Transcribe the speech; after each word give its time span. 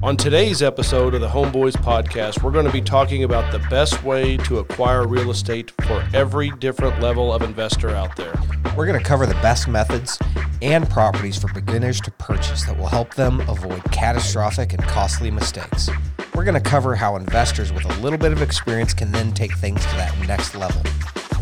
On 0.00 0.16
today's 0.16 0.62
episode 0.62 1.14
of 1.14 1.20
the 1.20 1.26
Homeboys 1.26 1.72
podcast, 1.72 2.40
we're 2.44 2.52
going 2.52 2.64
to 2.64 2.72
be 2.72 2.80
talking 2.80 3.24
about 3.24 3.50
the 3.50 3.58
best 3.68 4.04
way 4.04 4.36
to 4.36 4.60
acquire 4.60 5.04
real 5.08 5.28
estate 5.32 5.72
for 5.88 6.06
every 6.14 6.52
different 6.60 7.00
level 7.00 7.32
of 7.34 7.42
investor 7.42 7.90
out 7.90 8.14
there. 8.14 8.32
We're 8.76 8.86
going 8.86 8.98
to 8.98 9.04
cover 9.04 9.26
the 9.26 9.34
best 9.34 9.66
methods 9.66 10.16
and 10.62 10.88
properties 10.88 11.36
for 11.36 11.52
beginners 11.52 12.00
to 12.02 12.12
purchase 12.12 12.64
that 12.66 12.78
will 12.78 12.86
help 12.86 13.14
them 13.14 13.40
avoid 13.48 13.82
catastrophic 13.90 14.72
and 14.72 14.82
costly 14.84 15.32
mistakes. 15.32 15.90
We're 16.32 16.44
going 16.44 16.62
to 16.62 16.70
cover 16.70 16.94
how 16.94 17.16
investors 17.16 17.72
with 17.72 17.84
a 17.84 18.00
little 18.00 18.20
bit 18.20 18.30
of 18.30 18.40
experience 18.40 18.94
can 18.94 19.10
then 19.10 19.32
take 19.32 19.56
things 19.56 19.84
to 19.84 19.96
that 19.96 20.16
next 20.28 20.54
level. 20.54 20.80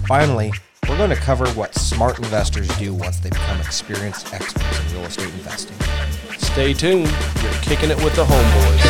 Finally, 0.08 0.50
we're 0.88 0.96
going 0.96 1.10
to 1.10 1.16
cover 1.16 1.46
what 1.50 1.74
smart 1.74 2.16
investors 2.16 2.68
do 2.78 2.94
once 2.94 3.18
they 3.20 3.28
become 3.28 3.60
experienced 3.60 4.32
experts 4.32 4.80
in 4.80 4.96
real 4.96 5.04
estate 5.04 5.28
investing. 5.34 6.25
Stay 6.56 6.72
tuned. 6.72 7.04
You're 7.42 7.52
kicking 7.60 7.90
it 7.90 8.02
with 8.02 8.16
the 8.16 8.24
Homeboys. 8.24 8.80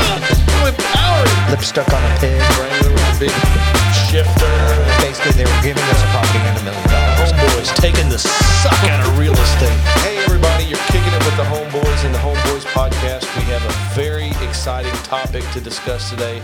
Lip 1.50 1.60
stuck 1.60 1.92
on 1.92 1.98
a 1.98 2.18
pig. 2.20 2.38
Wrangler 2.62 2.92
with 2.92 3.16
a 3.16 3.18
big 3.18 3.34
shifter. 4.06 4.54
Basically, 5.02 5.32
they 5.34 5.50
were 5.50 5.62
giving 5.66 5.82
us 5.82 6.00
a 6.00 6.06
property 6.14 6.38
and 6.46 6.58
a 6.60 6.62
million 6.62 6.86
dollars. 6.86 7.32
Homeboys 7.32 7.74
taking 7.74 8.08
the 8.08 8.18
suck 8.18 8.84
out 8.84 9.04
of 9.04 9.18
real 9.18 9.32
estate. 9.32 9.80
Hey, 10.06 10.16
everybody, 10.18 10.62
you're 10.62 10.78
kicking 10.94 11.10
it 11.10 11.18
with 11.26 11.36
the 11.36 11.42
Homeboys 11.42 12.04
and 12.04 12.14
the 12.14 12.20
Homeboys 12.20 12.64
podcast. 12.66 13.26
We 13.34 13.42
have 13.50 13.64
a 13.64 13.94
very 13.96 14.28
exciting 14.48 14.94
topic 15.02 15.42
to 15.50 15.60
discuss 15.60 16.08
today. 16.08 16.40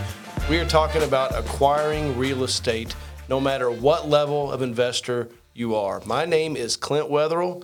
We 0.49 0.59
are 0.59 0.65
talking 0.65 1.03
about 1.03 1.39
acquiring 1.39 2.17
real 2.17 2.43
estate 2.43 2.97
no 3.29 3.39
matter 3.39 3.71
what 3.71 4.09
level 4.09 4.51
of 4.51 4.61
investor 4.61 5.29
you 5.53 5.73
are. 5.73 6.01
My 6.05 6.25
name 6.25 6.57
is 6.57 6.75
Clint 6.75 7.09
Wetherill, 7.09 7.63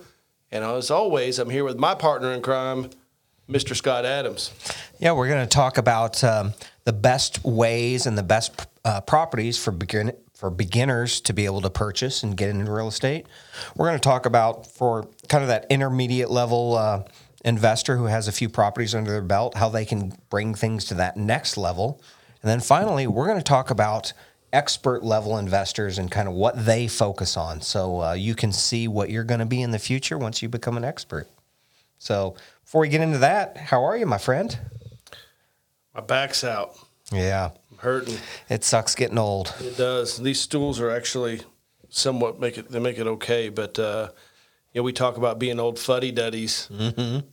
and 0.50 0.64
as 0.64 0.90
always, 0.90 1.38
I'm 1.38 1.50
here 1.50 1.64
with 1.64 1.76
my 1.76 1.94
partner 1.94 2.32
in 2.32 2.40
crime, 2.40 2.88
Mr. 3.50 3.74
Scott 3.74 4.04
Adams. 4.04 4.52
Yeah, 4.98 5.12
we're 5.12 5.28
going 5.28 5.46
to 5.46 5.52
talk 5.52 5.76
about 5.76 6.22
um, 6.22 6.54
the 6.84 6.92
best 6.92 7.44
ways 7.44 8.06
and 8.06 8.16
the 8.16 8.22
best 8.22 8.66
uh, 8.84 9.00
properties 9.00 9.62
for 9.62 9.72
begin 9.72 10.12
for 10.34 10.48
beginners 10.48 11.20
to 11.20 11.34
be 11.34 11.44
able 11.44 11.60
to 11.60 11.68
purchase 11.68 12.22
and 12.22 12.34
get 12.34 12.48
into 12.48 12.72
real 12.72 12.88
estate. 12.88 13.26
We're 13.76 13.88
going 13.88 13.98
to 13.98 14.02
talk 14.02 14.24
about 14.24 14.66
for 14.66 15.06
kind 15.28 15.42
of 15.42 15.48
that 15.48 15.66
intermediate 15.68 16.30
level 16.30 16.76
uh, 16.76 17.02
investor 17.44 17.98
who 17.98 18.06
has 18.06 18.26
a 18.26 18.32
few 18.32 18.48
properties 18.48 18.94
under 18.94 19.10
their 19.10 19.20
belt, 19.20 19.54
how 19.56 19.68
they 19.68 19.84
can 19.84 20.14
bring 20.30 20.54
things 20.54 20.86
to 20.86 20.94
that 20.94 21.18
next 21.18 21.58
level, 21.58 22.00
and 22.42 22.50
then 22.50 22.60
finally, 22.60 23.06
we're 23.06 23.26
going 23.26 23.38
to 23.38 23.44
talk 23.44 23.70
about 23.70 24.12
expert 24.52 25.04
level 25.04 25.36
investors 25.36 25.98
and 25.98 26.10
kind 26.10 26.26
of 26.26 26.34
what 26.34 26.64
they 26.64 26.88
focus 26.88 27.36
on, 27.36 27.60
so 27.60 28.02
uh, 28.02 28.12
you 28.14 28.34
can 28.34 28.50
see 28.50 28.88
what 28.88 29.10
you're 29.10 29.24
going 29.24 29.40
to 29.40 29.46
be 29.46 29.60
in 29.60 29.72
the 29.72 29.78
future 29.78 30.16
once 30.16 30.40
you 30.40 30.48
become 30.48 30.76
an 30.76 30.84
expert. 30.84 31.28
So 31.98 32.34
before 32.70 32.82
we 32.82 32.88
get 32.88 33.00
into 33.00 33.18
that, 33.18 33.56
how 33.56 33.82
are 33.82 33.96
you, 33.96 34.06
my 34.06 34.16
friend? 34.16 34.56
My 35.92 36.02
back's 36.02 36.44
out. 36.44 36.78
Yeah, 37.10 37.50
I'm 37.68 37.78
hurting. 37.78 38.16
it 38.48 38.62
sucks 38.62 38.94
getting 38.94 39.18
old. 39.18 39.52
It 39.58 39.76
does. 39.76 40.18
These 40.18 40.38
stools 40.38 40.78
are 40.78 40.88
actually 40.88 41.40
somewhat 41.88 42.38
make 42.38 42.58
it 42.58 42.70
they 42.70 42.78
make 42.78 42.96
it 42.98 43.08
okay, 43.08 43.48
but 43.48 43.76
uh, 43.76 44.10
you 44.72 44.78
know 44.78 44.84
we 44.84 44.92
talk 44.92 45.16
about 45.16 45.40
being 45.40 45.58
old 45.58 45.80
fuddy 45.80 46.12
duddies, 46.12 46.68
mm-hmm. 46.72 47.26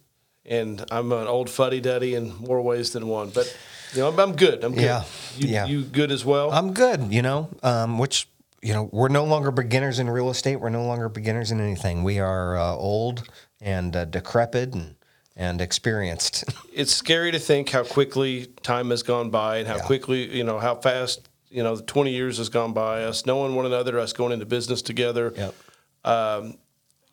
and 0.44 0.84
I'm 0.90 1.12
an 1.12 1.28
old 1.28 1.52
fuddy 1.52 1.82
duddy 1.82 2.16
in 2.16 2.36
more 2.38 2.60
ways 2.60 2.94
than 2.94 3.06
one. 3.08 3.30
But 3.30 3.56
you 3.94 4.02
know 4.02 4.08
I'm, 4.08 4.20
I'm 4.20 4.36
good. 4.36 4.64
I'm 4.64 4.74
good. 4.74 4.86
Yeah. 4.86 5.04
You, 5.36 5.48
Yeah. 5.50 5.66
you 5.68 5.84
good 5.84 6.12
as 6.12 6.26
well? 6.26 6.50
I'm 6.52 6.74
good, 6.74 7.14
you 7.14 7.22
know, 7.22 7.48
um, 7.62 8.00
which, 8.00 8.28
you 8.64 8.74
know, 8.74 8.90
we're 8.92 9.10
no 9.10 9.26
longer 9.26 9.52
beginners 9.52 10.00
in 10.00 10.10
real 10.10 10.32
estate. 10.32 10.56
We're 10.56 10.70
no 10.70 10.86
longer 10.88 11.10
beginners 11.10 11.52
in 11.52 11.62
anything. 11.62 12.04
We 12.04 12.18
are 12.18 12.58
uh, 12.58 12.74
old 12.74 13.30
and 13.62 13.96
uh, 13.96 14.06
decrepit 14.06 14.74
and, 14.74 14.96
and 15.38 15.62
experienced. 15.62 16.44
it's 16.74 16.94
scary 16.94 17.32
to 17.32 17.40
think 17.40 17.70
how 17.70 17.84
quickly 17.84 18.48
time 18.64 18.90
has 18.90 19.04
gone 19.04 19.30
by 19.30 19.58
and 19.58 19.68
how 19.68 19.76
Yeah. 19.78 19.84
quickly 19.84 20.36
you 20.36 20.44
know 20.44 20.60
how 20.60 20.76
fast 20.76 21.30
you 21.50 21.64
know 21.64 21.76
the 21.78 21.84
20 21.84 22.12
years 22.12 22.38
has 22.40 22.50
gone 22.50 22.74
by. 22.74 23.04
Us 23.06 23.26
knowing 23.26 23.56
one 23.56 23.66
another, 23.66 23.98
us 24.00 24.12
going 24.12 24.34
into 24.34 24.46
business 24.46 24.82
together. 24.82 25.34
Yep. 25.38 25.56
Um, 26.04 26.58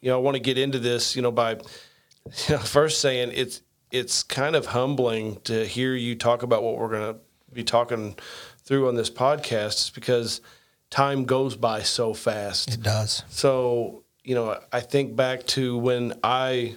you 0.01 0.11
know, 0.11 0.19
I 0.19 0.21
want 0.21 0.35
to 0.35 0.41
get 0.43 0.59
into 0.59 0.79
this, 0.79 1.15
you 1.15 1.23
know, 1.23 1.31
by 1.31 1.53
you 1.53 1.61
know, 2.51 2.59
first 2.59 3.01
saying 3.01 3.31
it's 3.35 3.61
it's 3.91 4.23
kind 4.25 4.57
of 4.57 4.67
humbling 4.67 5.41
to 5.45 5.65
hear 5.65 5.95
you 5.95 6.17
talk 6.17 6.43
about 6.43 6.63
what 6.65 6.77
we're 6.79 6.89
going 6.89 7.15
to 7.15 7.21
be 7.53 7.63
talking 7.63 8.17
through 8.65 8.89
on 8.89 8.97
this 8.97 9.11
podcast 9.11 9.95
because 9.95 10.41
time 10.91 11.25
goes 11.25 11.55
by 11.57 11.83
so 11.83 12.13
fast. 12.15 12.75
It 12.75 12.83
does. 12.83 13.23
So, 13.29 14.03
you 14.25 14.35
know, 14.35 14.59
I 14.73 14.81
think 14.81 15.15
back 15.15 15.47
to 15.49 15.77
when 15.79 16.15
I 16.25 16.75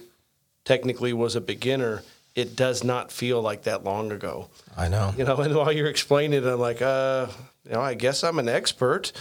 technically 0.68 1.14
was 1.14 1.34
a 1.34 1.40
beginner, 1.40 2.02
it 2.34 2.54
does 2.54 2.84
not 2.84 3.10
feel 3.10 3.40
like 3.40 3.62
that 3.62 3.84
long 3.84 4.12
ago. 4.12 4.50
I 4.76 4.88
know. 4.88 5.14
You 5.16 5.24
know, 5.24 5.34
and 5.38 5.54
while 5.54 5.72
you're 5.72 5.88
explaining 5.88 6.44
it, 6.44 6.46
I'm 6.46 6.60
like, 6.60 6.82
uh, 6.82 7.26
you 7.64 7.72
know, 7.72 7.80
I 7.80 7.94
guess 7.94 8.22
I'm 8.22 8.38
an 8.38 8.50
expert. 8.50 9.12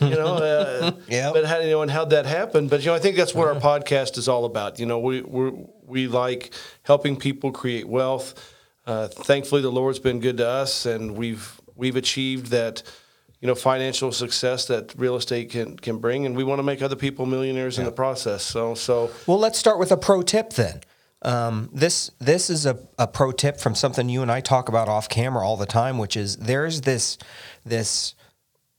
You 0.00 0.10
know, 0.10 0.36
uh, 0.36 0.92
Yeah. 1.08 1.32
But 1.32 1.46
how 1.46 1.60
you 1.60 1.70
know, 1.70 1.80
and 1.80 1.90
how'd 1.90 2.10
that 2.10 2.26
happen? 2.26 2.68
But 2.68 2.80
you 2.80 2.88
know, 2.88 2.94
I 2.94 2.98
think 2.98 3.16
that's 3.16 3.34
what 3.34 3.48
our 3.48 3.54
podcast 3.54 4.18
is 4.18 4.28
all 4.28 4.44
about. 4.44 4.78
You 4.78 4.84
know, 4.84 4.98
we 4.98 5.22
we 5.22 5.64
we 5.86 6.08
like 6.08 6.52
helping 6.82 7.16
people 7.16 7.52
create 7.52 7.88
wealth. 7.88 8.34
Uh, 8.86 9.08
thankfully, 9.08 9.62
the 9.62 9.72
Lord's 9.72 9.98
been 9.98 10.20
good 10.20 10.36
to 10.36 10.46
us, 10.46 10.84
and 10.84 11.16
we've 11.16 11.58
we've 11.74 11.96
achieved 11.96 12.48
that. 12.48 12.82
You 13.42 13.48
know, 13.48 13.54
financial 13.54 14.12
success 14.12 14.66
that 14.66 14.94
real 14.96 15.16
estate 15.16 15.50
can 15.50 15.76
can 15.76 15.98
bring, 15.98 16.24
and 16.24 16.34
we 16.34 16.44
want 16.44 16.60
to 16.60 16.62
make 16.62 16.80
other 16.80 16.96
people 16.96 17.26
millionaires 17.26 17.78
in 17.78 17.84
the 17.84 17.92
process. 17.92 18.42
So, 18.42 18.74
so 18.74 19.10
Well, 19.26 19.38
let's 19.38 19.58
start 19.58 19.78
with 19.78 19.92
a 19.92 19.98
pro 19.98 20.22
tip 20.22 20.54
then. 20.54 20.80
Um, 21.22 21.68
this 21.72 22.10
this 22.18 22.50
is 22.50 22.66
a, 22.66 22.78
a 22.98 23.06
pro 23.06 23.32
tip 23.32 23.60
from 23.60 23.74
something 23.74 24.08
you 24.08 24.22
and 24.22 24.30
I 24.30 24.40
talk 24.40 24.68
about 24.68 24.88
off 24.88 25.08
camera 25.08 25.46
all 25.46 25.56
the 25.56 25.66
time, 25.66 25.98
which 25.98 26.16
is 26.16 26.36
there's 26.36 26.80
this 26.80 27.18
this 27.64 28.14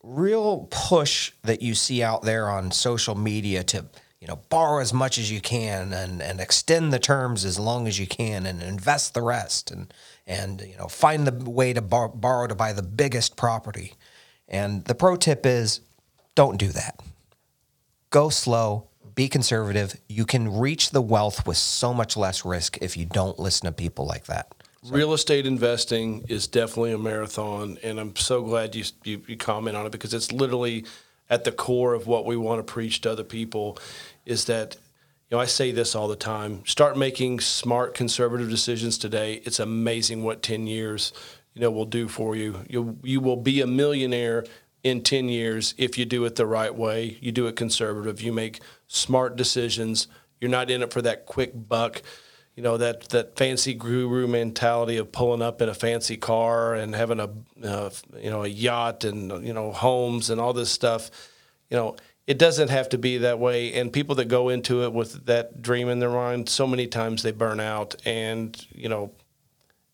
real 0.03 0.67
push 0.69 1.31
that 1.43 1.61
you 1.61 1.73
see 1.73 2.03
out 2.03 2.23
there 2.23 2.49
on 2.49 2.71
social 2.71 3.15
media 3.15 3.63
to 3.63 3.85
you 4.19 4.27
know 4.27 4.39
borrow 4.49 4.81
as 4.81 4.93
much 4.93 5.17
as 5.17 5.31
you 5.31 5.39
can 5.39 5.93
and 5.93 6.21
and 6.21 6.41
extend 6.41 6.91
the 6.91 6.99
terms 6.99 7.45
as 7.45 7.57
long 7.57 7.87
as 7.87 7.97
you 7.99 8.07
can 8.07 8.45
and 8.45 8.61
invest 8.61 9.13
the 9.13 9.21
rest 9.21 9.71
and 9.71 9.93
and 10.27 10.61
you 10.61 10.77
know 10.77 10.87
find 10.87 11.27
the 11.27 11.49
way 11.49 11.71
to 11.73 11.81
bor- 11.81 12.09
borrow 12.09 12.47
to 12.47 12.55
buy 12.55 12.73
the 12.73 12.83
biggest 12.83 13.37
property. 13.37 13.93
And 14.47 14.85
the 14.85 14.95
pro 14.95 15.15
tip 15.15 15.45
is 15.45 15.81
don't 16.35 16.57
do 16.57 16.69
that 16.69 16.99
go 18.13 18.29
slow, 18.29 18.87
be 19.15 19.27
conservative. 19.27 19.99
You 20.07 20.25
can 20.25 20.59
reach 20.59 20.91
the 20.91 21.01
wealth 21.01 21.45
with 21.47 21.57
so 21.57 21.93
much 21.93 22.15
less 22.15 22.45
risk 22.45 22.77
if 22.79 22.95
you 22.95 23.05
don't 23.05 23.39
listen 23.39 23.65
to 23.65 23.71
people 23.71 24.05
like 24.05 24.25
that. 24.25 24.53
Real 24.87 25.13
estate 25.13 25.47
investing 25.47 26.23
is 26.29 26.45
definitely 26.45 26.91
a 26.91 26.97
marathon, 26.97 27.79
and 27.83 27.99
I'm 27.99 28.15
so 28.15 28.43
glad 28.43 28.75
you, 28.75 28.83
you 29.03 29.21
you 29.27 29.37
comment 29.37 29.75
on 29.75 29.85
it 29.85 29.91
because 29.91 30.13
it's 30.13 30.31
literally 30.31 30.85
at 31.29 31.43
the 31.43 31.51
core 31.51 31.93
of 31.93 32.05
what 32.05 32.25
we 32.25 32.37
want 32.37 32.59
to 32.59 32.71
preach 32.71 33.01
to 33.01 33.11
other 33.11 33.23
people. 33.23 33.77
Is 34.25 34.45
that 34.45 34.75
you 35.29 35.37
know 35.37 35.41
I 35.41 35.45
say 35.45 35.71
this 35.71 35.95
all 35.95 36.09
the 36.09 36.17
time: 36.17 36.63
start 36.65 36.97
making 36.97 37.39
smart, 37.39 37.95
conservative 37.95 38.49
decisions 38.49 38.97
today. 38.97 39.41
It's 39.45 39.59
amazing 39.59 40.23
what 40.23 40.43
ten 40.43 40.67
years 40.67 41.13
you 41.53 41.61
know 41.61 41.71
will 41.71 41.85
do 41.85 42.07
for 42.07 42.35
you. 42.35 42.63
You 42.69 42.97
you 43.03 43.19
will 43.19 43.37
be 43.37 43.61
a 43.61 43.67
millionaire 43.67 44.45
in 44.83 45.01
10 45.01 45.29
years 45.29 45.73
if 45.77 45.97
you 45.97 46.05
do 46.05 46.25
it 46.25 46.35
the 46.35 46.45
right 46.45 46.73
way. 46.73 47.17
You 47.21 47.31
do 47.31 47.47
it 47.47 47.55
conservative. 47.55 48.21
You 48.21 48.33
make 48.33 48.59
smart 48.87 49.35
decisions. 49.35 50.07
You're 50.41 50.51
not 50.51 50.69
in 50.69 50.83
it 50.83 50.91
for 50.91 51.01
that 51.01 51.25
quick 51.25 51.51
buck 51.55 52.01
you 52.55 52.61
know 52.61 52.77
that 52.77 53.09
that 53.09 53.35
fancy 53.35 53.73
guru 53.73 54.27
mentality 54.27 54.97
of 54.97 55.11
pulling 55.11 55.41
up 55.41 55.61
in 55.61 55.69
a 55.69 55.73
fancy 55.73 56.17
car 56.17 56.75
and 56.75 56.93
having 56.93 57.19
a 57.19 57.29
uh, 57.63 57.89
you 58.19 58.29
know 58.29 58.43
a 58.43 58.47
yacht 58.47 59.03
and 59.03 59.45
you 59.45 59.53
know 59.53 59.71
homes 59.71 60.29
and 60.29 60.39
all 60.39 60.53
this 60.53 60.69
stuff 60.69 61.09
you 61.69 61.77
know 61.77 61.95
it 62.25 62.37
doesn't 62.39 62.69
have 62.69 62.87
to 62.89 62.97
be 62.97 63.17
that 63.19 63.39
way 63.39 63.73
and 63.73 63.91
people 63.91 64.15
that 64.15 64.27
go 64.27 64.49
into 64.49 64.83
it 64.83 64.93
with 64.93 65.25
that 65.25 65.61
dream 65.61 65.89
in 65.89 65.99
their 65.99 66.09
mind 66.09 66.47
so 66.47 66.67
many 66.67 66.87
times 66.87 67.23
they 67.23 67.31
burn 67.31 67.59
out 67.59 67.95
and 68.05 68.65
you 68.73 68.87
know 68.87 69.11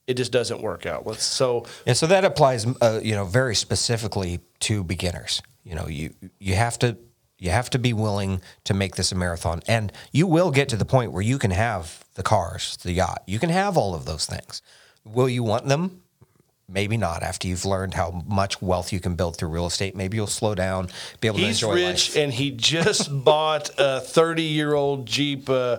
it 0.09 0.18
just 0.18 0.31
doesn't 0.31 0.62
work 0.62 0.86
out 0.86 1.06
so 1.22 1.66
Yeah, 1.86 1.94
so 1.94 2.07
that 2.07 2.25
applies, 2.25 2.66
uh, 2.81 3.00
you 3.04 3.13
know, 3.13 3.25
very 3.25 3.56
specifically 3.56 4.39
to 4.62 4.83
beginners. 4.83 5.42
You 5.63 5.75
know, 5.75 5.88
you 5.88 6.13
you 6.39 6.56
have 6.56 6.80
to 6.80 6.98
you 7.38 7.51
have 7.51 7.69
to 7.69 7.80
be 7.80 7.94
willing 7.94 8.42
to 8.63 8.74
make 8.74 8.95
this 8.95 9.12
a 9.12 9.16
marathon, 9.16 9.62
and 9.68 9.94
you 10.12 10.25
will 10.28 10.51
get 10.51 10.68
to 10.69 10.75
the 10.78 10.86
point 10.86 11.12
where 11.12 11.22
you 11.22 11.38
can 11.38 11.51
have 11.51 12.04
the 12.16 12.24
cars, 12.24 12.78
the 12.83 12.92
yacht, 12.92 13.22
you 13.28 13.39
can 13.39 13.50
have 13.51 13.78
all 13.78 13.94
of 13.94 14.04
those 14.06 14.25
things. 14.25 14.62
Will 15.06 15.30
you 15.30 15.44
want 15.44 15.68
them? 15.68 16.01
Maybe 16.68 16.98
not. 16.98 17.24
After 17.24 17.48
you've 17.48 17.66
learned 17.66 17.94
how 17.94 18.24
much 18.28 18.62
wealth 18.62 18.92
you 18.94 19.00
can 19.00 19.16
build 19.16 19.38
through 19.38 19.50
real 19.50 19.66
estate, 19.68 19.95
maybe 19.95 20.18
you'll 20.18 20.28
slow 20.28 20.54
down, 20.54 20.89
be 21.22 21.28
able 21.28 21.38
he's 21.39 21.60
to 21.60 21.68
enjoy 21.68 21.78
He's 21.78 21.88
rich 21.88 22.16
life. 22.16 22.24
and 22.24 22.33
he 22.33 22.51
just 22.51 23.10
bought 23.24 23.69
a 23.78 24.01
30 24.01 24.44
year 24.44 24.74
old 24.74 25.06
jeep 25.06 25.50
uh, 25.50 25.78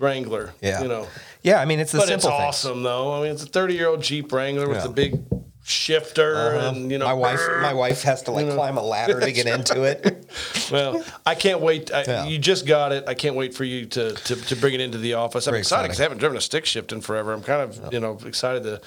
wrangler 0.00 0.52
Yeah, 0.60 0.82
you 0.82 0.88
know 0.88 1.06
Yeah, 1.42 1.60
I 1.60 1.64
mean 1.64 1.78
it's 1.80 1.92
the 1.92 1.98
but 1.98 2.08
simple 2.08 2.30
it's 2.30 2.36
things. 2.38 2.48
awesome 2.48 2.82
though. 2.82 3.12
I 3.12 3.22
mean, 3.22 3.32
it's 3.32 3.42
a 3.44 3.46
30 3.46 3.74
year 3.74 3.88
old 3.88 4.02
Jeep 4.02 4.32
Wrangler 4.32 4.68
with 4.68 4.78
Yeah. 4.78 4.82
the 4.84 4.88
big 4.90 5.22
shifter, 5.62 6.34
uh-huh. 6.36 6.68
and 6.74 6.90
you 6.90 6.98
know, 6.98 7.04
my 7.04 7.12
wife, 7.12 7.40
my 7.60 7.74
wife 7.74 8.02
has 8.02 8.22
to 8.22 8.30
like 8.32 8.48
climb 8.50 8.76
a 8.76 8.82
ladder 8.82 9.20
to 9.20 9.30
get 9.32 9.46
into 9.46 9.82
it. 9.84 10.26
Well, 10.70 11.04
I 11.26 11.34
can't 11.34 11.60
wait. 11.60 11.92
I, 11.92 12.04
Yeah. 12.06 12.24
You 12.26 12.38
just 12.38 12.64
got 12.64 12.92
it. 12.92 13.02
I 13.08 13.14
can't 13.14 13.34
wait 13.34 13.54
for 13.54 13.64
you 13.64 13.86
to 13.86 14.12
to, 14.14 14.36
to 14.36 14.54
bring 14.56 14.74
it 14.74 14.80
into 14.80 14.98
the 14.98 15.14
office. 15.14 15.46
I'm 15.48 15.52
Very 15.52 15.60
excited 15.62 15.88
because 15.88 15.98
I 16.00 16.04
haven't 16.04 16.18
driven 16.18 16.36
a 16.38 16.40
stick 16.40 16.64
shift 16.64 16.92
in 16.92 17.00
forever. 17.00 17.32
I'm 17.32 17.42
kind 17.42 17.62
of 17.62 17.92
you 17.92 17.98
know 17.98 18.18
excited 18.24 18.62
to 18.64 18.80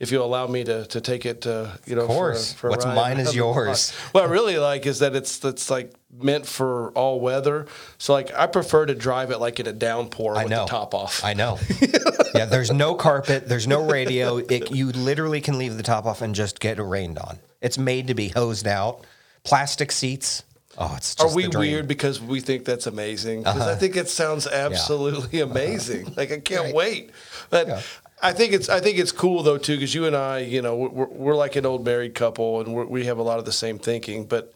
if 0.00 0.10
you'll 0.12 0.24
allow 0.24 0.46
me 0.46 0.64
to 0.64 0.86
to 0.86 1.00
take 1.00 1.26
it, 1.26 1.46
uh, 1.46 1.68
you 1.86 1.96
know, 1.96 2.02
Of 2.02 2.08
course. 2.08 2.52
For, 2.52 2.58
for 2.60 2.70
What's 2.70 2.84
ride 2.84 2.94
mine 2.94 3.18
is 3.18 3.34
yours. 3.44 3.90
What 4.12 4.24
I 4.24 4.26
really 4.26 4.58
like 4.58 4.86
is 4.86 5.00
that 5.00 5.14
it's 5.16 5.44
it's 5.44 5.70
like 5.70 5.92
meant 6.12 6.46
for 6.46 6.90
all 6.92 7.20
weather. 7.20 7.66
So 7.98 8.12
like 8.12 8.32
I 8.34 8.46
prefer 8.46 8.86
to 8.86 8.94
drive 8.94 9.30
it 9.30 9.38
like 9.38 9.60
in 9.60 9.66
a 9.66 9.72
downpour 9.72 10.36
I 10.36 10.44
with 10.44 10.50
know. 10.50 10.64
the 10.64 10.70
top 10.70 10.94
off. 10.94 11.24
I 11.24 11.34
know. 11.34 11.58
yeah, 12.34 12.44
there's 12.46 12.70
no 12.72 12.94
carpet, 12.94 13.48
there's 13.48 13.66
no 13.66 13.88
radio. 13.88 14.36
It, 14.38 14.70
you 14.70 14.86
literally 14.92 15.40
can 15.40 15.58
leave 15.58 15.76
the 15.76 15.82
top 15.82 16.06
off 16.06 16.22
and 16.22 16.34
just 16.34 16.60
get 16.60 16.78
rained 16.78 17.18
on. 17.18 17.38
It's 17.60 17.78
made 17.78 18.06
to 18.06 18.14
be 18.14 18.28
hosed 18.28 18.66
out. 18.66 19.04
Plastic 19.44 19.90
seats. 19.92 20.44
Oh, 20.80 20.94
it's 20.96 21.16
just 21.16 21.32
Are 21.32 21.34
we. 21.34 21.46
Uh-huh. 21.46 21.58
weird 21.58 21.88
because 21.88 22.20
we 22.20 22.40
think 22.40 22.64
that's 22.64 22.86
amazing? 22.86 23.40
Because 23.42 23.62
I 23.62 23.74
think 23.74 23.96
it 23.96 24.08
sounds 24.08 24.46
absolutely 24.46 25.40
amazing. 25.40 26.14
Like 26.16 26.30
I 26.30 26.38
can't 26.38 26.72
wait. 26.74 27.10
But 27.50 27.66
Yeah. 27.66 27.80
I 28.22 28.32
think 28.32 28.52
it's 28.52 28.68
I 28.68 28.80
think 28.80 28.98
it's 28.98 29.12
cool 29.12 29.42
though 29.42 29.58
too 29.58 29.74
because 29.76 29.94
you 29.94 30.04
and 30.06 30.16
I, 30.16 30.38
you 30.40 30.60
know, 30.62 30.76
we're, 30.76 31.06
we're 31.06 31.34
like 31.36 31.56
an 31.56 31.64
old 31.66 31.84
married 31.84 32.14
couple 32.14 32.60
and 32.60 32.74
we're, 32.74 32.84
we 32.84 33.06
have 33.06 33.18
a 33.18 33.22
lot 33.22 33.38
of 33.38 33.44
the 33.44 33.52
same 33.52 33.78
thinking. 33.78 34.26
But 34.26 34.52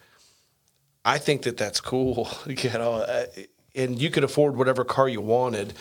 I 1.04 1.18
think 1.18 1.42
that 1.42 1.56
that's 1.56 1.80
cool. 1.80 2.28
You 2.46 2.70
know, 2.70 2.94
uh, 2.94 3.26
and 3.74 4.00
you 4.00 4.10
could 4.10 4.24
afford 4.24 4.56
whatever 4.56 4.84
car 4.84 5.08
you 5.08 5.20
wanted, 5.20 5.72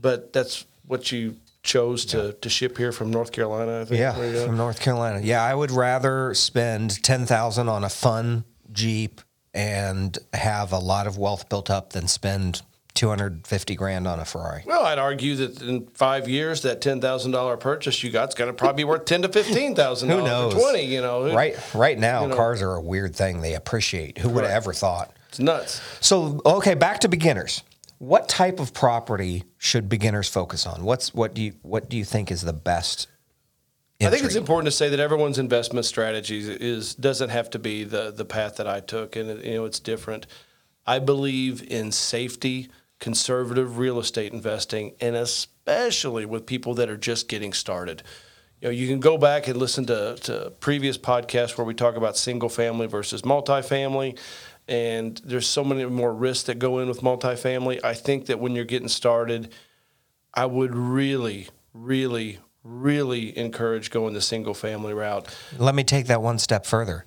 but 0.00 0.32
that's 0.32 0.64
what 0.86 1.10
you 1.12 1.36
chose 1.62 2.04
to 2.06 2.32
to 2.34 2.48
ship 2.48 2.78
here 2.78 2.92
from 2.92 3.10
North 3.10 3.32
Carolina. 3.32 3.80
I 3.80 3.84
think. 3.84 3.98
Yeah, 3.98 4.12
There 4.12 4.26
you 4.26 4.32
go. 4.34 4.46
from 4.46 4.56
North 4.56 4.80
Carolina. 4.80 5.20
Yeah, 5.22 5.42
I 5.42 5.54
would 5.54 5.70
rather 5.72 6.32
spend 6.34 7.02
ten 7.02 7.26
thousand 7.26 7.68
on 7.68 7.82
a 7.84 7.88
fun 7.88 8.44
Jeep 8.72 9.20
and 9.52 10.16
have 10.32 10.72
a 10.72 10.78
lot 10.78 11.06
of 11.06 11.18
wealth 11.18 11.48
built 11.48 11.70
up 11.70 11.92
than 11.92 12.06
spend 12.08 12.62
two 12.96 13.08
hundred 13.08 13.46
fifty 13.46 13.76
grand 13.76 14.08
on 14.08 14.18
a 14.18 14.24
Ferrari. 14.24 14.62
Well, 14.66 14.84
I'd 14.84 14.98
argue 14.98 15.36
that 15.36 15.62
in 15.62 15.86
five 15.94 16.28
years, 16.28 16.62
that 16.62 16.80
ten 16.80 17.00
thousand 17.00 17.30
dollar 17.30 17.56
purchase 17.56 18.02
you 18.02 18.10
got's 18.10 18.34
going 18.34 18.48
to 18.48 18.54
probably 18.54 18.80
be 18.82 18.84
worth 18.84 19.04
ten 19.04 19.22
to 19.22 19.28
fifteen 19.28 19.74
thousand 19.76 20.08
Who 20.08 20.16
dollars, 20.16 20.54
knows? 20.54 20.62
twenty. 20.62 20.84
You 20.86 21.02
know, 21.02 21.24
Who- 21.28 21.36
Right, 21.36 21.56
right 21.74 21.98
now, 21.98 22.22
you 22.22 22.28
know. 22.28 22.34
cars 22.36 22.60
are 22.62 22.74
a 22.74 22.80
weird 22.80 23.14
thing. 23.14 23.40
They 23.42 23.54
appreciate. 23.54 24.18
Who 24.18 24.28
would 24.30 24.42
have 24.42 24.50
Right. 24.50 24.56
ever 24.56 24.72
thought? 24.72 25.12
It's 25.28 25.38
nuts. 25.38 25.80
So, 26.00 26.40
okay, 26.44 26.74
back 26.74 27.00
to 27.00 27.08
beginners. 27.08 27.62
What 27.98 28.28
type 28.28 28.58
of 28.60 28.72
property 28.74 29.44
should 29.58 29.88
beginners 29.88 30.28
focus 30.28 30.66
on? 30.66 30.82
What's 30.84 31.14
what 31.14 31.32
do 31.34 31.42
you 31.42 31.52
what 31.62 31.88
do 31.88 31.96
you 31.96 32.04
think 32.04 32.30
is 32.32 32.42
the 32.42 32.52
best? 32.52 33.06
I 33.98 34.10
think 34.10 34.24
it's 34.24 34.34
important 34.34 34.66
to 34.66 34.72
say 34.76 34.90
that 34.90 35.00
everyone's 35.00 35.38
investment 35.38 35.86
strategy 35.86 36.40
is 36.40 36.94
doesn't 36.94 37.30
have 37.30 37.48
to 37.50 37.58
be 37.58 37.84
the 37.84 38.10
the 38.10 38.26
path 38.26 38.56
that 38.56 38.66
I 38.68 38.80
took, 38.80 39.16
and 39.16 39.42
you 39.42 39.54
know 39.54 39.64
it's 39.64 39.80
different. 39.80 40.26
I 40.86 40.98
believe 40.98 41.62
in 41.68 41.90
safety, 41.90 42.68
conservative 42.98 43.78
real 43.78 43.98
estate 43.98 44.32
investing, 44.32 44.94
and 45.00 45.16
especially 45.16 46.24
with 46.24 46.46
people 46.46 46.74
that 46.74 46.88
are 46.88 46.96
just 46.96 47.28
getting 47.28 47.52
started. 47.52 48.02
You 48.60 48.68
know, 48.68 48.72
you 48.72 48.88
can 48.88 49.00
go 49.00 49.18
back 49.18 49.48
and 49.48 49.58
listen 49.58 49.84
to, 49.86 50.16
to 50.22 50.52
previous 50.60 50.96
podcasts 50.96 51.58
where 51.58 51.66
we 51.66 51.74
talk 51.74 51.96
about 51.96 52.16
single 52.16 52.48
family 52.48 52.86
versus 52.86 53.22
multifamily, 53.22 54.18
and 54.66 55.20
there's 55.24 55.46
so 55.46 55.62
many 55.62 55.84
more 55.84 56.12
risks 56.12 56.44
that 56.44 56.58
go 56.58 56.78
in 56.78 56.88
with 56.88 57.00
multifamily. 57.00 57.84
I 57.84 57.94
think 57.94 58.26
that 58.26 58.40
when 58.40 58.54
you're 58.54 58.64
getting 58.64 58.88
started, 58.88 59.52
I 60.32 60.46
would 60.46 60.74
really, 60.74 61.48
really, 61.72 62.38
really 62.64 63.36
encourage 63.36 63.90
going 63.90 64.14
the 64.14 64.20
single 64.20 64.54
family 64.54 64.92
route. 64.92 65.28
Let 65.58 65.74
me 65.74 65.84
take 65.84 66.06
that 66.06 66.22
one 66.22 66.38
step 66.38 66.66
further. 66.66 67.04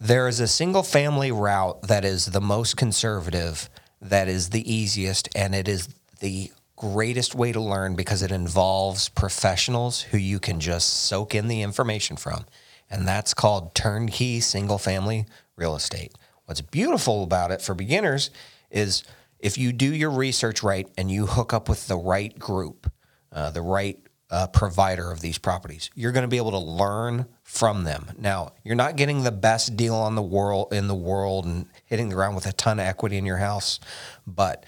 There 0.00 0.26
is 0.28 0.40
a 0.40 0.48
single 0.48 0.82
family 0.82 1.30
route 1.30 1.82
that 1.82 2.04
is 2.06 2.26
the 2.26 2.40
most 2.40 2.76
conservative, 2.76 3.68
that 4.00 4.28
is 4.28 4.50
the 4.50 4.72
easiest, 4.72 5.28
and 5.36 5.54
it 5.54 5.68
is 5.68 5.88
the 6.20 6.50
greatest 6.76 7.34
way 7.34 7.52
to 7.52 7.60
learn 7.60 7.94
because 7.94 8.22
it 8.22 8.32
involves 8.32 9.08
professionals 9.10 10.00
who 10.00 10.16
you 10.18 10.40
can 10.40 10.60
just 10.60 10.88
soak 10.88 11.34
in 11.34 11.48
the 11.48 11.62
information 11.62 12.16
from. 12.16 12.46
And 12.90 13.06
that's 13.06 13.34
called 13.34 13.74
turnkey 13.74 14.40
single 14.40 14.78
family 14.78 15.26
real 15.56 15.76
estate. 15.76 16.14
What's 16.46 16.62
beautiful 16.62 17.22
about 17.22 17.50
it 17.50 17.62
for 17.62 17.74
beginners 17.74 18.30
is 18.70 19.04
if 19.38 19.58
you 19.58 19.72
do 19.72 19.94
your 19.94 20.10
research 20.10 20.62
right 20.62 20.88
and 20.96 21.10
you 21.10 21.26
hook 21.26 21.52
up 21.52 21.68
with 21.68 21.86
the 21.86 21.96
right 21.96 22.36
group, 22.38 22.90
uh, 23.32 23.50
the 23.50 23.62
right 23.62 23.98
uh, 24.30 24.46
provider 24.46 25.10
of 25.10 25.20
these 25.20 25.38
properties. 25.38 25.90
You're 25.94 26.12
going 26.12 26.22
to 26.22 26.28
be 26.28 26.36
able 26.36 26.52
to 26.52 26.58
learn 26.58 27.26
from 27.42 27.84
them. 27.84 28.12
Now, 28.18 28.52
you're 28.64 28.76
not 28.76 28.96
getting 28.96 29.24
the 29.24 29.32
best 29.32 29.76
deal 29.76 29.94
on 29.94 30.14
the 30.14 30.22
world 30.22 30.72
in 30.72 30.86
the 30.86 30.94
world 30.94 31.46
and 31.46 31.66
hitting 31.86 32.08
the 32.08 32.14
ground 32.14 32.36
with 32.36 32.46
a 32.46 32.52
ton 32.52 32.78
of 32.78 32.86
equity 32.86 33.16
in 33.16 33.26
your 33.26 33.38
house, 33.38 33.80
but 34.26 34.66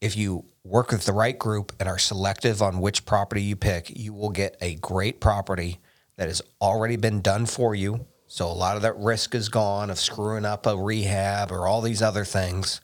if 0.00 0.16
you 0.16 0.44
work 0.64 0.90
with 0.90 1.04
the 1.04 1.12
right 1.12 1.38
group 1.38 1.72
and 1.78 1.88
are 1.88 1.98
selective 1.98 2.60
on 2.60 2.80
which 2.80 3.04
property 3.06 3.42
you 3.42 3.56
pick, 3.56 3.96
you 3.96 4.12
will 4.12 4.30
get 4.30 4.56
a 4.60 4.74
great 4.76 5.20
property 5.20 5.78
that 6.16 6.28
has 6.28 6.42
already 6.60 6.96
been 6.96 7.20
done 7.20 7.46
for 7.46 7.74
you. 7.74 8.06
So 8.26 8.46
a 8.46 8.52
lot 8.52 8.76
of 8.76 8.82
that 8.82 8.96
risk 8.96 9.34
is 9.34 9.48
gone 9.48 9.90
of 9.90 9.98
screwing 9.98 10.44
up 10.44 10.66
a 10.66 10.76
rehab 10.76 11.52
or 11.52 11.66
all 11.66 11.80
these 11.80 12.02
other 12.02 12.24
things, 12.24 12.80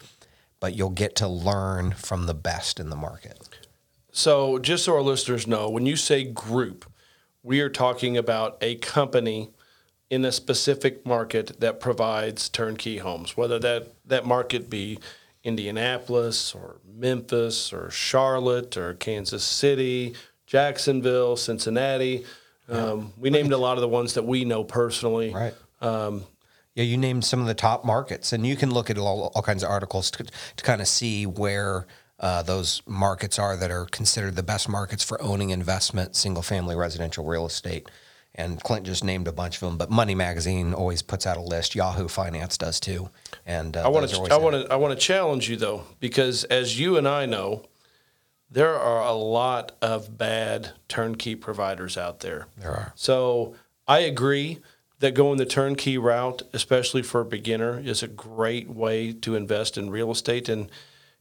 but 0.60 0.74
you'll 0.74 0.90
get 0.90 1.16
to 1.16 1.28
learn 1.28 1.92
from 1.92 2.26
the 2.26 2.34
best 2.34 2.78
in 2.78 2.90
the 2.90 2.96
market. 2.96 3.48
So, 4.12 4.58
just 4.58 4.84
so 4.84 4.94
our 4.94 5.00
listeners 5.00 5.46
know, 5.46 5.70
when 5.70 5.86
you 5.86 5.96
say 5.96 6.22
group, 6.22 6.84
we 7.42 7.60
are 7.60 7.70
talking 7.70 8.16
about 8.16 8.58
a 8.60 8.76
company 8.76 9.50
in 10.10 10.24
a 10.26 10.30
specific 10.30 11.06
market 11.06 11.58
that 11.60 11.80
provides 11.80 12.50
turnkey 12.50 12.98
homes, 12.98 13.38
whether 13.38 13.58
that, 13.58 13.88
that 14.04 14.26
market 14.26 14.68
be 14.68 14.98
Indianapolis 15.42 16.54
or 16.54 16.76
Memphis 16.86 17.72
or 17.72 17.90
Charlotte 17.90 18.76
or 18.76 18.92
Kansas 18.92 19.42
City, 19.42 20.14
Jacksonville, 20.46 21.36
Cincinnati. 21.36 22.26
Um, 22.68 23.14
we 23.16 23.30
named 23.30 23.52
a 23.52 23.58
lot 23.58 23.78
of 23.78 23.80
the 23.80 23.88
ones 23.88 24.12
that 24.14 24.24
we 24.24 24.44
know 24.44 24.62
personally. 24.62 25.32
Right. 25.32 25.54
yeah, 26.74 26.84
you 26.84 26.96
named 26.96 27.24
some 27.24 27.40
of 27.40 27.46
the 27.46 27.54
top 27.54 27.84
markets, 27.84 28.32
and 28.32 28.46
you 28.46 28.56
can 28.56 28.70
look 28.70 28.88
at 28.88 28.98
all, 28.98 29.32
all 29.34 29.42
kinds 29.42 29.62
of 29.62 29.70
articles 29.70 30.10
to, 30.12 30.24
to 30.24 30.64
kind 30.64 30.80
of 30.80 30.88
see 30.88 31.26
where 31.26 31.86
uh, 32.22 32.42
those 32.42 32.82
markets 32.86 33.38
are 33.38 33.56
that 33.56 33.70
are 33.70 33.84
considered 33.86 34.36
the 34.36 34.42
best 34.42 34.69
markets 34.69 35.02
for 35.02 35.20
owning 35.20 35.50
investment, 35.50 36.14
single 36.16 36.42
family 36.42 36.76
residential 36.76 37.24
real 37.24 37.44
estate. 37.44 37.90
And 38.34 38.62
Clint 38.62 38.86
just 38.86 39.04
named 39.04 39.28
a 39.28 39.32
bunch 39.32 39.56
of 39.56 39.60
them, 39.60 39.76
but 39.76 39.90
Money 39.90 40.14
Magazine 40.14 40.72
always 40.72 41.02
puts 41.02 41.26
out 41.26 41.36
a 41.36 41.42
list. 41.42 41.74
Yahoo 41.74 42.08
Finance 42.08 42.56
does 42.56 42.80
too. 42.80 43.10
And 43.44 43.76
uh, 43.76 43.82
I 43.84 43.88
want 43.88 44.08
to 44.08 44.32
I 44.32 44.36
want 44.38 44.54
to 44.54 44.72
I 44.72 44.76
want 44.76 44.98
to 44.98 45.04
challenge 45.04 45.50
you 45.50 45.56
though 45.56 45.84
because 46.00 46.44
as 46.44 46.80
you 46.80 46.96
and 46.96 47.06
I 47.06 47.26
know 47.26 47.66
there 48.50 48.78
are 48.78 49.06
a 49.06 49.12
lot 49.12 49.72
of 49.82 50.16
bad 50.16 50.72
turnkey 50.88 51.34
providers 51.34 51.98
out 51.98 52.20
there. 52.20 52.46
There 52.56 52.70
are. 52.70 52.92
So 52.94 53.54
I 53.88 54.00
agree 54.00 54.60
that 55.00 55.14
going 55.14 55.38
the 55.38 55.46
turnkey 55.46 55.98
route, 55.98 56.43
especially 56.52 57.02
for 57.02 57.22
a 57.22 57.24
beginner, 57.24 57.81
is 57.81 58.02
a 58.02 58.08
great 58.08 58.69
way 58.69 59.12
to 59.12 59.34
invest 59.34 59.76
in 59.76 59.91
real 59.91 60.10
estate, 60.10 60.48
and 60.48 60.70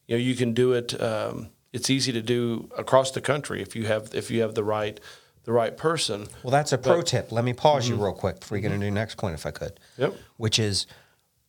you 0.08 0.16
know 0.16 0.22
you 0.22 0.36
can 0.36 0.54
do 0.54 0.74
it. 0.74 1.00
Um, 1.02 1.50
it's 1.74 1.90
easy 1.90 2.12
to 2.12 2.22
do 2.22 2.70
across 2.78 3.12
the 3.12 3.22
country 3.22 3.62
if 3.62 3.76
you 3.76 3.86
have 3.86 4.14
if 4.14 4.30
you 4.30 4.42
have 4.42 4.56
the 4.56 4.64
right 4.64 5.00
the 5.44 5.52
right 5.52 5.76
person. 5.76 6.28
Well, 6.44 6.52
that's 6.52 6.72
a 6.72 6.78
pro 6.78 7.02
tip. 7.02 7.32
Let 7.32 7.44
me 7.44 7.54
pause 7.54 7.88
you 7.90 7.96
real 7.96 8.14
quick 8.14 8.40
before 8.42 8.58
you 8.58 8.62
get 8.62 8.72
into 8.72 8.86
your 8.86 8.94
next 8.94 9.16
point, 9.16 9.34
if 9.34 9.46
I 9.46 9.52
could. 9.52 9.80
Yep. 9.98 10.16
Which 10.38 10.60
is 10.60 10.86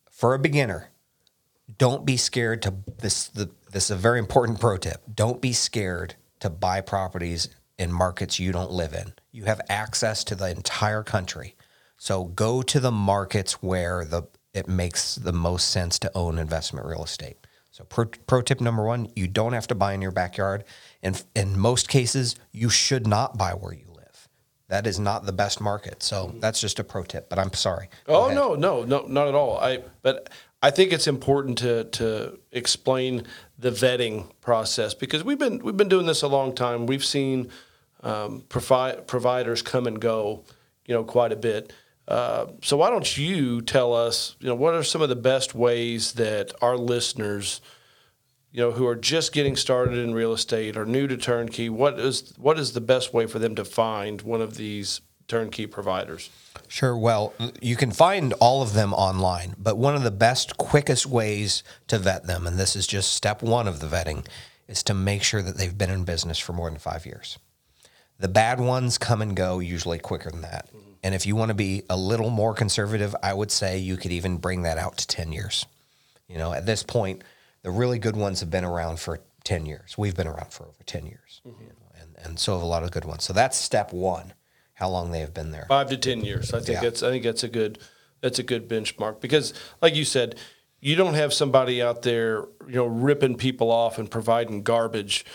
for 0.09 0.33
a 0.33 0.39
beginner, 0.39 0.89
don't 1.77 2.05
be 2.05 2.17
scared 2.17 2.61
to 2.63 2.73
this. 2.99 3.27
The, 3.27 3.51
this 3.71 3.85
is 3.85 3.91
a 3.91 3.95
very 3.95 4.19
important 4.19 4.59
pro 4.59 4.77
tip. 4.77 5.01
Don't 5.13 5.41
be 5.41 5.53
scared 5.53 6.15
to 6.39 6.49
buy 6.49 6.81
properties 6.81 7.49
in 7.77 7.91
markets 7.91 8.39
you 8.39 8.51
don't 8.51 8.71
live 8.71 8.93
in. 8.93 9.13
You 9.31 9.45
have 9.45 9.61
access 9.69 10.23
to 10.25 10.35
the 10.35 10.49
entire 10.49 11.03
country, 11.03 11.55
so 11.97 12.25
go 12.25 12.61
to 12.63 12.79
the 12.79 12.91
markets 12.91 13.61
where 13.61 14.05
the 14.05 14.23
it 14.53 14.67
makes 14.67 15.15
the 15.15 15.33
most 15.33 15.69
sense 15.69 15.97
to 15.99 16.11
own 16.15 16.37
investment 16.37 16.85
real 16.85 17.03
estate. 17.03 17.37
So 17.73 17.83
pro, 17.85 18.05
pro 18.05 18.43
tip 18.43 18.61
number 18.61 18.83
one: 18.83 19.09
you 19.15 19.27
don't 19.27 19.53
have 19.53 19.65
to 19.67 19.75
buy 19.75 19.93
in 19.93 20.01
your 20.03 20.11
backyard, 20.11 20.63
and 21.01 21.21
in 21.35 21.57
most 21.57 21.89
cases, 21.89 22.35
you 22.51 22.69
should 22.69 23.07
not 23.07 23.35
buy 23.35 23.53
where 23.53 23.73
you 23.73 23.87
live. 23.95 24.27
That 24.67 24.85
is 24.85 24.99
not 24.99 25.25
the 25.25 25.31
best 25.33 25.59
market. 25.59 26.03
So 26.03 26.35
that's 26.39 26.61
just 26.61 26.77
a 26.77 26.83
pro 26.83 27.01
tip. 27.01 27.29
But 27.29 27.39
I'm 27.39 27.51
sorry. 27.53 27.89
Go 28.05 28.13
Oh 28.13 28.25
ahead. 28.25 28.35
no, 28.35 28.53
no, 28.53 28.83
no, 28.83 29.07
not 29.07 29.27
at 29.27 29.33
all. 29.33 29.57
I 29.57 29.79
but 30.03 30.29
I 30.61 30.69
think 30.69 30.93
it's 30.93 31.07
important 31.07 31.57
to 31.59 31.85
to 31.85 32.37
explain 32.51 33.23
the 33.57 33.71
vetting 33.71 34.29
process 34.39 34.93
because 34.93 35.23
we've 35.23 35.39
been 35.39 35.57
we've 35.63 35.75
been 35.75 35.89
doing 35.89 36.05
this 36.05 36.21
a 36.21 36.27
long 36.27 36.53
time. 36.53 36.85
We've 36.85 37.03
seen 37.03 37.49
um, 38.03 38.43
provi- 38.49 39.01
providers 39.07 39.63
come 39.63 39.87
and 39.87 39.99
go, 39.99 40.43
you 40.85 40.93
know, 40.93 41.03
quite 41.03 41.31
a 41.31 41.35
bit. 41.37 41.73
Uh, 42.07 42.47
so 42.61 42.77
why 42.77 42.89
don't 42.89 43.17
you 43.17 43.61
tell 43.61 43.93
us, 43.93 44.35
you 44.39 44.47
know, 44.47 44.55
what 44.55 44.73
are 44.73 44.83
some 44.83 45.01
of 45.01 45.09
the 45.09 45.15
best 45.15 45.55
ways 45.55 46.13
that 46.13 46.51
our 46.61 46.77
listeners, 46.77 47.61
you 48.51 48.61
know, 48.61 48.71
who 48.71 48.85
are 48.85 48.95
just 48.95 49.31
getting 49.31 49.55
started 49.55 49.97
in 49.97 50.13
real 50.13 50.33
estate 50.33 50.75
or 50.75 50.85
new 50.85 51.07
to 51.07 51.15
turnkey, 51.15 51.69
what 51.69 51.99
is 51.99 52.33
what 52.37 52.59
is 52.59 52.73
the 52.73 52.81
best 52.81 53.13
way 53.13 53.25
for 53.25 53.39
them 53.39 53.55
to 53.55 53.63
find 53.63 54.21
one 54.21 54.41
of 54.41 54.57
these 54.57 55.01
turnkey 55.27 55.65
providers? 55.65 56.29
Sure. 56.67 56.97
Well, 56.97 57.33
you 57.61 57.75
can 57.75 57.91
find 57.91 58.33
all 58.33 58.61
of 58.61 58.73
them 58.73 58.93
online, 58.93 59.55
but 59.57 59.77
one 59.77 59.95
of 59.95 60.03
the 60.03 60.11
best, 60.11 60.57
quickest 60.57 61.05
ways 61.05 61.63
to 61.87 61.97
vet 61.97 62.27
them, 62.27 62.45
and 62.45 62.57
this 62.57 62.75
is 62.75 62.85
just 62.85 63.13
step 63.13 63.41
one 63.41 63.67
of 63.67 63.79
the 63.79 63.87
vetting, 63.87 64.25
is 64.67 64.83
to 64.83 64.93
make 64.93 65.23
sure 65.23 65.41
that 65.41 65.57
they've 65.57 65.77
been 65.77 65.89
in 65.89 66.03
business 66.03 66.37
for 66.37 66.51
more 66.53 66.69
than 66.69 66.79
five 66.79 67.05
years. 67.05 67.39
The 68.19 68.27
bad 68.27 68.59
ones 68.59 68.97
come 68.97 69.21
and 69.21 69.35
go 69.35 69.59
usually 69.59 69.99
quicker 69.99 70.29
than 70.29 70.41
that. 70.41 70.69
And 71.03 71.13
if 71.13 71.25
you 71.25 71.35
want 71.35 71.49
to 71.49 71.55
be 71.55 71.83
a 71.89 71.97
little 71.97 72.29
more 72.29 72.53
conservative, 72.53 73.13
I 73.21 73.33
would 73.33 73.51
say 73.51 73.77
you 73.77 73.97
could 73.97 74.11
even 74.11 74.37
bring 74.37 74.63
that 74.63 74.77
out 74.77 74.97
to 74.97 75.07
10 75.07 75.31
years. 75.33 75.65
You 76.29 76.37
know, 76.37 76.53
at 76.53 76.65
this 76.65 76.81
point, 76.81 77.21
the 77.61 77.71
really 77.71 77.99
good 77.99 78.15
ones 78.15 78.39
have 78.39 78.49
been 78.49 78.63
around 78.63 78.99
for 78.99 79.19
10 79.43 79.65
years. 79.65 79.97
We've 79.97 80.15
been 80.15 80.27
around 80.27 80.53
for 80.53 80.63
over 80.63 80.83
10 80.85 81.05
years. 81.05 81.41
Mm-hmm. 81.45 81.61
You 81.61 81.67
know, 81.67 82.01
and, 82.01 82.15
and 82.25 82.39
so 82.39 82.53
have 82.53 82.61
a 82.61 82.65
lot 82.65 82.83
of 82.83 82.91
good 82.91 83.03
ones. 83.05 83.23
So 83.25 83.33
that's 83.33 83.57
step 83.57 83.91
one, 83.91 84.33
how 84.75 84.89
long 84.89 85.11
they 85.11 85.19
have 85.19 85.33
been 85.33 85.51
there. 85.51 85.65
five 85.67 85.89
to 85.89 85.97
ten 85.97 86.23
years. 86.23 86.53
I 86.53 86.59
think 86.59 86.77
Yeah. 86.77 86.81
that's 86.81 87.03
I 87.03 87.09
think 87.09 87.23
that's 87.23 87.43
a 87.43 87.49
good 87.49 87.79
that's 88.21 88.39
a 88.39 88.43
good 88.43 88.69
benchmark 88.69 89.19
because, 89.19 89.53
like 89.81 89.95
you 89.95 90.05
said, 90.05 90.37
you 90.79 90.95
don't 90.95 91.13
have 91.15 91.33
somebody 91.33 91.81
out 91.81 92.01
there 92.03 92.45
you 92.67 92.75
know 92.75 92.85
ripping 92.85 93.35
people 93.35 93.69
off 93.69 93.99
and 93.99 94.09
providing 94.09 94.63
garbage 94.63 95.25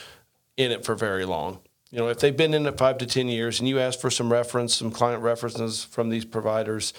in 0.57 0.73
it 0.73 0.85
for 0.85 0.95
very 0.95 1.25
long. 1.27 1.61
You 1.91 1.99
know, 1.99 2.09
if 2.09 2.19
they've 2.19 2.37
been 2.37 2.55
in 2.55 2.67
it 2.67 2.77
five 2.77 2.99
to 2.99 3.07
ten 3.07 3.29
years, 3.29 3.61
and 3.61 3.69
you 3.69 3.79
ask 3.79 3.99
for 3.99 4.11
some 4.11 4.31
reference, 4.31 4.75
some 4.75 4.91
client 4.91 5.23
references 5.23 5.85
from 5.85 6.11
these 6.11 6.25
providers, 6.25 6.93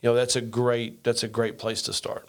you 0.00 0.08
know 0.08 0.14
that's 0.14 0.36
a 0.36 0.40
great 0.40 1.02
that's 1.02 1.22
a 1.22 1.28
great 1.28 1.58
place 1.58 1.82
to 1.82 1.92
start. 1.92 2.28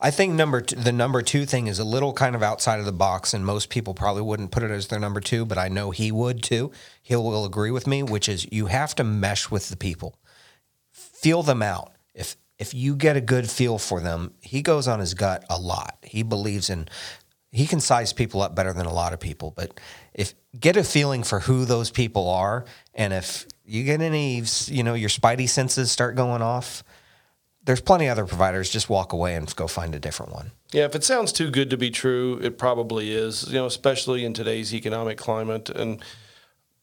I 0.00 0.12
think 0.12 0.34
number 0.34 0.60
two, 0.60 0.76
the 0.76 0.92
number 0.92 1.22
two 1.22 1.44
thing 1.44 1.66
is 1.66 1.80
a 1.80 1.84
little 1.84 2.12
kind 2.12 2.36
of 2.36 2.42
outside 2.42 2.78
of 2.78 2.86
the 2.86 2.92
box, 2.92 3.34
and 3.34 3.44
most 3.44 3.68
people 3.68 3.94
probably 3.94 4.22
wouldn't 4.22 4.52
put 4.52 4.62
it 4.62 4.70
as 4.70 4.86
their 4.86 5.00
number 5.00 5.20
two, 5.20 5.44
but 5.44 5.58
I 5.58 5.68
know 5.68 5.90
he 5.90 6.12
would 6.12 6.42
too. 6.42 6.70
He 7.02 7.16
will 7.16 7.44
agree 7.44 7.72
with 7.72 7.86
me, 7.86 8.04
which 8.04 8.28
is 8.28 8.46
you 8.52 8.66
have 8.66 8.94
to 8.96 9.04
mesh 9.04 9.50
with 9.50 9.68
the 9.68 9.76
people, 9.76 10.18
feel 10.92 11.42
them 11.42 11.62
out. 11.62 11.92
If 12.14 12.36
if 12.58 12.74
you 12.74 12.96
get 12.96 13.16
a 13.16 13.20
good 13.20 13.50
feel 13.50 13.78
for 13.78 14.00
them, 14.00 14.34
he 14.40 14.62
goes 14.62 14.88
on 14.88 15.00
his 15.00 15.14
gut 15.14 15.44
a 15.48 15.58
lot. 15.58 15.98
He 16.02 16.22
believes 16.22 16.70
in 16.70 16.88
he 17.50 17.66
can 17.66 17.80
size 17.80 18.12
people 18.12 18.42
up 18.42 18.54
better 18.54 18.72
than 18.72 18.86
a 18.86 18.92
lot 18.92 19.12
of 19.12 19.20
people, 19.20 19.52
but 19.56 19.80
if 20.14 20.34
get 20.58 20.76
a 20.76 20.84
feeling 20.84 21.22
for 21.22 21.40
who 21.40 21.64
those 21.64 21.90
people 21.90 22.28
are, 22.28 22.64
and 22.94 23.12
if 23.12 23.46
you 23.64 23.84
get 23.84 24.00
any, 24.00 24.42
you 24.66 24.82
know, 24.82 24.94
your 24.94 25.08
spidey 25.08 25.48
senses 25.48 25.90
start 25.90 26.16
going 26.16 26.42
off, 26.42 26.82
there's 27.64 27.80
plenty 27.80 28.06
of 28.06 28.12
other 28.12 28.26
providers. 28.26 28.70
Just 28.70 28.88
walk 28.88 29.12
away 29.12 29.34
and 29.34 29.54
go 29.54 29.66
find 29.66 29.94
a 29.94 29.98
different 29.98 30.32
one. 30.32 30.52
Yeah, 30.72 30.84
if 30.84 30.94
it 30.94 31.04
sounds 31.04 31.32
too 31.32 31.50
good 31.50 31.68
to 31.70 31.76
be 31.76 31.90
true, 31.90 32.38
it 32.42 32.56
probably 32.56 33.12
is. 33.12 33.46
You 33.48 33.54
know, 33.54 33.66
especially 33.66 34.24
in 34.24 34.32
today's 34.32 34.74
economic 34.74 35.18
climate. 35.18 35.68
And 35.68 36.02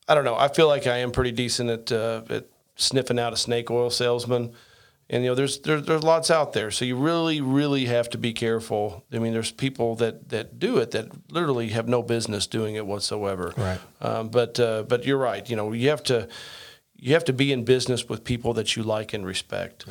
I 0.08 0.14
don't 0.14 0.26
know. 0.26 0.36
I 0.36 0.48
feel 0.48 0.68
like 0.68 0.86
I 0.86 0.98
am 0.98 1.12
pretty 1.12 1.32
decent 1.32 1.70
at 1.70 1.92
uh, 1.92 2.22
at 2.30 2.46
sniffing 2.76 3.18
out 3.18 3.34
a 3.34 3.38
snake 3.38 3.72
oil 3.72 3.90
salesman. 3.90 4.54
And 5.10 5.24
you 5.24 5.30
know, 5.30 5.36
there's 5.36 5.60
there's 5.60 5.86
there's 5.86 6.04
lots 6.04 6.32
out 6.32 6.54
there. 6.54 6.72
So 6.72 6.84
you 6.84 6.96
really 6.96 7.40
really 7.42 7.86
have 7.86 8.10
to 8.12 8.18
be 8.18 8.34
careful. 8.34 9.04
I 9.14 9.20
mean, 9.20 9.34
there's 9.34 9.52
people 9.52 9.96
that 9.98 10.30
that 10.30 10.58
do 10.60 10.78
it 10.80 10.92
that 10.92 11.10
literally 11.32 11.70
have 11.70 11.88
no 11.88 12.02
business 12.02 12.48
doing 12.48 12.76
it 12.76 12.88
whatsoever. 12.88 13.54
Right. 13.56 13.80
Um, 14.02 14.30
but 14.30 14.60
uh, 14.60 14.84
but 14.84 15.06
you're 15.06 15.20
right. 15.20 15.48
You 15.48 15.56
know, 15.58 15.74
you 15.74 15.90
have 15.90 16.02
to 16.04 16.28
you 16.96 17.14
have 17.14 17.26
to 17.26 17.34
be 17.34 17.52
in 17.52 17.66
business 17.66 18.10
with 18.10 18.24
people 18.24 18.54
that 18.54 18.76
you 18.76 18.82
like 18.82 19.14
and 19.14 19.26
respect. 19.26 19.86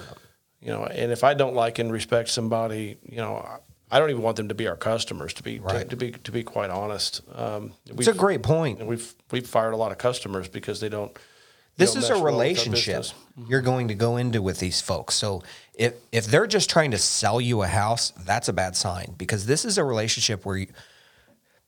You 0.61 0.68
know, 0.71 0.85
and 0.85 1.12
if 1.12 1.23
I 1.23 1.35
don't 1.35 1.54
like 1.54 1.78
and 1.78 1.92
respect 1.92 2.30
somebody, 2.30 2.97
you 3.09 3.18
know, 3.18 3.47
I 3.90 4.00
don't 4.00 4.11
even 4.11 4.23
want 4.23 4.37
them 4.37 4.49
to 4.49 4.54
be 4.54 4.66
our 4.66 4.76
customers. 4.76 5.33
To 5.35 5.42
be 5.44 5.61
Right. 5.61 5.83
to, 5.83 5.85
to 5.90 5.97
be 5.97 6.11
to 6.11 6.33
be 6.33 6.42
quite 6.42 6.71
honest, 6.71 7.21
um, 7.37 7.73
It's 7.87 8.09
a 8.09 8.14
great 8.14 8.42
point. 8.42 8.85
we've 8.85 9.14
we've 9.30 9.47
fired 9.47 9.75
a 9.75 9.76
lot 9.76 9.92
of 9.92 9.99
customers 9.99 10.49
because 10.49 10.80
they 10.80 10.88
don't. 10.88 11.16
This 11.76 11.96
is 11.96 12.08
a 12.08 12.14
well 12.14 12.22
with 12.22 12.32
our 12.32 12.38
relationship 12.38 12.96
business. 12.98 13.14
Mm-hmm. 13.38 13.50
you're 13.50 13.62
going 13.62 13.88
to 13.88 13.94
go 13.94 14.16
into 14.16 14.40
with 14.40 14.60
these 14.60 14.80
folks. 14.80 15.14
So 15.14 15.42
if 15.74 15.94
if 16.12 16.26
they're 16.26 16.46
just 16.46 16.70
trying 16.70 16.92
to 16.92 16.98
sell 16.98 17.40
you 17.40 17.62
a 17.62 17.66
house, 17.66 18.12
that's 18.24 18.48
a 18.48 18.52
bad 18.52 18.76
sign 18.76 19.14
because 19.18 19.46
this 19.46 19.64
is 19.64 19.76
a 19.78 19.84
relationship 19.84 20.46
where 20.46 20.58
you, 20.58 20.66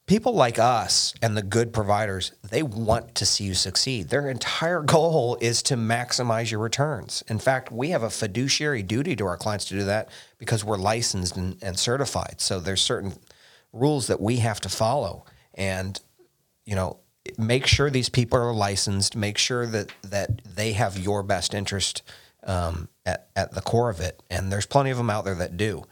people 0.06 0.32
like 0.32 0.58
us 0.58 1.12
and 1.20 1.36
the 1.36 1.42
good 1.42 1.72
providers, 1.72 2.32
they 2.48 2.62
want 2.62 3.14
to 3.16 3.26
see 3.26 3.44
you 3.44 3.54
succeed. 3.54 4.08
Their 4.08 4.30
entire 4.30 4.80
goal 4.96 5.36
is 5.40 5.62
to 5.64 5.76
maximize 5.76 6.50
your 6.50 6.60
returns. 6.60 7.24
In 7.28 7.38
fact, 7.38 7.72
we 7.72 7.90
have 7.90 8.02
a 8.02 8.10
fiduciary 8.10 8.82
duty 8.82 9.16
to 9.16 9.26
our 9.26 9.36
clients 9.36 9.64
to 9.66 9.74
do 9.74 9.84
that 9.84 10.08
because 10.38 10.64
we're 10.64 10.78
licensed 10.78 11.36
and, 11.36 11.56
and 11.62 11.78
certified. 11.78 12.40
So 12.40 12.60
there's 12.60 12.82
certain 12.82 13.14
rules 13.72 14.06
that 14.06 14.20
we 14.20 14.36
have 14.36 14.60
to 14.60 14.68
follow. 14.68 15.24
And 15.54 16.00
you 16.64 16.74
know, 16.74 16.98
make 17.38 17.66
sure 17.66 17.90
these 17.90 18.08
people 18.08 18.38
are 18.38 18.52
licensed. 18.52 19.16
Make 19.16 19.38
sure 19.38 19.66
that 19.66 19.92
that 20.02 20.42
they 20.44 20.72
have 20.72 20.98
your 20.98 21.22
best 21.22 21.54
interest 21.54 22.02
um, 22.44 22.88
at 23.04 23.28
at 23.36 23.52
the 23.52 23.60
core 23.60 23.90
of 23.90 24.00
it. 24.00 24.22
And 24.30 24.52
there's 24.52 24.66
plenty 24.66 24.90
of 24.90 24.96
them 24.96 25.10
out 25.10 25.24
there 25.24 25.34
that 25.34 25.56
do. 25.56 25.84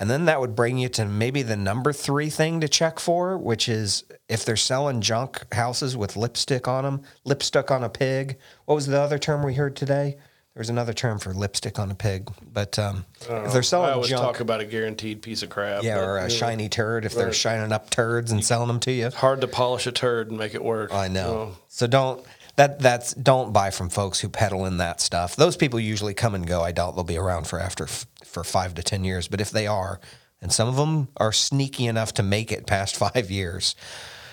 And 0.00 0.08
then 0.08 0.26
that 0.26 0.40
would 0.40 0.54
bring 0.54 0.78
you 0.78 0.88
to 0.90 1.04
maybe 1.04 1.42
the 1.42 1.56
number 1.56 1.92
three 1.92 2.30
thing 2.30 2.60
to 2.60 2.68
check 2.68 3.00
for, 3.00 3.36
which 3.36 3.68
is 3.68 4.04
if 4.28 4.44
they're 4.44 4.54
selling 4.54 5.00
junk 5.00 5.52
houses 5.52 5.96
with 5.96 6.16
lipstick 6.16 6.68
on 6.68 6.84
them, 6.84 7.02
lipstick 7.24 7.72
on 7.72 7.82
a 7.82 7.88
pig. 7.88 8.38
What 8.64 8.76
was 8.76 8.86
the 8.86 9.00
other 9.00 9.18
term 9.18 9.42
we 9.42 9.54
heard 9.54 9.74
today? 9.74 10.16
There 10.58 10.62
was 10.62 10.70
another 10.70 10.92
term 10.92 11.20
for 11.20 11.32
lipstick 11.32 11.78
on 11.78 11.92
a 11.92 11.94
pig, 11.94 12.28
but 12.52 12.80
um, 12.80 13.04
if 13.20 13.52
they're 13.52 13.62
selling 13.62 13.86
junk, 13.86 13.92
I 13.92 13.94
always 13.94 14.10
junk, 14.10 14.22
talk 14.22 14.40
about 14.40 14.60
a 14.60 14.64
guaranteed 14.64 15.22
piece 15.22 15.44
of 15.44 15.50
crap. 15.50 15.84
yeah, 15.84 15.94
but, 15.94 16.02
or 16.02 16.16
a 16.16 16.22
you 16.22 16.28
know, 16.30 16.34
shiny 16.34 16.68
turd, 16.68 17.04
if 17.04 17.14
they're 17.14 17.26
right. 17.26 17.34
shining 17.36 17.70
up 17.70 17.90
turds 17.90 18.32
and 18.32 18.44
selling 18.44 18.66
them 18.66 18.80
to 18.80 18.90
you, 18.90 19.08
hard 19.10 19.40
to 19.42 19.46
polish 19.46 19.86
a 19.86 19.92
turd 19.92 20.30
and 20.30 20.36
make 20.36 20.56
it 20.56 20.64
work. 20.64 20.92
I 20.92 21.06
know. 21.06 21.54
So 21.68 21.86
don't 21.86 22.26
that 22.56 22.80
that's 22.80 23.14
don't 23.14 23.52
buy 23.52 23.70
from 23.70 23.88
folks 23.88 24.18
who 24.18 24.28
peddle 24.28 24.66
in 24.66 24.78
that 24.78 25.00
stuff. 25.00 25.36
Those 25.36 25.56
people 25.56 25.78
usually 25.78 26.12
come 26.12 26.34
and 26.34 26.44
go. 26.44 26.60
I 26.60 26.72
doubt 26.72 26.96
they'll 26.96 27.04
be 27.04 27.18
around 27.18 27.46
for 27.46 27.60
after 27.60 27.86
for 27.86 28.42
five 28.42 28.74
to 28.74 28.82
ten 28.82 29.04
years. 29.04 29.28
But 29.28 29.40
if 29.40 29.52
they 29.52 29.68
are, 29.68 30.00
and 30.42 30.52
some 30.52 30.66
of 30.66 30.74
them 30.74 31.06
are 31.18 31.30
sneaky 31.30 31.86
enough 31.86 32.14
to 32.14 32.24
make 32.24 32.50
it 32.50 32.66
past 32.66 32.96
five 33.14 33.30
years, 33.30 33.76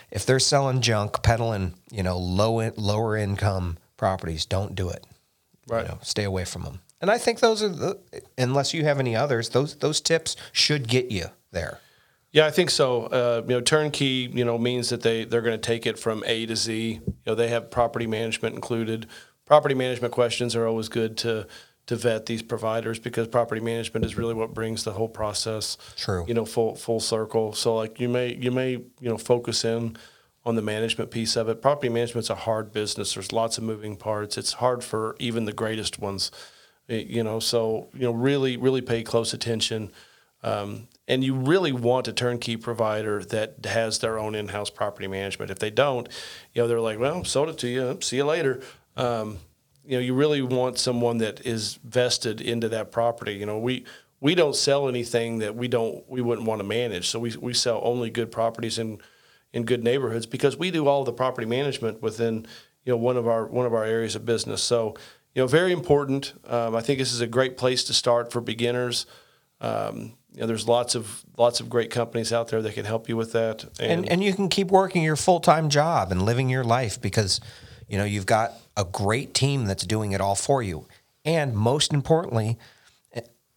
if 0.10 0.26
they're 0.26 0.40
selling 0.40 0.82
junk, 0.82 1.22
peddling, 1.22 1.76
you 1.92 2.02
know, 2.02 2.18
low 2.18 2.62
in, 2.62 2.74
lower 2.78 3.16
income 3.16 3.78
properties, 3.96 4.48
don't 4.48 4.74
do 4.74 4.90
it. 4.90 5.06
Right. 5.68 5.84
You 5.84 5.90
know, 5.90 6.00
stay 6.02 6.24
away 6.24 6.46
from 6.46 6.64
them. 6.64 6.80
And 7.02 7.12
I 7.12 7.18
think 7.18 7.40
those 7.40 7.62
are 7.62 7.70
the 7.70 8.00
unless 8.38 8.74
you 8.74 8.84
have 8.84 9.00
any 9.00 9.16
others, 9.16 9.50
those 9.50 9.76
those 9.76 10.02
tips 10.02 10.36
should 10.52 10.88
get 10.88 11.12
you 11.12 11.26
there. 11.52 11.80
Yeah, 12.32 12.46
I 12.46 12.52
think 12.52 12.70
so. 12.70 13.04
Uh, 13.04 13.44
you 13.48 13.56
know, 13.56 13.62
turnkey, 13.62 14.30
you 14.34 14.44
know, 14.44 14.58
means 14.58 14.90
that 14.90 15.02
they 15.02 15.24
they're 15.24 15.42
going 15.42 15.60
to 15.60 15.66
take 15.66 15.86
it 15.86 15.98
from 15.98 16.24
A 16.26 16.46
to 16.46 16.56
Z. 16.56 17.00
You 17.06 17.14
know, 17.26 17.36
they 17.36 17.48
have 17.50 17.72
property 17.72 18.08
management 18.08 18.56
included. 18.56 19.08
Property 19.46 19.76
management 19.76 20.14
questions 20.14 20.56
are 20.56 20.68
always 20.68 20.90
good 20.90 21.18
to 21.20 21.48
to 21.88 21.96
vet 21.96 22.26
these 22.26 22.42
providers 22.42 22.98
because 22.98 23.28
property 23.28 23.62
management 23.62 24.06
is 24.06 24.18
really 24.18 24.34
what 24.34 24.54
brings 24.54 24.84
the 24.84 24.92
whole 24.94 25.08
process. 25.08 25.78
True. 25.96 26.26
You 26.28 26.34
know, 26.34 26.46
full 26.46 26.76
full 26.76 27.00
circle. 27.00 27.54
So 27.54 27.76
like 27.76 28.00
you 28.00 28.10
may 28.10 28.34
you 28.34 28.52
may 28.52 28.72
you 28.72 29.10
know 29.10 29.18
focus 29.18 29.64
in 29.64 29.96
on 30.46 30.56
the 30.56 30.62
management 30.62 31.10
piece 31.10 31.36
of 31.36 31.50
it. 31.50 31.62
Property 31.62 31.90
management's 31.90 32.30
a 32.30 32.36
hard 32.36 32.72
business. 32.72 33.14
There's 33.16 33.32
lots 33.32 33.58
of 33.58 33.64
moving 33.64 33.96
parts. 33.96 34.38
It's 34.38 34.54
hard 34.54 34.84
for 34.84 35.16
even 35.20 35.46
the 35.46 35.54
greatest 35.54 36.00
ones. 36.00 36.32
You 36.88 37.24
know, 37.24 37.40
so 37.40 37.88
you 37.94 38.02
know, 38.02 38.12
really 38.12 38.58
really 38.58 38.82
pay 38.82 39.02
close 39.04 39.34
attention. 39.34 39.92
Um, 40.44 40.88
and 41.08 41.24
you 41.24 41.34
really 41.34 41.72
want 41.72 42.08
a 42.08 42.14
turnkey 42.14 42.58
provider 42.58 43.24
that 43.26 43.66
has 43.66 44.00
their 44.00 44.20
own 44.20 44.36
in-house 44.36 44.70
property 44.70 45.08
management. 45.08 45.50
If 45.50 45.58
they 45.58 45.72
don't, 45.72 46.08
you 46.54 46.62
know, 46.62 46.68
they're 46.68 46.80
like, 46.80 47.00
well, 47.00 47.24
sold 47.24 47.50
it 47.50 47.58
to 47.60 47.68
you. 47.68 47.98
See 48.02 48.18
you 48.18 48.26
later. 48.26 48.62
Um, 48.96 49.40
you 49.86 49.98
know, 49.98 50.00
you 50.00 50.14
really 50.14 50.42
want 50.42 50.78
someone 50.78 51.20
that 51.20 51.46
is 51.46 51.80
vested 51.84 52.42
into 52.42 52.70
that 52.70 52.92
property. 52.92 53.34
You 53.34 53.46
know, 53.46 53.58
we 53.58 53.86
we 54.20 54.36
don't 54.36 54.56
sell 54.56 54.88
anything 54.88 55.40
that 55.40 55.56
we 55.56 55.68
don't 55.68 56.08
we 56.10 56.22
wouldn't 56.22 56.48
want 56.48 56.60
to 56.60 56.68
manage. 56.68 57.10
So 57.10 57.20
we 57.20 57.36
we 57.38 57.54
sell 57.54 57.82
only 57.84 58.10
good 58.10 58.32
properties 58.32 58.80
in 58.80 59.00
in 59.56 59.64
good 59.64 59.84
neighborhoods 59.84 60.26
because 60.26 60.58
we 60.58 60.70
do 60.70 60.88
all 60.88 61.06
the 61.06 61.14
property 61.14 61.48
management 61.48 62.02
within 62.02 62.46
you 62.84 62.92
know 62.92 62.98
one 62.98 63.18
of 63.18 63.26
our 63.28 63.48
one 63.48 63.66
of 63.66 63.74
our 63.74 63.86
areas 63.86 64.16
of 64.16 64.26
business. 64.26 64.62
So 64.62 64.96
you 65.34 65.42
know, 65.42 65.48
very 65.48 65.72
important. 65.72 66.34
Um, 66.46 66.76
I 66.76 66.82
think 66.82 67.00
this 67.00 67.12
is 67.12 67.22
a 67.22 67.28
great 67.28 67.58
place 67.58 67.84
to 67.86 67.94
start 67.94 68.32
for 68.32 68.42
beginners. 68.42 69.06
Um, 69.62 70.14
you 70.34 70.42
know, 70.42 70.48
there's 70.48 70.68
lots 70.68 70.94
of 70.94 71.24
lots 71.38 71.62
of 71.62 71.70
great 71.70 71.90
companies 71.90 72.34
out 72.34 72.50
there 72.50 72.62
that 72.62 72.74
can 72.74 72.86
help 72.86 73.08
you 73.08 73.16
with 73.16 73.32
that. 73.32 73.66
and 73.80 74.08
and 74.10 74.22
you 74.22 74.34
can 74.34 74.50
keep 74.50 74.68
working 74.68 75.02
your 75.02 75.16
full 75.16 75.40
time 75.40 75.70
job 75.70 76.12
and 76.12 76.22
living 76.22 76.50
your 76.50 76.66
life 76.66 77.02
because 77.02 77.40
you 77.88 77.98
know 77.98 78.04
you've 78.04 78.26
got 78.26 78.54
a 78.76 78.84
great 78.84 79.34
team 79.34 79.66
that's 79.66 79.86
doing 79.86 80.12
it 80.12 80.20
all 80.20 80.36
for 80.36 80.62
you. 80.62 80.86
And 81.24 81.56
most 81.56 81.94
importantly, 81.94 82.60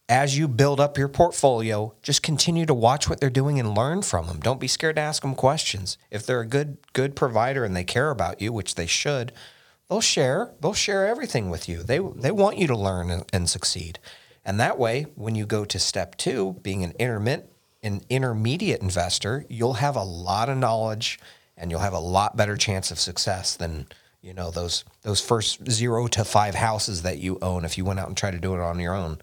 as 0.09 0.39
you 0.39 0.49
build 0.49 0.81
up 0.81 0.97
your 0.97 1.09
portfolio, 1.09 1.95
just 2.03 2.23
continue 2.23 2.65
to 2.65 2.73
watch 2.73 3.09
what 3.09 3.21
they're 3.21 3.29
doing 3.29 3.61
and 3.61 3.77
learn 3.77 4.01
from 4.03 4.27
them. 4.27 4.41
Don't 4.41 4.61
be 4.61 4.69
scared 4.69 4.97
to 4.97 5.03
ask 5.03 5.23
them 5.23 5.35
questions. 5.35 5.99
If 6.11 6.25
they're 6.25 6.41
a 6.41 6.47
good 6.47 6.79
good 6.95 7.15
provider 7.15 7.65
and 7.65 7.77
they 7.77 7.85
care 7.85 8.11
about 8.11 8.41
you, 8.41 8.53
which 8.53 8.75
they 8.75 8.87
should, 8.87 9.33
they'll 9.89 10.01
share. 10.01 10.55
They'll 10.61 10.73
share 10.73 11.07
everything 11.07 11.51
with 11.51 11.69
you. 11.69 11.83
They 11.83 11.99
they 11.99 12.31
want 12.31 12.59
you 12.59 12.67
to 12.69 12.77
learn 12.77 13.11
and, 13.11 13.25
and 13.33 13.51
succeed. 13.51 13.99
And 14.45 14.59
that 14.59 14.79
way, 14.79 15.07
when 15.15 15.35
you 15.35 15.45
go 15.45 15.67
to 15.67 15.79
step 15.79 16.17
two, 16.17 16.57
being 16.63 16.83
an 16.83 16.95
intermittent 16.99 17.51
an 17.83 18.01
intermediate 18.09 18.81
investor, 18.81 19.45
you'll 19.49 19.75
have 19.75 19.95
a 19.95 20.03
lot 20.03 20.49
of 20.49 20.57
knowledge 20.57 21.21
and 21.57 21.71
you'll 21.71 21.81
have 21.81 21.93
a 21.93 21.99
lot 21.99 22.37
better 22.37 22.57
chance 22.57 22.91
of 22.91 22.99
success 22.99 23.55
than 23.57 23.87
you 24.21 24.33
know 24.33 24.51
those 24.51 24.85
those 25.03 25.21
first 25.21 25.71
zero 25.71 26.07
to 26.09 26.25
five 26.25 26.55
houses 26.55 27.03
that 27.03 27.19
you 27.19 27.39
own 27.43 27.65
if 27.65 27.77
you 27.77 27.85
went 27.85 28.01
out 28.01 28.09
and 28.09 28.17
tried 28.17 28.33
to 28.33 28.39
do 28.39 28.55
it 28.55 28.61
on 28.61 28.81
your 28.81 28.95
own. 28.95 29.19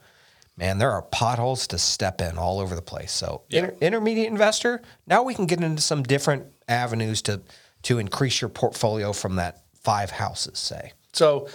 Man, 0.58 0.78
there 0.78 0.92
are 0.92 1.02
potholes 1.02 1.68
to 1.68 1.78
step 1.78 2.22
in 2.22 2.38
all 2.38 2.60
over 2.60 2.76
the 2.76 2.82
place. 2.82 3.12
So, 3.12 3.42
inter- 3.50 3.76
intermediate 3.82 4.28
investor. 4.28 4.82
Now 5.06 5.24
we 5.24 5.34
can 5.34 5.46
get 5.48 5.62
into 5.62 5.82
some 5.82 6.04
different 6.04 6.46
avenues 6.68 7.22
to 7.24 7.42
to 7.84 8.00
increase 8.00 8.42
your 8.42 8.50
portfolio 8.50 9.12
from 9.14 9.36
that 9.36 9.64
five 9.84 10.12
houses, 10.12 10.58
say. 10.58 10.94
So, 11.14 11.50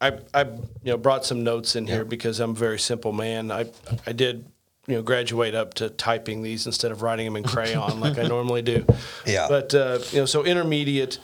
I 0.00 0.18
I 0.34 0.42
you 0.42 0.58
know 0.92 0.96
brought 0.98 1.24
some 1.24 1.42
notes 1.42 1.74
in 1.76 1.86
here 1.86 2.04
because 2.04 2.38
I'm 2.40 2.50
a 2.50 2.54
very 2.54 2.78
simple 2.78 3.12
man. 3.12 3.50
I 3.50 3.66
I 4.06 4.12
did 4.12 4.44
you 4.86 4.96
know 4.96 5.02
graduate 5.02 5.54
up 5.54 5.72
to 5.74 5.88
typing 5.88 6.42
these 6.42 6.66
instead 6.66 6.92
of 6.92 7.00
writing 7.00 7.24
them 7.24 7.36
in 7.36 7.44
crayon 7.44 7.98
like 8.00 8.18
I 8.18 8.22
normally 8.28 8.60
do. 8.60 8.84
Yeah. 9.26 9.46
But 9.48 9.74
uh, 9.74 10.00
you 10.10 10.18
know, 10.18 10.26
so 10.26 10.44
intermediate, 10.44 11.18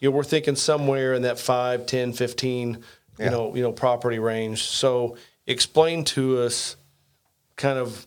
you 0.00 0.10
know, 0.10 0.16
we're 0.16 0.24
thinking 0.24 0.56
somewhere 0.56 1.14
in 1.14 1.22
that 1.22 1.38
5, 1.38 1.86
10, 1.86 2.12
15, 2.12 2.68
you 2.74 2.78
Yeah. 3.18 3.30
know, 3.30 3.54
you 3.56 3.62
know, 3.62 3.72
property 3.72 4.18
range. 4.18 4.64
So, 4.64 5.16
explain 5.46 6.04
to 6.04 6.40
us 6.40 6.76
kind 7.56 7.78
of 7.78 8.06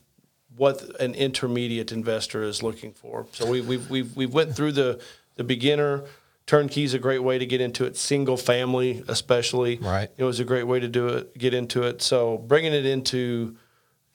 what 0.55 0.81
an 0.99 1.15
intermediate 1.15 1.91
investor 1.91 2.43
is 2.43 2.61
looking 2.61 2.91
for. 2.91 3.27
So 3.31 3.45
we 3.45 3.61
we've 3.61 3.89
we 3.89 4.03
we 4.03 4.25
went 4.25 4.55
through 4.55 4.73
the 4.73 5.01
the 5.35 5.43
beginner 5.43 6.03
turnkey 6.49 6.83
is 6.83 6.95
a 6.95 6.99
great 6.99 7.21
way 7.23 7.37
to 7.37 7.45
get 7.45 7.61
into 7.61 7.85
it. 7.85 7.95
Single 7.95 8.35
family, 8.35 9.03
especially, 9.07 9.77
Right. 9.77 10.09
It 10.17 10.23
was 10.23 10.39
a 10.39 10.43
great 10.43 10.63
way 10.63 10.79
to 10.79 10.87
do 10.87 11.07
it, 11.09 11.37
get 11.37 11.53
into 11.53 11.83
it. 11.83 12.01
So 12.01 12.39
bringing 12.39 12.73
it 12.73 12.87
into 12.87 13.55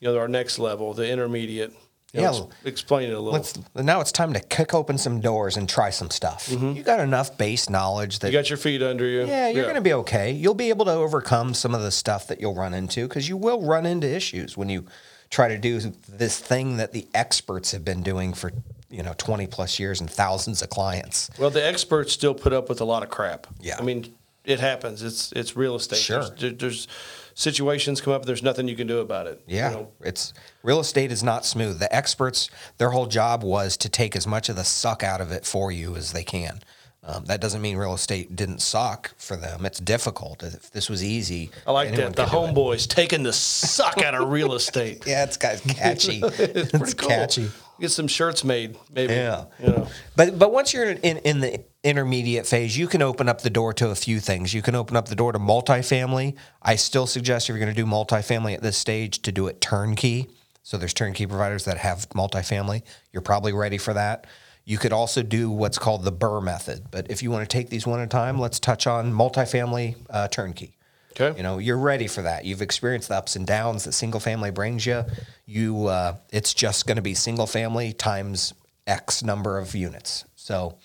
you 0.01 0.09
know 0.09 0.19
our 0.19 0.29
next 0.29 0.59
level, 0.59 0.93
the 0.95 1.09
intermediate. 1.09 1.73
You 2.15 2.21
know, 2.23 2.33
Yeah. 2.33 2.39
ex- 2.39 2.67
explain 2.67 3.11
it 3.11 3.13
a 3.15 3.19
little. 3.19 3.33
Let's 3.33 3.55
now 3.75 4.01
it's 4.01 4.13
time 4.13 4.33
to 4.35 4.41
kick 4.41 4.73
open 4.73 4.99
some 4.99 5.21
doors 5.21 5.57
and 5.57 5.69
try 5.69 5.91
some 5.91 6.11
stuff. 6.11 6.49
Mm-hmm. 6.49 6.73
You 6.73 6.83
got 6.85 7.01
enough 7.01 7.37
base 7.37 7.69
knowledge 7.69 8.21
that 8.21 8.29
you 8.33 8.39
got 8.39 8.49
your 8.49 8.57
feet 8.57 8.83
under 8.83 9.05
you. 9.05 9.27
yeah, 9.27 9.49
you're 9.49 9.65
going 9.65 9.75
to 9.75 9.81
be 9.81 9.93
okay. 9.95 10.31
You'll 10.31 10.55
be 10.55 10.69
able 10.69 10.85
to 10.85 10.93
overcome 10.93 11.55
some 11.55 11.75
of 11.75 11.83
the 11.83 11.91
stuff 11.91 12.29
that 12.29 12.41
you'll 12.41 12.55
run 12.55 12.73
into 12.73 13.09
because 13.09 13.29
you 13.29 13.37
will 13.37 13.63
run 13.67 13.85
into 13.85 14.07
issues 14.09 14.57
when 14.57 14.69
you 14.69 14.87
try 15.31 15.49
to 15.49 15.59
do 15.59 15.81
this 16.09 16.39
thing 16.39 16.77
that 16.77 16.93
the 16.93 17.09
experts 17.15 17.73
have 17.73 17.85
been 17.85 18.03
doing 18.05 18.33
for 18.33 18.53
you 18.91 19.03
know 19.03 19.15
20 19.19 19.49
plus 19.49 19.81
years 19.81 20.01
and 20.01 20.09
thousands 20.09 20.63
of 20.63 20.71
clients. 20.71 21.29
Well, 21.37 21.51
the 21.51 21.67
experts 21.67 22.13
still 22.13 22.35
put 22.35 22.53
up 22.53 22.69
with 22.69 22.81
a 22.81 22.85
lot 22.85 23.03
of 23.03 23.11
crap. 23.11 23.49
Yeah. 23.61 23.77
I 23.79 23.83
mean, 23.83 24.15
it 24.45 24.61
happens. 24.61 25.03
It's 25.03 25.33
it's 25.33 25.57
real 25.57 25.75
estate. 25.75 25.99
Sure. 25.99 26.25
There's, 26.39 26.55
there's 26.59 26.89
situations 27.35 28.01
come 28.01 28.13
up. 28.13 28.25
There's 28.25 28.43
nothing 28.43 28.69
you 28.69 28.77
can 28.77 28.87
do 28.87 28.99
about 28.99 29.27
it. 29.27 29.43
you 29.47 29.57
Yeah, 29.59 29.71
know. 29.71 29.89
it's 30.01 30.33
real 30.63 30.81
estate 30.81 31.13
is 31.13 31.23
not 31.23 31.45
smooth. 31.45 31.79
The 31.79 31.95
experts, 31.95 32.49
their 32.79 32.91
whole 32.91 33.07
job 33.07 33.43
was 33.43 33.77
to 33.79 33.89
take 33.89 34.17
as 34.17 34.27
much 34.27 34.49
of 34.49 34.57
the 34.57 34.65
suck 34.65 35.03
out 35.03 35.21
of 35.21 35.33
it 35.33 35.45
for 35.45 35.71
you 35.73 35.97
as 35.97 36.13
they 36.13 36.25
can. 36.25 36.61
Um, 37.07 37.27
that 37.27 37.39
doesn't 37.43 37.61
mean 37.61 37.77
real 37.77 37.93
estate 37.93 38.35
didn't 38.35 38.61
suck 38.63 39.13
for 39.19 39.37
them. 39.37 39.67
It's 39.67 39.79
difficult. 39.79 40.43
If 40.43 40.71
this 40.71 40.89
was 40.89 41.05
easy, 41.05 41.51
I 41.67 41.73
like 41.73 41.91
that. 41.97 42.17
The 42.17 42.25
could 42.25 42.31
do 42.33 42.39
it. 42.45 42.55
homeboys 42.55 42.89
taking 42.89 43.23
the 43.23 43.33
suck 43.35 43.99
out 44.03 44.15
of 44.15 44.31
real 44.31 44.55
estate. 44.55 45.05
Yeah, 45.07 45.25
it's 45.25 45.37
kind 45.37 45.57
of 45.63 45.65
catchy. 45.77 46.21
It's 46.25 46.71
pretty 46.73 46.95
cool. 46.95 47.09
catchy. 47.11 47.51
Get 47.79 47.91
some 47.91 48.09
shirts 48.09 48.43
made, 48.43 48.79
maybe. 48.91 49.13
Yeah. 49.13 49.45
You 49.61 49.67
know. 49.67 49.89
But 50.17 50.39
but 50.39 50.51
once 50.51 50.73
you're 50.73 50.93
in, 50.93 51.19
in 51.19 51.41
the 51.41 51.61
intermediate 51.85 52.47
phase, 52.47 52.77
you 52.77 52.89
can 52.89 53.03
open 53.03 53.29
up 53.29 53.43
the 53.43 53.51
door 53.51 53.73
to 53.75 53.91
a 53.91 53.95
few 53.95 54.19
things. 54.19 54.55
You 54.55 54.63
can 54.63 54.75
open 54.75 54.97
up 54.97 55.09
the 55.09 55.15
door 55.15 55.33
to 55.33 55.39
multifamily. 55.39 56.35
I 56.63 56.77
still 56.77 57.07
suggest 57.07 57.49
if 57.49 57.55
you're 57.55 57.65
going 57.65 57.75
to 57.75 57.81
do 57.81 57.87
multifamily 57.87 58.55
at 58.55 58.63
this 58.63 58.77
stage 58.77 59.23
to 59.23 59.31
do 59.31 59.47
it 59.47 59.61
turnkey. 59.61 60.29
So 60.63 60.79
there's 60.79 60.95
turnkey 60.95 61.27
providers 61.27 61.67
that 61.67 61.79
have 61.79 62.09
multifamily. 62.11 62.83
You're 63.13 63.23
probably 63.23 63.53
ready 63.53 63.79
for 63.79 63.93
that. 63.93 64.27
You 64.65 64.79
could 64.79 64.95
also 64.95 65.23
do 65.23 65.51
what's 65.51 65.79
called 65.79 66.05
the 66.05 66.13
Burr 66.13 66.41
method. 66.41 66.87
But 66.91 67.11
if 67.11 67.23
you 67.23 67.31
want 67.31 67.49
to 67.49 67.55
take 67.55 67.69
these 67.69 67.87
one 67.87 68.01
at 68.01 68.07
a 68.07 68.09
time, 68.09 68.39
let's 68.39 68.59
touch 68.59 68.87
on 68.87 69.13
multifamily 69.13 69.97
uh, 70.09 70.29
turnkey. 70.29 70.77
Okay. 71.21 71.37
You 71.37 71.43
know, 71.43 71.59
you're 71.59 71.79
ready 71.79 72.09
for 72.09 72.23
that. 72.23 72.47
You've 72.47 72.63
experienced 72.63 73.09
the 73.09 73.17
ups 73.17 73.37
and 73.37 73.47
downs 73.47 73.85
that 73.85 73.93
single 73.93 74.21
family 74.21 74.51
brings 74.51 74.87
you. 74.87 75.05
You, 75.47 75.87
uh, 75.87 76.17
it's 76.33 76.55
just 76.55 76.87
going 76.87 76.97
to 76.97 77.03
be 77.03 77.15
single 77.15 77.47
family 77.47 77.93
times 77.93 78.55
X 78.87 79.23
number 79.23 79.59
of 79.59 79.75
units. 79.75 80.25
So 80.45 80.77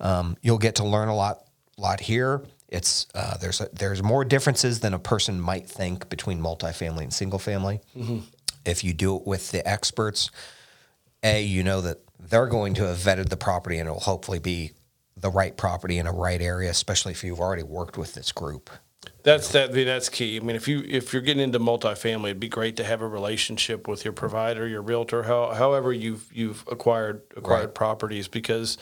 um, 0.00 0.36
you'll 0.42 0.58
get 0.58 0.74
to 0.76 0.84
learn 0.84 1.08
a 1.08 1.16
lot, 1.16 1.38
lot 1.78 1.98
here. 1.98 2.42
It's 2.68 3.06
uh, 3.14 3.38
there's 3.38 3.62
a, 3.62 3.70
there's 3.72 4.02
more 4.02 4.22
differences 4.22 4.80
than 4.80 4.92
a 4.92 4.98
person 4.98 5.40
might 5.40 5.66
think 5.66 6.10
between 6.10 6.40
multifamily 6.40 7.04
and 7.04 7.12
single 7.12 7.38
family. 7.38 7.80
If 8.66 8.84
you 8.84 8.92
do 8.92 9.16
it 9.16 9.26
with 9.26 9.50
the 9.50 9.66
experts, 9.66 10.30
a 11.22 11.42
you 11.42 11.64
know 11.64 11.80
that 11.80 12.02
they're 12.20 12.48
going 12.48 12.74
to 12.74 12.86
have 12.86 12.98
vetted 12.98 13.30
the 13.30 13.38
property 13.38 13.78
and 13.78 13.88
it 13.88 13.92
will 13.92 14.00
hopefully 14.00 14.40
be 14.40 14.72
the 15.16 15.30
right 15.30 15.56
property 15.56 15.96
in 15.96 16.06
a 16.06 16.12
right 16.12 16.42
area, 16.42 16.70
especially 16.70 17.12
if 17.12 17.24
you've 17.24 17.40
already 17.40 17.62
worked 17.62 17.96
with 17.96 18.12
this 18.12 18.30
group. 18.30 18.68
That's 19.28 19.52
that. 19.52 19.74
That's 19.74 20.08
key. 20.08 20.38
I 20.38 20.40
mean, 20.40 20.56
if 20.56 20.66
you 20.68 20.82
if 20.88 21.12
you're 21.12 21.22
getting 21.22 21.42
into 21.42 21.60
multifamily, 21.60 22.26
it'd 22.30 22.40
be 22.40 22.48
great 22.48 22.76
to 22.76 22.84
have 22.84 23.02
a 23.02 23.06
relationship 23.08 23.86
with 23.86 24.02
your 24.04 24.14
provider, 24.14 24.66
your 24.66 24.80
realtor, 24.82 25.24
how, 25.24 25.52
however 25.52 25.92
you've 25.92 26.30
you've 26.32 26.64
acquired 26.72 27.22
acquired 27.36 27.66
Right. 27.66 27.74
properties, 27.74 28.26
because 28.28 28.78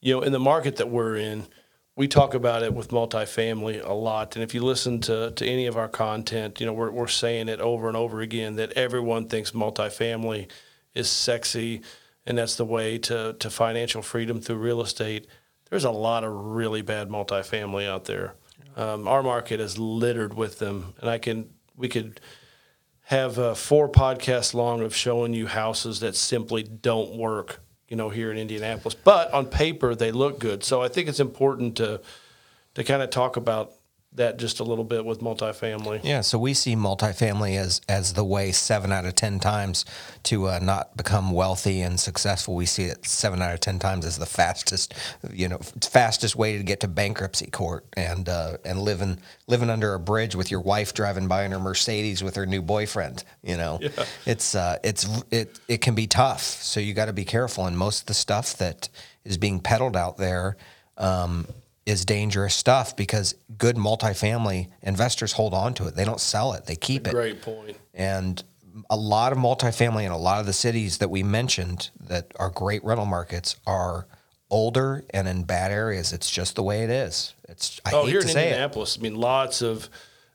you 0.00 0.12
know 0.14 0.22
in 0.22 0.32
the 0.32 0.40
market 0.40 0.76
that 0.78 0.90
we're 0.90 1.16
in, 1.16 1.46
we 1.96 2.08
talk 2.08 2.34
about 2.34 2.64
it 2.64 2.74
with 2.74 2.88
multifamily 2.88 3.84
a 3.88 3.92
lot. 3.94 4.36
And 4.36 4.42
if 4.42 4.54
you 4.54 4.64
listen 4.64 5.00
to 5.02 5.30
to 5.30 5.46
any 5.46 5.66
of 5.66 5.76
our 5.76 5.88
content, 5.88 6.60
you 6.60 6.66
know 6.66 6.72
we're 6.74 6.90
we're 6.90 7.06
saying 7.06 7.48
it 7.48 7.60
over 7.60 7.88
and 7.88 7.96
over 7.96 8.20
again 8.20 8.56
that 8.56 8.72
everyone 8.72 9.28
thinks 9.28 9.52
multifamily 9.52 10.50
is 10.96 11.08
sexy, 11.08 11.82
and 12.26 12.38
that's 12.38 12.56
the 12.56 12.66
way 12.66 12.98
to 12.98 13.34
to 13.38 13.50
financial 13.50 14.02
freedom 14.02 14.40
through 14.40 14.56
real 14.56 14.82
estate. 14.82 15.28
There's 15.70 15.84
a 15.84 15.92
lot 15.92 16.24
of 16.24 16.32
really 16.34 16.82
bad 16.82 17.08
multifamily 17.08 17.88
out 17.88 18.06
there. 18.06 18.34
Um, 18.76 19.08
our 19.08 19.22
market 19.22 19.58
is 19.58 19.78
littered 19.78 20.34
with 20.34 20.58
them, 20.58 20.94
and 21.00 21.08
I 21.08 21.18
can 21.18 21.48
we 21.74 21.88
could 21.88 22.20
have 23.04 23.38
uh, 23.38 23.54
four 23.54 23.88
podcasts 23.88 24.52
long 24.52 24.82
of 24.82 24.94
showing 24.94 25.32
you 25.32 25.46
houses 25.46 26.00
that 26.00 26.14
simply 26.14 26.62
don't 26.62 27.16
work. 27.16 27.60
You 27.88 27.96
know, 27.96 28.08
here 28.08 28.32
in 28.32 28.38
Indianapolis, 28.38 28.94
but 28.94 29.32
on 29.32 29.46
paper 29.46 29.94
they 29.94 30.10
look 30.10 30.40
good. 30.40 30.64
So 30.64 30.82
I 30.82 30.88
think 30.88 31.08
it's 31.08 31.20
important 31.20 31.76
to 31.76 32.00
to 32.74 32.84
kind 32.84 33.00
of 33.00 33.10
talk 33.10 33.36
about 33.36 33.72
that 34.16 34.38
just 34.38 34.60
a 34.60 34.64
little 34.64 34.84
bit 34.84 35.04
with 35.04 35.20
multifamily. 35.20 36.00
Yeah, 36.02 36.22
so 36.22 36.38
we 36.38 36.54
see 36.54 36.74
multifamily 36.74 37.56
as 37.56 37.80
as 37.88 38.14
the 38.14 38.24
way 38.24 38.52
seven 38.52 38.92
out 38.92 39.04
of 39.04 39.14
ten 39.14 39.38
times 39.38 39.84
to 40.24 40.48
uh, 40.48 40.58
not 40.60 40.96
become 40.96 41.30
wealthy 41.30 41.82
and 41.82 42.00
successful. 42.00 42.54
We 42.54 42.66
see 42.66 42.84
it 42.84 43.06
seven 43.06 43.40
out 43.40 43.54
of 43.54 43.60
ten 43.60 43.78
times 43.78 44.04
as 44.04 44.18
the 44.18 44.26
fastest, 44.26 44.94
you 45.32 45.48
know, 45.48 45.58
fastest 45.82 46.36
way 46.36 46.56
to 46.56 46.62
get 46.62 46.80
to 46.80 46.88
bankruptcy 46.88 47.46
court 47.46 47.84
and 47.96 48.28
uh, 48.28 48.56
and 48.64 48.80
living 48.80 49.18
living 49.46 49.70
under 49.70 49.94
a 49.94 50.00
bridge 50.00 50.34
with 50.34 50.50
your 50.50 50.60
wife 50.60 50.94
driving 50.94 51.28
by 51.28 51.44
in 51.44 51.52
her 51.52 51.60
Mercedes 51.60 52.22
with 52.22 52.34
her 52.36 52.46
new 52.46 52.62
boyfriend. 52.62 53.22
You 53.42 53.56
know, 53.56 53.80
it's 54.24 54.54
uh, 54.54 54.78
it's 54.82 55.06
it 55.30 55.58
it 55.68 55.78
can 55.78 55.94
be 55.94 56.06
tough. 56.06 56.42
So 56.42 56.80
you 56.80 56.94
got 56.94 57.06
to 57.06 57.12
be 57.12 57.24
careful. 57.24 57.66
And 57.66 57.76
most 57.78 58.00
of 58.00 58.06
the 58.06 58.14
stuff 58.14 58.56
that 58.58 58.88
is 59.24 59.38
being 59.38 59.60
peddled 59.60 59.96
out 59.96 60.16
there. 60.16 60.56
Um, 60.98 61.46
is 61.86 62.04
dangerous 62.04 62.54
stuff 62.54 62.96
because 62.96 63.34
good 63.56 63.76
multifamily 63.76 64.68
investors 64.82 65.32
hold 65.32 65.54
on 65.54 65.72
to 65.74 65.86
it. 65.86 65.94
They 65.94 66.04
don't 66.04 66.20
sell 66.20 66.52
it. 66.52 66.66
They 66.66 66.76
keep 66.76 67.06
it. 67.06 67.12
Great 67.12 67.40
point. 67.40 67.76
And 67.94 68.42
a 68.90 68.96
lot 68.96 69.32
of 69.32 69.38
multifamily 69.38 70.04
in 70.04 70.10
a 70.10 70.18
lot 70.18 70.40
of 70.40 70.46
the 70.46 70.52
cities 70.52 70.98
that 70.98 71.08
we 71.08 71.22
mentioned 71.22 71.90
that 72.00 72.32
are 72.38 72.50
great 72.50 72.84
rental 72.84 73.06
markets 73.06 73.56
are 73.66 74.06
older 74.50 75.04
and 75.10 75.26
in 75.28 75.44
bad 75.44 75.70
areas. 75.70 76.12
It's 76.12 76.28
just 76.30 76.56
the 76.56 76.62
way 76.62 76.82
it 76.82 76.90
is. 76.90 77.34
It's 77.48 77.80
I 77.84 77.92
Oh, 77.92 78.02
hate 78.04 78.10
here 78.10 78.20
to 78.20 78.26
in 78.26 78.32
say 78.32 78.42
it. 78.42 78.46
Indianapolis, 78.48 78.98
I 78.98 79.02
mean, 79.02 79.14
lots 79.14 79.62
of 79.62 79.88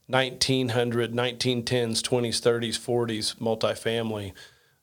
1900, 0.08 1.14
1910s, 1.14 2.02
20s, 2.02 2.42
30s, 2.42 2.80
40s 2.80 3.36
multifamily 3.38 4.32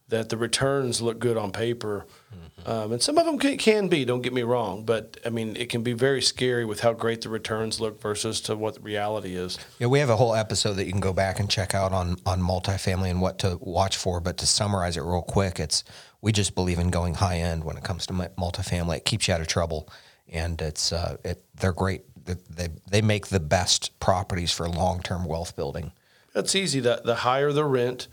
that 0.08 0.30
the 0.30 0.36
returns 0.36 1.02
look 1.02 1.18
good 1.18 1.36
on 1.36 1.52
paper. 1.52 2.06
Mm-hmm. 2.34 2.70
Um, 2.70 2.92
and 2.92 3.02
some 3.02 3.18
of 3.18 3.26
them 3.26 3.38
can, 3.38 3.56
can 3.56 3.88
be, 3.88 4.04
don't 4.04 4.22
get 4.22 4.32
me 4.32 4.42
wrong, 4.42 4.84
but 4.84 5.18
I 5.24 5.30
mean, 5.30 5.56
it 5.56 5.68
can 5.68 5.82
be 5.82 5.92
very 5.92 6.20
scary 6.20 6.64
with 6.64 6.80
how 6.80 6.92
great 6.92 7.22
the 7.22 7.28
returns 7.28 7.80
look 7.80 8.00
versus 8.00 8.40
to 8.42 8.56
what 8.56 8.74
the 8.74 8.80
reality 8.80 9.36
is. 9.36 9.58
Yeah, 9.78 9.86
we 9.86 10.00
have 10.00 10.10
a 10.10 10.16
whole 10.16 10.34
episode 10.34 10.74
that 10.74 10.84
you 10.84 10.92
can 10.92 11.00
go 11.00 11.12
back 11.12 11.40
and 11.40 11.48
check 11.48 11.74
out 11.74 11.92
on 11.92 12.16
on 12.26 12.40
multifamily 12.40 13.10
and 13.10 13.20
what 13.20 13.38
to 13.40 13.58
watch 13.60 13.96
for. 13.96 14.20
But 14.20 14.38
to 14.38 14.46
summarize 14.46 14.96
it 14.96 15.02
real 15.02 15.22
quick, 15.22 15.60
it's 15.60 15.84
we 16.20 16.32
just 16.32 16.54
believe 16.54 16.78
in 16.78 16.90
going 16.90 17.14
high 17.14 17.38
end 17.38 17.64
when 17.64 17.76
it 17.76 17.84
comes 17.84 18.06
to 18.06 18.12
multifamily. 18.12 18.98
It 18.98 19.04
keeps 19.04 19.28
you 19.28 19.34
out 19.34 19.40
of 19.40 19.46
trouble, 19.46 19.88
and 20.28 20.60
it's 20.60 20.92
uh, 20.92 21.16
it 21.24 21.44
they're 21.56 21.72
great. 21.72 22.02
They 22.24 22.36
they, 22.50 22.68
they 22.90 23.02
make 23.02 23.28
the 23.28 23.40
best 23.40 23.98
properties 24.00 24.52
for 24.52 24.68
long 24.68 25.00
term 25.00 25.24
wealth 25.24 25.54
building. 25.54 25.92
That's 26.34 26.54
easy. 26.54 26.80
The, 26.80 27.00
the 27.04 27.16
higher 27.16 27.52
the 27.52 27.64
rent, 27.64 28.08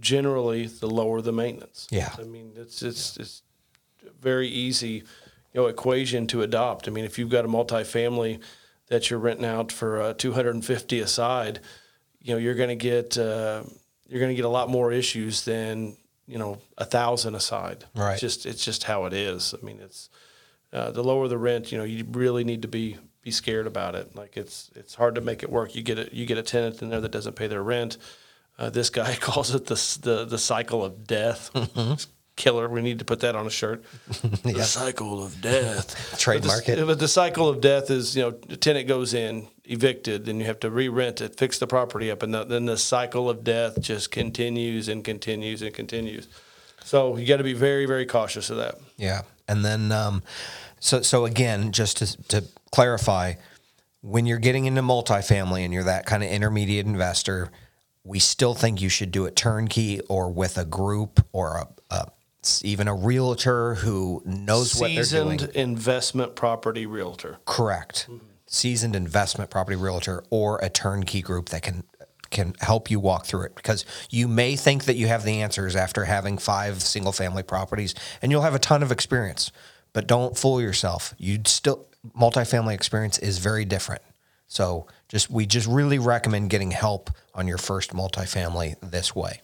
generally, 0.00 0.66
the 0.66 0.88
lower 0.88 1.20
the 1.20 1.32
maintenance. 1.32 1.86
Yeah. 1.90 2.14
I 2.18 2.22
mean, 2.22 2.52
it's 2.56 2.82
it's 2.82 3.16
it's 3.16 3.42
very 4.20 4.48
easy, 4.48 4.88
you 4.88 5.04
know, 5.54 5.66
equation 5.66 6.26
to 6.28 6.42
adopt. 6.42 6.88
I 6.88 6.90
mean, 6.90 7.04
if 7.04 7.18
you've 7.18 7.30
got 7.30 7.44
a 7.44 7.48
multifamily 7.48 8.40
that 8.88 9.10
you're 9.10 9.18
renting 9.18 9.46
out 9.46 9.70
for 9.70 10.00
uh, 10.00 10.14
250 10.14 11.00
aside, 11.00 11.60
you 12.20 12.34
know, 12.34 12.38
you're 12.38 12.54
going 12.54 12.70
to 12.70 12.76
get 12.76 13.16
uh, 13.18 13.62
you're 14.08 14.20
going 14.20 14.32
to 14.32 14.36
get 14.36 14.44
a 14.44 14.48
lot 14.48 14.68
more 14.68 14.92
issues 14.92 15.44
than 15.44 15.96
you 16.26 16.38
know 16.38 16.58
a 16.76 16.84
thousand 16.84 17.34
aside. 17.34 17.84
Right. 17.94 18.12
It's 18.12 18.20
just 18.20 18.46
it's 18.46 18.64
just 18.64 18.84
how 18.84 19.04
it 19.06 19.12
is. 19.12 19.54
I 19.60 19.64
mean, 19.64 19.80
it's 19.80 20.10
uh, 20.72 20.90
the 20.90 21.02
lower 21.02 21.28
the 21.28 21.38
rent, 21.38 21.72
you 21.72 21.78
know, 21.78 21.84
you 21.84 22.04
really 22.10 22.44
need 22.44 22.62
to 22.62 22.68
be 22.68 22.96
be 23.22 23.30
scared 23.30 23.66
about 23.66 23.94
it. 23.94 24.14
Like 24.14 24.36
it's 24.36 24.70
it's 24.74 24.94
hard 24.94 25.14
to 25.16 25.20
make 25.20 25.42
it 25.42 25.50
work. 25.50 25.74
You 25.74 25.82
get 25.82 25.98
a 25.98 26.08
you 26.12 26.26
get 26.26 26.38
a 26.38 26.42
tenant 26.42 26.82
in 26.82 26.90
there 26.90 27.00
that 27.00 27.10
doesn't 27.10 27.36
pay 27.36 27.46
their 27.46 27.62
rent. 27.62 27.98
Uh, 28.58 28.70
this 28.70 28.90
guy 28.90 29.14
calls 29.20 29.54
it 29.54 29.66
the 29.66 29.98
the 30.02 30.24
the 30.24 30.38
cycle 30.38 30.84
of 30.84 31.06
death. 31.06 31.50
killer. 32.36 32.68
We 32.68 32.82
need 32.82 33.00
to 33.00 33.04
put 33.04 33.20
that 33.20 33.34
on 33.34 33.46
a 33.46 33.50
shirt. 33.50 33.84
The 34.42 34.62
cycle 34.62 35.24
of 35.24 35.40
death. 35.40 36.16
Trademark 36.18 36.66
but 36.66 36.76
the, 36.76 36.82
it. 36.82 36.86
But 36.86 36.98
the 37.00 37.08
cycle 37.08 37.48
of 37.48 37.60
death 37.60 37.90
is, 37.90 38.16
you 38.16 38.22
know, 38.22 38.30
the 38.30 38.56
tenant 38.56 38.86
goes 38.86 39.12
in, 39.12 39.48
evicted, 39.64 40.24
then 40.24 40.38
you 40.40 40.46
have 40.46 40.60
to 40.60 40.70
re-rent 40.70 41.20
it, 41.20 41.36
fix 41.36 41.58
the 41.58 41.66
property 41.66 42.10
up, 42.10 42.22
and 42.22 42.32
the, 42.32 42.44
then 42.44 42.64
the 42.66 42.78
cycle 42.78 43.28
of 43.28 43.44
death 43.44 43.80
just 43.80 44.10
continues 44.10 44.88
and 44.88 45.04
continues 45.04 45.62
and 45.62 45.74
continues. 45.74 46.28
So 46.84 47.16
you 47.16 47.26
got 47.26 47.36
to 47.36 47.44
be 47.44 47.52
very, 47.52 47.86
very 47.86 48.06
cautious 48.06 48.50
of 48.50 48.56
that. 48.56 48.76
Yeah, 48.96 49.22
and 49.46 49.64
then 49.64 49.92
um, 49.92 50.22
so 50.80 51.02
so 51.02 51.24
again, 51.26 51.72
just 51.72 51.98
to 51.98 52.22
to 52.28 52.44
clarify, 52.72 53.34
when 54.00 54.26
you're 54.26 54.38
getting 54.38 54.64
into 54.64 54.82
multifamily 54.82 55.64
and 55.64 55.74
you're 55.74 55.84
that 55.84 56.06
kind 56.06 56.22
of 56.22 56.30
intermediate 56.30 56.86
investor, 56.86 57.50
we 58.08 58.18
still 58.18 58.54
think 58.54 58.80
you 58.80 58.88
should 58.88 59.10
do 59.10 59.26
it 59.26 59.36
turnkey 59.36 60.00
or 60.08 60.30
with 60.30 60.56
a 60.56 60.64
group 60.64 61.24
or 61.32 61.58
a, 61.58 61.68
a 61.90 62.06
even 62.62 62.88
a 62.88 62.94
realtor 62.94 63.74
who 63.74 64.22
knows 64.24 64.80
what 64.80 64.88
they're 64.94 65.04
doing. 65.04 65.38
Seasoned 65.38 65.56
investment 65.56 66.34
property 66.34 66.86
realtor. 66.86 67.38
Correct. 67.44 68.08
Seasoned 68.46 68.96
investment 68.96 69.50
property 69.50 69.76
realtor 69.76 70.24
or 70.30 70.58
a 70.62 70.70
turnkey 70.70 71.20
group 71.20 71.50
that 71.50 71.62
can 71.62 71.84
can 72.30 72.54
help 72.60 72.90
you 72.90 73.00
walk 73.00 73.24
through 73.24 73.42
it 73.42 73.54
because 73.54 73.84
you 74.10 74.28
may 74.28 74.54
think 74.54 74.84
that 74.84 74.96
you 74.96 75.06
have 75.06 75.24
the 75.24 75.40
answers 75.40 75.74
after 75.74 76.04
having 76.04 76.36
five 76.36 76.82
single 76.82 77.12
family 77.12 77.42
properties 77.42 77.94
and 78.20 78.30
you'll 78.30 78.42
have 78.42 78.54
a 78.54 78.58
ton 78.58 78.82
of 78.82 78.92
experience. 78.92 79.50
But 79.92 80.06
don't 80.06 80.36
fool 80.36 80.60
yourself. 80.60 81.14
You'd 81.18 81.48
still 81.48 81.88
multifamily 82.18 82.74
experience 82.74 83.18
is 83.18 83.38
very 83.38 83.64
different. 83.64 84.02
So 84.46 84.86
just 85.08 85.30
we 85.30 85.46
just 85.46 85.66
really 85.66 85.98
recommend 85.98 86.50
getting 86.50 86.70
help 86.70 87.10
on 87.34 87.48
your 87.48 87.58
first 87.58 87.92
multifamily 87.92 88.76
this 88.80 89.14
way. 89.14 89.40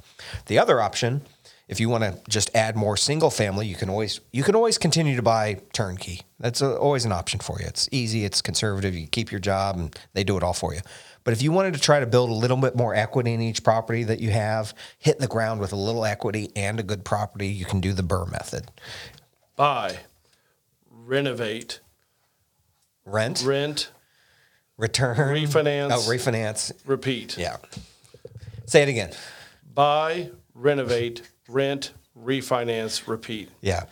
The 0.47 0.59
other 0.59 0.81
option, 0.81 1.23
if 1.69 1.81
you 1.81 1.89
want 1.89 2.05
to 2.05 2.19
just 2.29 2.55
add 2.55 2.77
more 2.77 2.97
single 2.97 3.31
family, 3.31 3.67
you 3.67 3.75
can 3.75 3.89
always 3.89 4.21
you 4.33 4.43
can 4.43 4.55
always 4.55 4.79
continue 4.79 5.17
to 5.17 5.23
buy 5.23 5.61
turnkey. 5.73 6.23
That's 6.39 6.61
a, 6.61 6.77
always 6.77 7.05
an 7.05 7.13
option 7.13 7.41
for 7.41 7.59
you. 7.61 7.67
It's 7.67 7.89
easy, 7.91 8.25
it's 8.25 8.43
conservative. 8.43 8.95
You 8.95 9.07
keep 9.07 9.31
your 9.31 9.41
job, 9.41 9.77
and 9.79 9.99
they 10.13 10.25
do 10.25 10.37
it 10.37 10.43
all 10.43 10.53
for 10.53 10.75
you. 10.75 10.81
But 11.25 11.33
if 11.33 11.41
you 11.41 11.53
wanted 11.53 11.73
to 11.75 11.81
try 11.81 12.01
to 12.01 12.07
build 12.07 12.29
a 12.29 12.35
little 12.35 12.59
bit 12.59 12.77
more 12.77 12.95
equity 12.95 13.33
in 13.33 13.41
each 13.41 13.65
property 13.65 14.05
that 14.05 14.21
you 14.21 14.31
have, 14.31 14.75
hit 14.99 15.19
the 15.19 15.27
ground 15.27 15.59
with 15.59 15.73
a 15.73 15.77
little 15.77 16.05
equity 16.05 16.51
and 16.55 16.79
a 16.79 16.83
good 16.83 17.03
property, 17.03 17.49
you 17.49 17.65
can 17.65 17.81
do 17.81 17.95
the 17.95 18.03
Burr 18.03 18.27
method. 18.27 18.71
Buy, 19.57 20.01
renovate, 20.91 21.81
Rent, 23.07 23.43
rent, 23.45 23.91
return, 24.77 25.17
refinance. 25.17 25.91
Oh, 25.93 26.11
refinance. 26.11 26.73
repeat. 26.87 27.37
Yeah. 27.39 27.57
Say 28.67 28.83
it 28.83 28.89
again. 28.89 29.13
Buy, 29.75 30.31
renovate, 30.55 31.23
rent, 31.49 31.93
refinance, 32.19 33.07
repeat. 33.09 33.51
Yeah, 33.61 33.85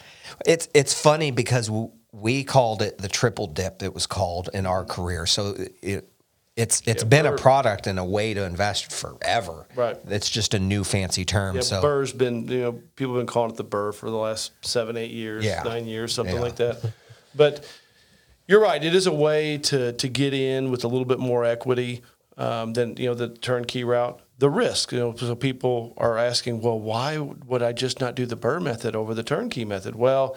it's 0.47 0.69
it's 0.75 0.95
funny 0.99 1.31
because 1.31 1.71
we 2.13 2.45
called 2.45 2.83
it 2.83 2.99
the 2.99 3.09
triple 3.09 3.47
dip. 3.47 3.83
It 3.83 3.95
was 3.95 4.07
called 4.07 4.49
in 4.55 4.67
our 4.67 4.85
career. 4.85 5.27
So 5.27 5.55
it 5.83 6.09
it's 6.57 6.83
it's 6.87 7.03
Yeah, 7.03 7.09
been 7.09 7.27
a 7.27 7.37
product 7.37 7.87
and 7.87 7.99
a 7.99 8.05
way 8.05 8.35
to 8.35 8.45
invest 8.45 8.93
forever. 8.93 9.67
Right. 9.75 9.97
It's 10.09 10.29
just 10.31 10.53
a 10.55 10.59
new 10.59 10.85
fancy 10.85 11.25
term. 11.25 11.57
Yeah, 11.57 11.63
so 11.63 11.81
Burr's 11.81 12.13
been, 12.13 12.47
you 12.49 12.61
know, 12.61 12.73
people 12.95 13.15
have 13.15 13.21
been 13.21 13.27
calling 13.27 13.53
it 13.53 13.57
the 13.57 13.65
Burr 13.65 13.93
for 13.93 14.11
the 14.11 14.17
last 14.17 14.53
seven, 14.61 14.97
eight 14.99 15.11
years, 15.13 15.45
Yeah. 15.45 15.63
nine 15.63 15.87
years, 15.87 16.13
something 16.15 16.35
Yeah. 16.37 16.43
like 16.43 16.57
that. 16.57 16.93
But 17.35 17.65
you're 18.47 18.61
right. 18.61 18.83
It 18.83 18.95
is 18.95 19.07
a 19.07 19.13
way 19.13 19.59
to 19.59 19.93
to 19.93 20.09
get 20.09 20.35
in 20.35 20.71
with 20.71 20.85
a 20.85 20.89
little 20.89 21.05
bit 21.05 21.19
more 21.19 21.45
equity 21.45 22.03
um, 22.37 22.73
than 22.73 22.97
you 22.97 23.07
know 23.07 23.15
the 23.15 23.29
turnkey 23.29 23.85
route. 23.85 24.21
The 24.39 24.51
risk, 24.51 24.91
you 24.91 24.99
know, 24.99 25.15
so 25.15 25.37
people 25.37 25.95
are 25.99 26.19
asking, 26.19 26.63
well, 26.63 26.81
why 26.81 27.19
would 27.19 27.63
I 27.63 27.73
just 27.73 28.01
not 28.01 28.17
do 28.17 28.27
the 28.27 28.35
Burr 28.35 28.59
method 28.59 28.97
over 28.97 29.15
the 29.15 29.23
turnkey 29.23 29.65
method? 29.65 29.95
Well, 29.95 30.37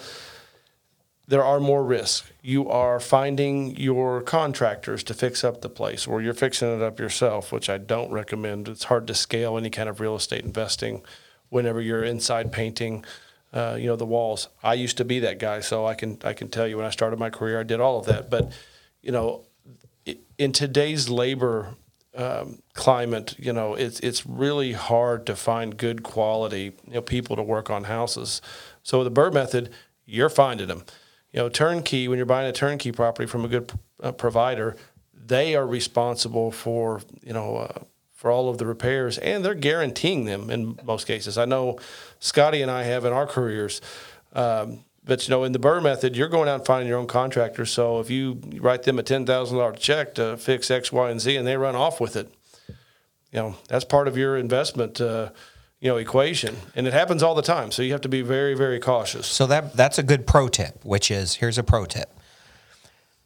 there 1.27 1.43
are 1.43 1.59
more 1.59 1.83
risks. 1.83 2.29
You 2.43 2.69
are 2.69 2.99
finding 2.99 3.75
your 3.77 4.21
contractors 4.21 5.03
to 5.05 5.15
fix 5.15 5.43
up 5.43 5.61
the 5.61 5.69
place, 5.69 6.05
or 6.05 6.21
you're 6.21 6.35
fixing 6.35 6.71
it 6.75 6.83
up 6.83 6.99
yourself, 6.99 7.51
which 7.51 7.67
I 7.67 7.79
don't 7.79 8.11
recommend. 8.11 8.67
It's 8.67 8.83
hard 8.83 9.07
to 9.07 9.15
scale 9.15 9.57
any 9.57 9.71
kind 9.71 9.89
of 9.89 9.99
real 9.99 10.15
estate 10.15 10.45
investing 10.45 11.01
whenever 11.49 11.81
you're 11.81 12.03
inside 12.03 12.51
painting, 12.51 13.03
uh, 13.53 13.77
you 13.79 13.88
know, 13.88 13.95
the 13.95 14.05
walls. 14.05 14.49
I 14.63 14.73
used 14.73 14.97
to 14.97 15.05
be 15.05 15.19
that 15.19 15.39
guy, 15.39 15.62
so 15.62 15.86
I 15.86 15.95
can 15.95 16.17
I 16.23 16.34
can 16.34 16.49
tell 16.49 16.67
you 16.67 16.77
when 16.77 16.86
I 16.86 16.89
started 16.89 17.19
my 17.19 17.29
career, 17.29 17.60
I 17.60 17.63
did 17.63 17.79
all 17.79 17.99
of 17.99 18.05
that. 18.05 18.29
But 18.29 18.51
you 19.01 19.12
know, 19.12 19.45
in 20.38 20.51
today's 20.51 21.10
labor 21.10 21.75
um, 22.15 22.62
climate, 22.73 23.36
you 23.38 23.53
know, 23.53 23.73
it's 23.73 23.99
it's 24.01 24.25
really 24.25 24.73
hard 24.73 25.25
to 25.27 25.36
find 25.36 25.77
good 25.77 26.03
quality 26.03 26.73
you 26.88 26.93
know 26.95 27.01
people 27.01 27.36
to 27.36 27.43
work 27.43 27.69
on 27.69 27.86
houses. 27.86 28.41
So 28.84 29.03
the 29.03 29.10
Burr 29.10 29.31
method, 29.31 29.71
you're 30.05 30.29
finding 30.29 30.67
them. 30.67 30.84
You 31.31 31.39
know, 31.41 31.49
turnkey 31.49 32.08
when 32.08 32.17
you're 32.17 32.25
buying 32.25 32.47
a 32.47 32.53
turnkey 32.53 32.91
property 32.91 33.27
from 33.27 33.43
a 33.43 33.47
good 33.47 33.71
uh, 34.01 34.12
provider, 34.12 34.75
they 35.13 35.55
are 35.55 35.67
responsible 35.67 36.51
for 36.51 37.01
you 37.23 37.34
know 37.34 37.58
uh, 37.58 37.84
for 38.25 38.31
all 38.31 38.49
of 38.49 38.57
the 38.57 38.65
repairs 38.65 39.19
and 39.19 39.45
they're 39.45 39.53
guaranteeing 39.53 40.25
them 40.25 40.49
in 40.49 40.79
most 40.83 41.05
cases. 41.05 41.38
I 41.38 41.45
know 41.45 41.77
Scotty 42.19 42.63
and 42.63 42.71
I 42.71 42.81
have 42.81 43.05
in 43.05 43.13
our 43.13 43.27
careers. 43.27 43.81
Um, 44.33 44.83
but 45.03 45.27
you 45.27 45.29
know, 45.29 45.43
in 45.43 45.51
the 45.51 45.59
Burr 45.59 45.79
method, 45.79 46.15
you're 46.15 46.27
going 46.27 46.49
out 46.49 46.55
and 46.55 46.65
finding 46.65 46.88
your 46.88 46.97
own 46.97 47.05
contractor. 47.05 47.67
So 47.67 47.99
if 47.99 48.09
you 48.09 48.41
write 48.55 48.81
them 48.81 48.97
a 48.97 49.03
ten 49.03 49.27
thousand 49.27 49.59
dollar 49.59 49.73
check 49.73 50.15
to 50.15 50.38
fix 50.38 50.71
X, 50.71 50.91
Y, 50.91 51.11
and 51.11 51.21
Z, 51.21 51.35
and 51.35 51.45
they 51.45 51.55
run 51.55 51.75
off 51.75 52.01
with 52.01 52.15
it, 52.15 52.33
you 53.31 53.38
know 53.38 53.57
that's 53.67 53.85
part 53.85 54.07
of 54.07 54.17
your 54.17 54.38
investment, 54.38 54.99
uh, 54.99 55.29
you 55.79 55.89
know, 55.89 55.97
equation, 55.97 56.55
and 56.75 56.88
it 56.88 56.93
happens 56.93 57.21
all 57.21 57.35
the 57.35 57.43
time. 57.43 57.69
So 57.69 57.83
you 57.83 57.91
have 57.91 58.01
to 58.01 58.09
be 58.09 58.23
very, 58.23 58.55
very 58.55 58.79
cautious. 58.79 59.27
so 59.27 59.45
that 59.45 59.75
that's 59.75 59.99
a 59.99 60.03
good 60.03 60.25
pro 60.25 60.47
tip. 60.47 60.83
Which 60.83 61.11
is 61.11 61.35
here's 61.35 61.59
a 61.59 61.63
pro 61.63 61.85
tip. 61.85 62.09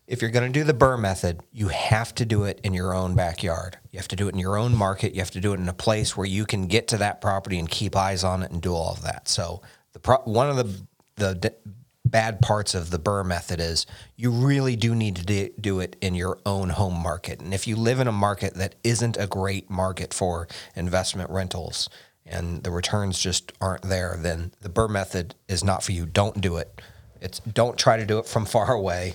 If 0.09 0.23
you're 0.23 0.31
going 0.31 0.51
to 0.51 0.59
do 0.59 0.63
the 0.63 0.73
Burr 0.73 0.97
method, 0.97 1.41
you 1.53 1.67
have 1.67 2.15
to 2.15 2.25
do 2.25 2.43
it 2.45 2.59
in 2.63 2.73
your 2.73 2.95
own 2.95 3.13
backyard. 3.13 3.77
You 3.91 3.99
have 3.99 4.07
to 4.07 4.15
do 4.15 4.27
it 4.27 4.33
in 4.33 4.39
your 4.39 4.57
own 4.57 4.75
market. 4.75 5.13
You 5.13 5.19
have 5.19 5.29
to 5.31 5.39
do 5.39 5.53
it 5.53 5.59
in 5.59 5.69
a 5.69 5.73
place 5.73 6.17
where 6.17 6.25
you 6.25 6.47
can 6.47 6.65
get 6.65 6.87
to 6.87 6.97
that 6.97 7.21
property 7.21 7.59
and 7.59 7.69
keep 7.69 7.95
eyes 7.95 8.23
on 8.23 8.41
it 8.41 8.49
and 8.49 8.59
do 8.59 8.73
all 8.73 8.91
of 8.91 9.03
that. 9.03 9.27
So 9.27 9.61
the 9.93 9.99
pro- 9.99 10.23
one 10.23 10.49
of 10.49 10.57
the 10.57 10.87
the 11.17 11.35
d- 11.35 11.71
bad 12.03 12.41
parts 12.41 12.73
of 12.73 12.89
the 12.89 12.97
Burr 12.97 13.23
method 13.23 13.59
is 13.59 13.85
you 14.15 14.31
really 14.31 14.75
do 14.75 14.95
need 14.95 15.15
to 15.17 15.23
do, 15.23 15.49
do 15.61 15.79
it 15.79 15.95
in 16.01 16.15
your 16.15 16.39
own 16.43 16.69
home 16.69 16.99
market. 17.03 17.39
And 17.39 17.53
if 17.53 17.67
you 17.67 17.75
live 17.75 17.99
in 17.99 18.07
a 18.07 18.11
market 18.11 18.55
that 18.55 18.73
isn't 18.83 19.15
a 19.15 19.27
great 19.27 19.69
market 19.69 20.11
for 20.11 20.47
investment 20.75 21.29
rentals 21.29 21.87
and 22.25 22.63
the 22.63 22.71
returns 22.71 23.19
just 23.19 23.51
aren't 23.61 23.83
there, 23.83 24.17
then 24.19 24.53
the 24.61 24.69
Burr 24.69 24.87
method 24.87 25.35
is 25.47 25.63
not 25.63 25.83
for 25.83 25.91
you. 25.91 26.07
Don't 26.07 26.41
do 26.41 26.57
it. 26.57 26.81
It's 27.21 27.37
don't 27.41 27.77
try 27.77 27.97
to 27.97 28.07
do 28.07 28.17
it 28.17 28.25
from 28.25 28.45
far 28.45 28.73
away. 28.73 29.13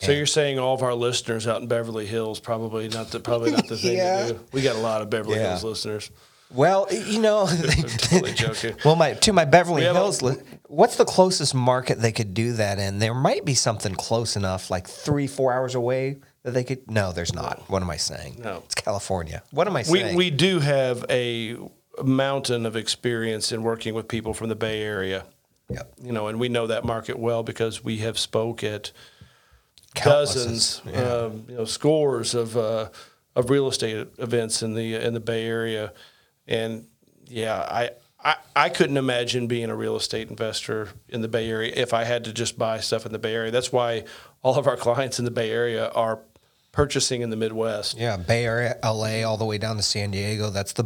So 0.00 0.12
you're 0.12 0.26
saying 0.26 0.58
all 0.58 0.74
of 0.74 0.82
our 0.82 0.94
listeners 0.94 1.46
out 1.46 1.60
in 1.62 1.68
Beverly 1.68 2.06
Hills 2.06 2.40
probably 2.40 2.88
not 2.88 3.10
the 3.10 3.20
probably 3.20 3.50
not 3.52 3.68
the 3.68 3.76
thing 3.76 3.96
Yeah. 3.98 4.26
to 4.28 4.32
do. 4.34 4.40
We 4.52 4.62
got 4.62 4.76
a 4.76 4.80
lot 4.80 5.02
of 5.02 5.10
Beverly 5.10 5.36
Yeah. 5.36 5.50
Hills 5.50 5.64
listeners. 5.64 6.10
Well, 6.52 6.88
you 6.90 7.20
know, 7.20 7.46
Totally 7.98 8.32
joking. 8.32 8.74
well, 8.84 8.96
my 8.96 9.12
to 9.14 9.32
my 9.32 9.44
Beverly 9.44 9.82
We 9.82 9.86
a- 9.88 9.92
Hills. 9.94 10.20
li- 10.22 10.36
what's 10.66 10.96
the 10.96 11.04
closest 11.04 11.54
market 11.54 12.00
they 12.00 12.12
could 12.12 12.34
do 12.34 12.54
that 12.54 12.78
in? 12.78 12.98
There 12.98 13.14
might 13.14 13.44
be 13.44 13.54
something 13.54 13.94
close 13.94 14.34
enough, 14.36 14.68
like 14.70 14.88
three, 14.88 15.26
four 15.28 15.52
hours 15.52 15.74
away, 15.76 16.18
that 16.42 16.52
they 16.52 16.64
could. 16.64 16.90
No, 16.90 17.12
there's 17.12 17.32
not. 17.34 17.62
What 17.68 17.82
am 17.82 17.90
I 17.90 17.98
saying? 17.98 18.40
No. 18.42 18.62
it's 18.64 18.74
California. 18.74 19.42
What 19.52 19.68
am 19.68 19.76
I 19.76 19.80
We 19.80 20.00
saying? 20.00 20.16
we 20.16 20.30
do 20.30 20.58
have 20.58 21.04
a 21.08 21.56
mountain 22.02 22.66
of 22.66 22.74
experience 22.74 23.52
in 23.52 23.62
working 23.62 23.94
with 23.94 24.08
people 24.08 24.32
from 24.34 24.48
the 24.48 24.56
Bay 24.56 24.82
Area. 24.82 25.26
Yep. 25.68 25.92
You 26.02 26.10
know, 26.12 26.26
and 26.26 26.40
we 26.40 26.48
know 26.48 26.66
that 26.66 26.84
market 26.84 27.16
well 27.18 27.44
because 27.44 27.84
we 27.84 27.98
have 27.98 28.18
spoke 28.18 28.64
at 28.64 28.90
Countless 29.94 30.34
dozens, 30.34 30.82
yeah. 30.86 31.00
um, 31.00 31.44
you 31.48 31.56
know, 31.56 31.64
scores 31.64 32.34
of 32.34 32.56
uh, 32.56 32.90
of 33.34 33.50
real 33.50 33.68
estate 33.68 34.06
events 34.18 34.62
in 34.62 34.74
the 34.74 34.94
in 34.94 35.14
the 35.14 35.20
Bay 35.20 35.44
Area, 35.46 35.92
and 36.46 36.86
yeah, 37.26 37.56
I, 37.56 37.90
I 38.22 38.36
I 38.54 38.68
couldn't 38.68 38.96
imagine 38.96 39.46
being 39.46 39.68
a 39.68 39.74
real 39.74 39.96
estate 39.96 40.30
investor 40.30 40.90
in 41.08 41.22
the 41.22 41.28
Bay 41.28 41.48
Area 41.48 41.72
if 41.74 41.92
I 41.92 42.04
had 42.04 42.24
to 42.24 42.32
just 42.32 42.56
buy 42.56 42.78
stuff 42.78 43.04
in 43.04 43.12
the 43.12 43.18
Bay 43.18 43.34
Area. 43.34 43.50
That's 43.50 43.72
why 43.72 44.04
all 44.42 44.56
of 44.56 44.66
our 44.66 44.76
clients 44.86 45.18
in 45.18 45.24
the 45.24 45.30
Bay 45.30 45.50
Area 45.50 45.88
are 45.88 46.20
purchasing 46.72 47.22
in 47.22 47.30
the 47.30 47.36
Midwest. 47.36 47.98
Yeah, 47.98 48.16
Bay 48.16 48.44
Area, 48.44 48.78
LA, 48.84 49.22
all 49.28 49.36
the 49.36 49.44
way 49.44 49.58
down 49.58 49.76
to 49.76 49.82
San 49.82 50.12
Diego. 50.12 50.50
That's 50.50 50.72
the 50.72 50.84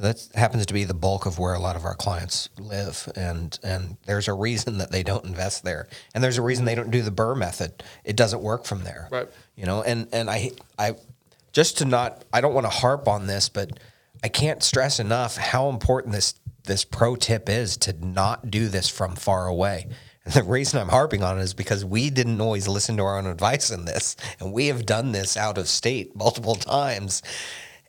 that 0.00 0.28
happens 0.34 0.64
to 0.64 0.74
be 0.74 0.84
the 0.84 0.94
bulk 0.94 1.26
of 1.26 1.38
where 1.38 1.52
a 1.52 1.58
lot 1.58 1.76
of 1.76 1.84
our 1.84 1.94
clients 1.94 2.48
live, 2.58 3.10
and 3.14 3.58
and 3.62 3.98
there's 4.06 4.28
a 4.28 4.32
reason 4.32 4.78
that 4.78 4.90
they 4.90 5.02
don't 5.02 5.24
invest 5.24 5.62
there, 5.62 5.88
and 6.14 6.24
there's 6.24 6.38
a 6.38 6.42
reason 6.42 6.64
they 6.64 6.74
don't 6.74 6.90
do 6.90 7.02
the 7.02 7.10
Burr 7.10 7.34
method. 7.34 7.82
It 8.02 8.16
doesn't 8.16 8.42
work 8.42 8.64
from 8.64 8.82
there, 8.84 9.08
Right. 9.10 9.28
You 9.56 9.66
know, 9.66 9.82
and 9.82 10.08
and 10.12 10.30
I 10.30 10.52
I 10.78 10.94
just 11.52 11.78
to 11.78 11.84
not 11.84 12.24
I 12.32 12.40
don't 12.40 12.54
want 12.54 12.64
to 12.64 12.70
harp 12.70 13.08
on 13.08 13.26
this, 13.26 13.48
but 13.50 13.78
I 14.24 14.28
can't 14.28 14.62
stress 14.62 15.00
enough 15.00 15.36
how 15.36 15.68
important 15.68 16.14
this 16.14 16.34
this 16.64 16.84
pro 16.84 17.16
tip 17.16 17.48
is 17.48 17.76
to 17.78 17.92
not 17.92 18.50
do 18.50 18.68
this 18.68 18.88
from 18.88 19.16
far 19.16 19.46
away. 19.46 19.86
And 20.24 20.34
the 20.34 20.42
reason 20.42 20.80
I'm 20.80 20.88
harping 20.88 21.22
on 21.22 21.38
it 21.38 21.42
is 21.42 21.54
because 21.54 21.84
we 21.84 22.10
didn't 22.10 22.40
always 22.40 22.68
listen 22.68 22.96
to 22.98 23.02
our 23.02 23.18
own 23.18 23.26
advice 23.26 23.70
in 23.70 23.84
this, 23.84 24.16
and 24.38 24.52
we 24.52 24.68
have 24.68 24.86
done 24.86 25.12
this 25.12 25.36
out 25.36 25.58
of 25.58 25.68
state 25.68 26.14
multiple 26.16 26.54
times, 26.54 27.22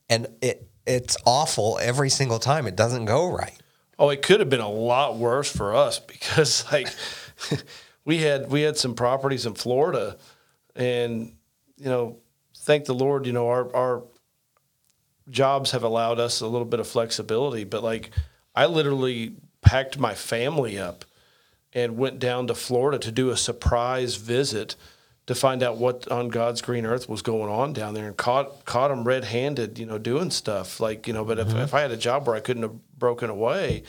and 0.10 0.28
it 0.42 0.71
it's 0.92 1.18
awful 1.26 1.80
every 1.82 2.10
single 2.10 2.40
time. 2.40 2.68
It 2.68 2.76
doesn't 2.76 3.06
go 3.06 3.32
right. 3.32 3.58
Oh, 3.98 4.10
it 4.10 4.22
could 4.22 4.40
have 4.40 4.50
been 4.50 4.60
a 4.60 4.70
lot 4.70 5.18
worse 5.18 5.50
for 5.50 5.74
us 5.76 6.00
because 6.16 6.70
like 6.72 6.90
we 8.06 8.18
had 8.18 8.50
we 8.50 8.62
had 8.62 8.78
some 8.78 8.96
properties 8.96 9.46
in 9.46 9.54
Florida, 9.54 10.18
and 10.76 11.34
you 11.78 11.86
know, 11.86 12.18
thank 12.58 12.86
the 12.86 12.94
Lord, 12.94 13.26
you 13.26 13.34
know, 13.34 13.48
our 13.48 13.76
our 13.76 14.04
jobs 15.30 15.72
have 15.72 15.84
allowed 15.84 16.20
us 16.20 16.42
a 16.42 16.48
little 16.48 16.66
bit 16.66 16.80
of 16.80 16.88
flexibility. 16.88 17.64
But 17.64 17.84
like, 17.84 18.12
I 18.54 18.66
literally 18.66 19.36
packed 19.62 19.98
my 19.98 20.14
family 20.14 20.78
up 20.78 21.06
and 21.74 21.98
went 21.98 22.20
down 22.20 22.48
to 22.48 22.56
Florida 22.56 23.00
to 23.00 23.12
do 23.12 23.30
a 23.30 23.38
surprise 23.38 24.16
visit 24.16 24.76
to 25.28 25.36
find 25.36 25.64
out 25.64 25.78
what 25.78 26.10
on 26.10 26.30
God's 26.30 26.62
green 26.62 26.86
earth 26.86 27.08
was 27.08 27.22
going 27.22 27.52
on 27.52 27.74
down 27.74 27.94
there 27.94 28.08
and 28.08 28.18
caught 28.18 28.66
caught 28.66 28.90
them 28.90 29.04
red 29.04 29.24
handed, 29.24 29.78
you 29.78 29.86
know, 29.86 29.98
doing 29.98 30.32
stuff 30.32 30.80
like 30.80 31.08
you 31.08 31.14
know. 31.14 31.24
But 31.24 31.40
if, 31.40 31.54
if 31.54 31.74
I 31.74 31.82
had 31.82 31.92
a 31.92 31.98
job 31.98 32.28
where 32.28 32.36
I 32.36 32.40
couldn't 32.40 32.64
have 32.64 32.76
broken 32.98 33.30
away, 33.30 33.84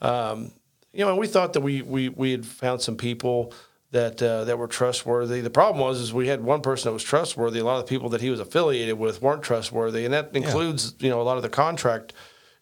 um, 0.00 0.50
you 0.92 1.04
know, 1.04 1.10
and 1.10 1.18
we 1.18 1.26
thought 1.26 1.52
that 1.52 1.60
we 1.60 1.82
we 1.82 2.08
we 2.08 2.32
had 2.32 2.46
found 2.46 2.80
some 2.80 2.96
people 2.96 3.52
that 3.92 4.22
uh, 4.22 4.44
that 4.44 4.58
were 4.58 4.66
trustworthy. 4.66 5.40
The 5.40 5.50
problem 5.50 5.80
was 5.80 6.00
is 6.00 6.12
we 6.12 6.28
had 6.28 6.42
one 6.42 6.62
person 6.62 6.88
that 6.88 6.94
was 6.94 7.02
trustworthy. 7.02 7.60
A 7.60 7.64
lot 7.64 7.78
of 7.78 7.86
the 7.86 7.90
people 7.90 8.08
that 8.10 8.20
he 8.20 8.30
was 8.30 8.40
affiliated 8.40 8.98
with 8.98 9.22
weren't 9.22 9.42
trustworthy, 9.42 10.04
and 10.04 10.14
that 10.14 10.34
includes 10.34 10.94
you 10.98 11.10
know 11.10 11.20
a 11.20 11.24
lot 11.24 11.36
of 11.36 11.42
the 11.42 11.50
contract 11.50 12.12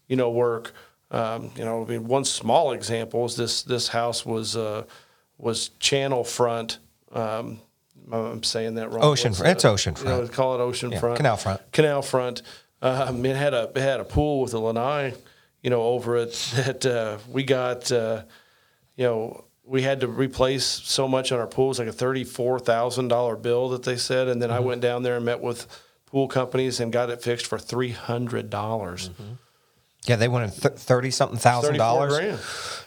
you 0.09 0.16
know 0.16 0.31
work. 0.31 0.75
Um, 1.12 1.51
you 1.57 1.64
know, 1.64 1.83
I 1.83 1.87
mean, 1.87 2.07
one 2.07 2.25
small 2.25 2.73
example 2.73 3.25
is 3.25 3.37
this 3.37 3.62
this 3.62 3.88
house 3.88 4.27
was 4.27 4.57
uh, 4.57 4.85
was 5.38 5.70
channel 5.81 6.25
front. 6.25 6.79
Um, 7.12 7.61
I'm 8.12 8.42
saying 8.42 8.75
that 8.75 8.90
wrong. 8.90 9.03
Ocean 9.05 9.33
front. 9.35 9.53
It's 9.53 9.62
the- 9.62 9.68
ocean 9.70 9.94
You 9.99 10.05
know, 10.05 10.16
front. 10.18 10.33
call 10.33 10.55
it 10.55 10.61
ocean 10.61 10.96
front. 10.99 11.16
canal 11.16 11.37
front. 11.37 11.61
Canal 11.73 12.03
front. 12.03 12.42
Um, 12.83 13.25
it 13.27 13.37
had 13.37 13.53
a 13.55 13.70
it 13.75 13.81
had 13.81 14.01
a 14.01 14.05
pool 14.05 14.40
with 14.40 14.55
a 14.55 14.59
lanai, 14.59 15.12
you 15.62 15.70
know, 15.70 15.83
over 15.83 16.16
it 16.16 16.33
that 16.57 16.87
uh, 16.87 17.18
we 17.29 17.42
got. 17.44 17.90
Uh, 17.92 18.23
you 18.96 19.05
know, 19.07 19.44
we 19.64 19.81
had 19.83 20.01
to 20.01 20.09
replace 20.09 20.64
so 20.64 21.07
much 21.09 21.33
on 21.33 21.38
our 21.40 21.46
pool. 21.46 21.66
It 21.66 21.68
was 21.68 21.79
like 21.79 21.88
a 21.88 21.92
thirty-four 21.92 22.59
thousand 22.61 23.09
dollar 23.09 23.37
bill 23.37 23.70
that 23.70 23.83
they 23.83 23.96
said, 23.96 24.29
and 24.29 24.42
then 24.42 24.51
I 24.51 24.61
went 24.61 24.81
down 24.83 25.03
there 25.03 25.16
and 25.16 25.25
met 25.25 25.40
with 25.40 25.66
pool 26.07 26.27
companies 26.29 26.81
and 26.81 26.92
got 26.92 27.09
it 27.09 27.23
fixed 27.23 27.46
for 27.46 27.59
three 27.59 27.92
hundred 27.92 28.51
dollars. 28.51 29.11
Yeah, 30.07 30.16
they 30.16 30.29
wanted 30.29 30.53
th- 30.61 30.75
thirty 30.75 31.11
something 31.11 31.38
thousand 31.38 31.77
dollars. 31.77 32.12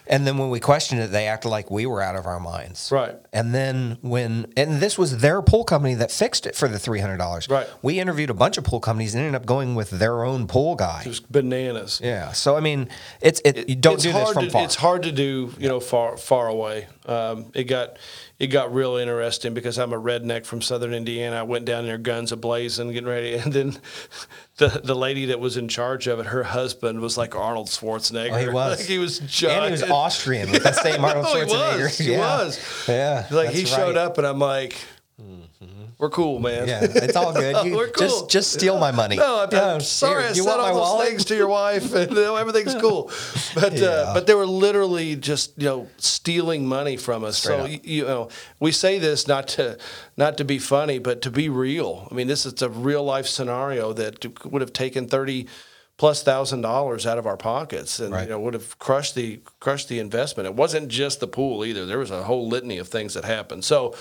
And 0.06 0.26
then 0.26 0.36
when 0.36 0.50
we 0.50 0.60
questioned 0.60 1.00
it, 1.00 1.10
they 1.10 1.26
acted 1.26 1.48
like 1.48 1.70
we 1.70 1.86
were 1.86 2.02
out 2.02 2.16
of 2.16 2.26
our 2.26 2.40
minds. 2.40 2.90
Right. 2.92 3.16
And 3.32 3.54
then 3.54 3.98
when 4.02 4.52
and 4.56 4.80
this 4.80 4.98
was 4.98 5.18
their 5.18 5.40
pool 5.42 5.64
company 5.64 5.94
that 5.94 6.10
fixed 6.10 6.46
it 6.46 6.54
for 6.54 6.68
the 6.68 6.78
three 6.78 7.00
hundred 7.00 7.16
dollars. 7.16 7.48
Right. 7.48 7.66
We 7.82 7.98
interviewed 7.98 8.30
a 8.30 8.34
bunch 8.34 8.58
of 8.58 8.64
pool 8.64 8.80
companies 8.80 9.14
and 9.14 9.24
ended 9.24 9.40
up 9.40 9.46
going 9.46 9.74
with 9.74 9.90
their 9.90 10.24
own 10.24 10.46
pool 10.46 10.74
guy. 10.74 11.02
It 11.04 11.08
was 11.08 11.20
bananas. 11.20 12.00
Yeah. 12.02 12.32
So 12.32 12.56
I 12.56 12.60
mean, 12.60 12.88
it's 13.20 13.40
it. 13.44 13.68
You 13.68 13.76
don't 13.76 13.94
it's 13.94 14.02
do 14.02 14.12
this 14.12 14.22
hard 14.22 14.34
from 14.34 14.44
to, 14.46 14.50
far. 14.50 14.64
It's 14.64 14.74
hard 14.74 15.02
to 15.04 15.12
do, 15.12 15.52
you 15.58 15.68
know, 15.68 15.80
far 15.80 16.16
far 16.16 16.48
away. 16.48 16.86
Um, 17.06 17.46
it 17.54 17.64
got 17.64 17.98
it 18.38 18.48
got 18.48 18.74
real 18.74 18.96
interesting 18.96 19.54
because 19.54 19.78
I'm 19.78 19.92
a 19.92 20.00
redneck 20.00 20.44
from 20.44 20.60
Southern 20.60 20.92
Indiana. 20.92 21.36
I 21.36 21.42
went 21.42 21.64
down 21.64 21.86
there, 21.86 21.98
guns 21.98 22.32
a 22.32 22.36
blazing, 22.36 22.92
getting 22.92 23.08
ready, 23.08 23.34
and 23.38 23.52
then 23.52 23.78
the 24.56 24.80
the 24.82 24.94
lady 24.94 25.26
that 25.26 25.40
was 25.40 25.56
in 25.56 25.68
charge 25.68 26.06
of 26.06 26.18
it, 26.18 26.26
her 26.26 26.42
husband 26.42 27.00
was 27.00 27.16
like 27.16 27.34
Arnold 27.34 27.68
Schwarzenegger. 27.68 28.32
Oh, 28.32 28.36
he 28.36 28.48
was. 28.48 28.64
Like 28.74 28.86
he 28.88 28.98
was 28.98 29.20
and 29.20 29.64
he 29.66 29.70
was 29.70 29.82
Austrian 30.04 30.50
with 30.50 30.62
that 30.64 30.76
same 30.76 31.04
Arnold 31.04 31.24
No, 31.32 31.34
he 31.34 31.44
Schwarzenegger. 31.46 31.82
was. 31.84 31.98
He 31.98 32.12
yeah. 32.12 32.18
was. 32.38 32.88
Yeah. 32.88 33.26
like 33.30 33.50
he 33.50 33.64
showed 33.64 33.96
right. 33.96 34.04
up, 34.04 34.18
and 34.18 34.26
I'm 34.26 34.38
like, 34.38 34.76
we're 35.98 36.10
cool, 36.10 36.40
man. 36.40 36.66
Yeah, 36.68 36.80
it's 36.82 37.16
all 37.16 37.32
good. 37.32 37.54
You 37.64 37.76
We're 37.76 37.88
cool. 37.88 38.06
Just 38.08 38.30
just 38.30 38.52
steal 38.52 38.78
my 38.78 38.90
money. 38.90 39.16
No, 39.16 39.42
I'm, 39.44 39.48
Yeah, 39.52 39.74
I'm 39.74 39.80
sorry. 39.80 40.22
here, 40.22 40.30
I 40.32 40.34
you 40.34 40.42
said 40.42 40.50
all 40.50 40.58
my 40.58 40.68
those 40.68 40.76
wallet? 40.80 41.08
things 41.08 41.24
to 41.26 41.36
your 41.36 41.48
wife, 41.48 41.94
and 41.94 42.10
you 42.10 42.16
know, 42.16 42.36
everything's 42.36 42.74
cool. 42.74 43.10
But 43.54 43.74
Yeah. 43.74 43.86
uh, 43.86 44.14
but 44.14 44.26
they 44.26 44.34
were 44.34 44.46
literally 44.46 45.14
just 45.16 45.52
you 45.56 45.66
know 45.66 45.88
stealing 45.98 46.66
money 46.66 46.96
from 46.96 47.24
us. 47.24 47.38
so 47.38 47.64
you, 47.64 47.78
you 47.84 48.04
know, 48.04 48.28
we 48.60 48.72
say 48.72 48.98
this 48.98 49.28
not 49.28 49.48
to 49.48 49.78
not 50.16 50.36
to 50.38 50.44
be 50.44 50.58
funny, 50.58 50.98
but 50.98 51.22
to 51.22 51.30
be 51.30 51.48
real. 51.48 52.08
I 52.10 52.14
mean, 52.14 52.26
this 52.26 52.44
is 52.44 52.60
a 52.60 52.68
real 52.68 53.04
life 53.04 53.26
scenario 53.26 53.92
that 53.92 54.44
would 54.44 54.62
have 54.62 54.72
taken 54.72 55.06
thirty 55.06 55.46
plus 55.96 56.22
thousand 56.22 56.60
dollars 56.62 57.06
out 57.06 57.18
of 57.18 57.26
our 57.26 57.36
pockets, 57.36 58.00
and 58.00 58.12
Right. 58.12 58.22
you 58.24 58.28
know 58.30 58.40
would 58.40 58.54
have 58.54 58.78
crushed 58.78 59.14
the 59.14 59.40
crushed 59.60 59.88
the 59.88 59.98
investment. 59.98 60.46
It 60.46 60.54
wasn't 60.54 60.88
just 60.88 61.20
the 61.20 61.28
pool 61.28 61.64
either. 61.64 61.86
There 61.86 61.98
was 61.98 62.10
a 62.10 62.24
whole 62.24 62.48
litany 62.48 62.78
of 62.78 62.88
things 62.88 63.14
that 63.14 63.24
happened. 63.24 63.64
So 63.64 63.94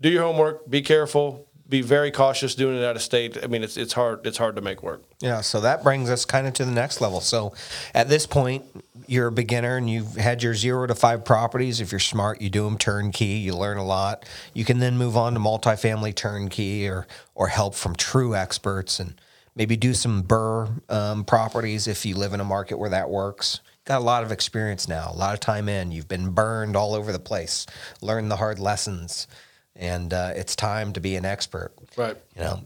do 0.00 0.08
your 0.08 0.22
homework. 0.22 0.68
Be 0.70 0.80
careful. 0.82 1.44
Be 1.68 1.82
very 1.82 2.10
cautious 2.10 2.54
doing 2.54 2.78
it 2.78 2.82
out 2.84 2.96
of 2.96 3.02
state. 3.02 3.36
I 3.44 3.46
mean, 3.46 3.62
it's 3.62 3.76
it's 3.76 3.92
hard. 3.92 4.26
It's 4.26 4.38
hard 4.38 4.56
to 4.56 4.62
make 4.62 4.82
work. 4.82 5.02
Yeah, 5.20 5.42
so 5.42 5.60
that 5.60 5.82
brings 5.82 6.08
us 6.08 6.24
kind 6.24 6.46
of 6.46 6.54
to 6.54 6.64
the 6.64 6.70
next 6.70 7.02
level. 7.02 7.20
So 7.20 7.52
at 7.92 8.08
this 8.08 8.24
point, 8.24 8.64
you're 9.06 9.26
a 9.26 9.32
beginner 9.32 9.76
and 9.76 9.88
you've 9.90 10.16
had 10.16 10.42
your 10.42 10.54
zero 10.54 10.86
to 10.86 10.94
five 10.94 11.26
properties. 11.26 11.82
If 11.82 11.92
you're 11.92 11.98
smart, 11.98 12.40
you 12.40 12.48
do 12.48 12.64
them 12.64 12.78
turnkey, 12.78 13.26
you 13.26 13.54
learn 13.54 13.76
a 13.76 13.84
lot. 13.84 14.24
You 14.54 14.64
can 14.64 14.78
then 14.78 14.96
move 14.96 15.14
on 15.14 15.34
to 15.34 15.40
multifamily 15.40 16.14
turnkey 16.14 16.88
or, 16.88 17.06
or 17.34 17.48
help 17.48 17.74
from 17.74 17.94
true 17.96 18.34
experts 18.34 18.98
and 18.98 19.20
maybe 19.58 19.76
do 19.76 19.92
some 19.92 20.22
burr 20.22 20.68
um, 20.88 21.24
properties 21.24 21.86
if 21.86 22.06
you 22.06 22.14
live 22.16 22.32
in 22.32 22.40
a 22.40 22.44
market 22.44 22.78
where 22.78 22.88
that 22.90 23.10
works. 23.10 23.60
Got 23.84 23.98
a 23.98 24.04
lot 24.04 24.22
of 24.22 24.32
experience 24.32 24.88
now, 24.88 25.10
a 25.12 25.16
lot 25.16 25.34
of 25.34 25.40
time 25.40 25.68
in. 25.68 25.92
You've 25.92 26.08
been 26.08 26.30
burned 26.30 26.76
all 26.76 26.94
over 26.94 27.10
the 27.12 27.18
place, 27.18 27.66
learned 28.00 28.30
the 28.30 28.36
hard 28.36 28.58
lessons, 28.58 29.26
and 29.74 30.14
uh, 30.14 30.32
it's 30.34 30.54
time 30.56 30.92
to 30.94 31.00
be 31.00 31.16
an 31.16 31.24
expert 31.24 31.72
Right. 31.96 32.16
you 32.36 32.42
know 32.42 32.64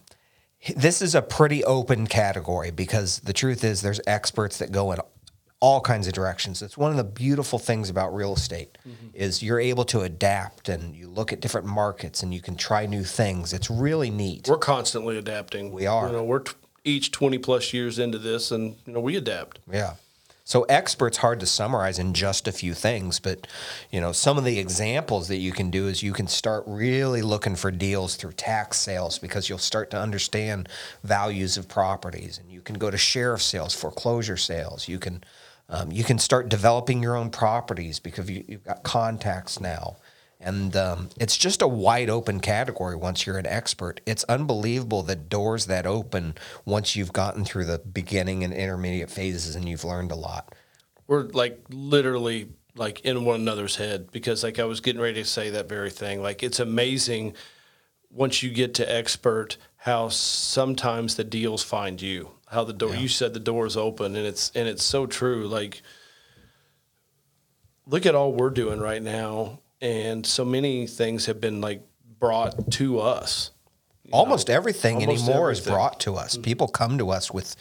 this 0.76 1.02
is 1.02 1.14
a 1.14 1.20
pretty 1.22 1.64
open 1.64 2.06
category 2.06 2.70
because 2.70 3.18
the 3.20 3.32
truth 3.32 3.64
is 3.64 3.82
there's 3.82 4.00
experts 4.06 4.58
that 4.58 4.70
go 4.72 4.92
in 4.92 4.98
all 5.60 5.80
kinds 5.80 6.06
of 6.06 6.12
directions 6.14 6.62
it's 6.62 6.78
one 6.78 6.90
of 6.90 6.96
the 6.96 7.04
beautiful 7.04 7.58
things 7.58 7.90
about 7.90 8.14
real 8.14 8.32
estate 8.34 8.78
is 9.12 9.42
you're 9.42 9.60
able 9.60 9.84
to 9.84 10.00
adapt 10.00 10.68
and 10.68 10.94
you 10.96 11.08
look 11.08 11.32
at 11.32 11.40
different 11.40 11.66
markets 11.66 12.22
and 12.22 12.32
you 12.32 12.40
can 12.40 12.56
try 12.56 12.86
new 12.86 13.02
things 13.04 13.52
it's 13.52 13.68
really 13.70 14.08
neat 14.10 14.48
We're 14.48 14.56
constantly 14.56 15.18
adapting. 15.18 15.70
We 15.72 15.86
are. 15.86 16.06
You 16.06 16.12
know, 16.12 16.24
we're 16.24 16.38
t- 16.40 16.52
each 16.84 17.10
twenty 17.10 17.38
plus 17.38 17.72
years 17.72 17.98
into 17.98 18.18
this, 18.18 18.50
and 18.50 18.76
you 18.86 18.92
know 18.92 19.00
we 19.00 19.16
adapt. 19.16 19.58
Yeah. 19.70 19.94
So 20.44 20.62
experts 20.64 21.18
hard 21.18 21.38
to 21.40 21.46
summarize 21.46 21.98
in 21.98 22.14
just 22.14 22.48
a 22.48 22.52
few 22.52 22.74
things, 22.74 23.20
but 23.20 23.46
you 23.90 24.00
know, 24.00 24.10
some 24.12 24.36
of 24.36 24.44
the 24.44 24.58
examples 24.58 25.28
that 25.28 25.36
you 25.36 25.52
can 25.52 25.70
do 25.70 25.86
is 25.86 26.02
you 26.02 26.12
can 26.12 26.26
start 26.26 26.64
really 26.66 27.22
looking 27.22 27.54
for 27.54 27.70
deals 27.70 28.16
through 28.16 28.32
tax 28.32 28.78
sales 28.78 29.18
because 29.18 29.48
you'll 29.48 29.58
start 29.58 29.90
to 29.92 29.98
understand 29.98 30.68
values 31.04 31.56
of 31.56 31.68
properties 31.68 32.38
and 32.38 32.50
you 32.50 32.60
can 32.60 32.76
go 32.76 32.90
to 32.90 32.98
sheriff 32.98 33.40
sales, 33.40 33.72
foreclosure 33.74 34.36
sales. 34.36 34.88
You 34.88 34.98
can 34.98 35.22
um, 35.68 35.90
you 35.92 36.04
can 36.04 36.18
start 36.18 36.48
developing 36.48 37.02
your 37.02 37.16
own 37.16 37.30
properties 37.30 37.98
because 37.98 38.28
you, 38.28 38.44
you've 38.46 38.64
got 38.64 38.82
contacts 38.82 39.60
now. 39.60 39.96
And 40.42 40.74
um, 40.76 41.08
it's 41.18 41.36
just 41.36 41.62
a 41.62 41.68
wide 41.68 42.10
open 42.10 42.40
category 42.40 42.96
once 42.96 43.26
you're 43.26 43.38
an 43.38 43.46
expert. 43.46 44.00
It's 44.04 44.24
unbelievable 44.24 45.02
the 45.02 45.14
doors 45.14 45.66
that 45.66 45.86
open 45.86 46.34
once 46.64 46.96
you've 46.96 47.12
gotten 47.12 47.44
through 47.44 47.66
the 47.66 47.78
beginning 47.78 48.42
and 48.42 48.52
intermediate 48.52 49.10
phases 49.10 49.54
and 49.54 49.68
you've 49.68 49.84
learned 49.84 50.10
a 50.10 50.16
lot. 50.16 50.54
We're 51.06 51.22
like 51.22 51.64
literally 51.70 52.48
like 52.74 53.00
in 53.00 53.24
one 53.24 53.40
another's 53.40 53.76
head 53.76 54.10
because 54.10 54.42
like 54.42 54.58
I 54.58 54.64
was 54.64 54.80
getting 54.80 55.00
ready 55.00 55.22
to 55.22 55.28
say 55.28 55.50
that 55.50 55.68
very 55.68 55.90
thing. 55.90 56.22
Like 56.22 56.42
it's 56.42 56.58
amazing 56.58 57.34
once 58.10 58.42
you 58.42 58.50
get 58.50 58.74
to 58.74 58.92
expert 58.92 59.56
how 59.76 60.08
sometimes 60.08 61.14
the 61.14 61.24
deals 61.24 61.62
find 61.62 62.00
you. 62.02 62.30
How 62.48 62.64
the 62.64 62.72
door 62.72 62.94
you 62.94 63.08
said 63.08 63.32
the 63.32 63.40
doors 63.40 63.76
open 63.76 64.16
and 64.16 64.26
it's 64.26 64.50
and 64.54 64.68
it's 64.68 64.84
so 64.84 65.06
true. 65.06 65.46
Like 65.46 65.82
look 67.86 68.06
at 68.06 68.14
all 68.14 68.32
we're 68.32 68.50
doing 68.50 68.80
right 68.80 69.02
now 69.02 69.60
and 69.82 70.24
so 70.24 70.44
many 70.44 70.86
things 70.86 71.26
have 71.26 71.40
been 71.40 71.60
like 71.60 71.82
brought 72.18 72.70
to 72.72 73.00
us. 73.00 73.50
Almost 74.12 74.48
everything 74.48 74.96
almost 74.96 75.24
anymore 75.24 75.50
is 75.50 75.60
brought 75.60 75.98
to 76.00 76.14
us. 76.14 76.36
People 76.36 76.68
come 76.68 76.98
to 76.98 77.10
us 77.10 77.32
with, 77.32 77.56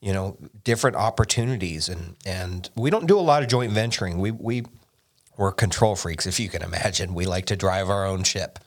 you 0.00 0.12
know, 0.12 0.36
different 0.64 0.96
opportunities, 0.96 1.88
and 1.88 2.16
and 2.26 2.68
we 2.76 2.90
don't 2.90 3.06
do 3.06 3.18
a 3.18 3.22
lot 3.22 3.42
of 3.42 3.48
joint 3.48 3.72
venturing. 3.72 4.18
We 4.18 4.30
we 4.30 4.64
we're 5.36 5.52
control 5.52 5.96
freaks, 5.96 6.26
if 6.26 6.38
you 6.38 6.48
can 6.48 6.62
imagine. 6.62 7.14
We 7.14 7.24
like 7.24 7.46
to 7.46 7.56
drive 7.56 7.88
our 7.88 8.04
own 8.04 8.24
ship, 8.24 8.58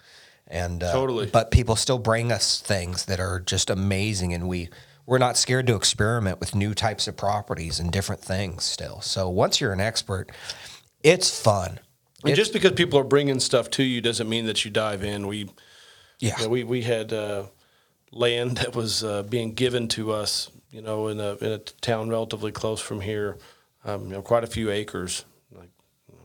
and 0.47 0.81
uh, 0.81 0.91
Totally. 0.91 1.27
But 1.27 1.51
people 1.51 1.75
still 1.75 1.99
bring 1.99 2.31
us 2.31 2.59
things 2.59 3.05
that 3.05 3.19
are 3.19 3.39
just 3.39 3.69
amazing, 3.69 4.33
and 4.33 4.47
we 4.47 4.69
we're 5.05 5.17
not 5.17 5.37
scared 5.37 5.67
to 5.67 5.75
experiment 5.75 6.39
with 6.39 6.55
new 6.55 6.73
types 6.73 7.07
of 7.07 7.17
properties 7.17 7.79
and 7.79 7.91
different 7.91 8.21
things. 8.21 8.63
Still, 8.63 9.01
so 9.01 9.29
once 9.29 9.59
you're 9.59 9.73
an 9.73 9.81
expert, 9.81 10.31
it's 11.03 11.39
fun. 11.41 11.79
And 12.25 12.35
just 12.35 12.53
because 12.53 12.73
people 12.73 12.99
are 12.99 13.03
bringing 13.03 13.39
stuff 13.39 13.69
to 13.71 13.83
you 13.83 14.01
doesn't 14.01 14.27
mean 14.27 14.45
that 14.45 14.65
you 14.65 14.71
dive 14.71 15.03
in. 15.03 15.27
We 15.27 15.49
Yeah. 16.19 16.35
Yeah, 16.39 16.47
we 16.47 16.63
we 16.63 16.81
had 16.81 17.13
uh, 17.13 17.45
land 18.11 18.57
that 18.57 18.75
was 18.75 19.03
uh, 19.03 19.23
being 19.23 19.53
given 19.53 19.87
to 19.89 20.11
us, 20.11 20.49
you 20.71 20.81
know, 20.81 21.07
in 21.07 21.19
a 21.19 21.35
in 21.35 21.51
a 21.51 21.59
town 21.59 22.09
relatively 22.09 22.51
close 22.51 22.81
from 22.81 23.01
here, 23.01 23.37
um, 23.85 24.05
you 24.05 24.11
know, 24.11 24.21
quite 24.21 24.43
a 24.43 24.47
few 24.47 24.69
acres, 24.69 25.25
like 25.51 25.69
you 26.09 26.15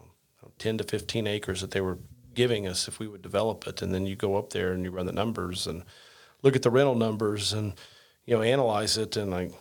know, 0.42 0.50
ten 0.58 0.78
to 0.78 0.84
fifteen 0.84 1.26
acres 1.26 1.60
that 1.60 1.70
they 1.70 1.80
were 1.80 1.98
giving 2.34 2.66
us 2.66 2.88
if 2.88 2.98
we 2.98 3.06
would 3.06 3.22
develop 3.22 3.66
it, 3.66 3.80
and 3.82 3.94
then 3.94 4.06
you 4.06 4.16
go 4.16 4.36
up 4.36 4.50
there 4.50 4.72
and 4.72 4.84
you 4.84 4.90
run 4.90 5.06
the 5.06 5.12
numbers 5.12 5.66
and 5.66 5.84
look 6.42 6.56
at 6.56 6.62
the 6.62 6.70
rental 6.70 6.96
numbers 6.96 7.52
and 7.52 7.74
you 8.26 8.34
know 8.34 8.42
analyze 8.42 8.96
it, 8.98 9.16
and 9.16 9.30
like, 9.30 9.52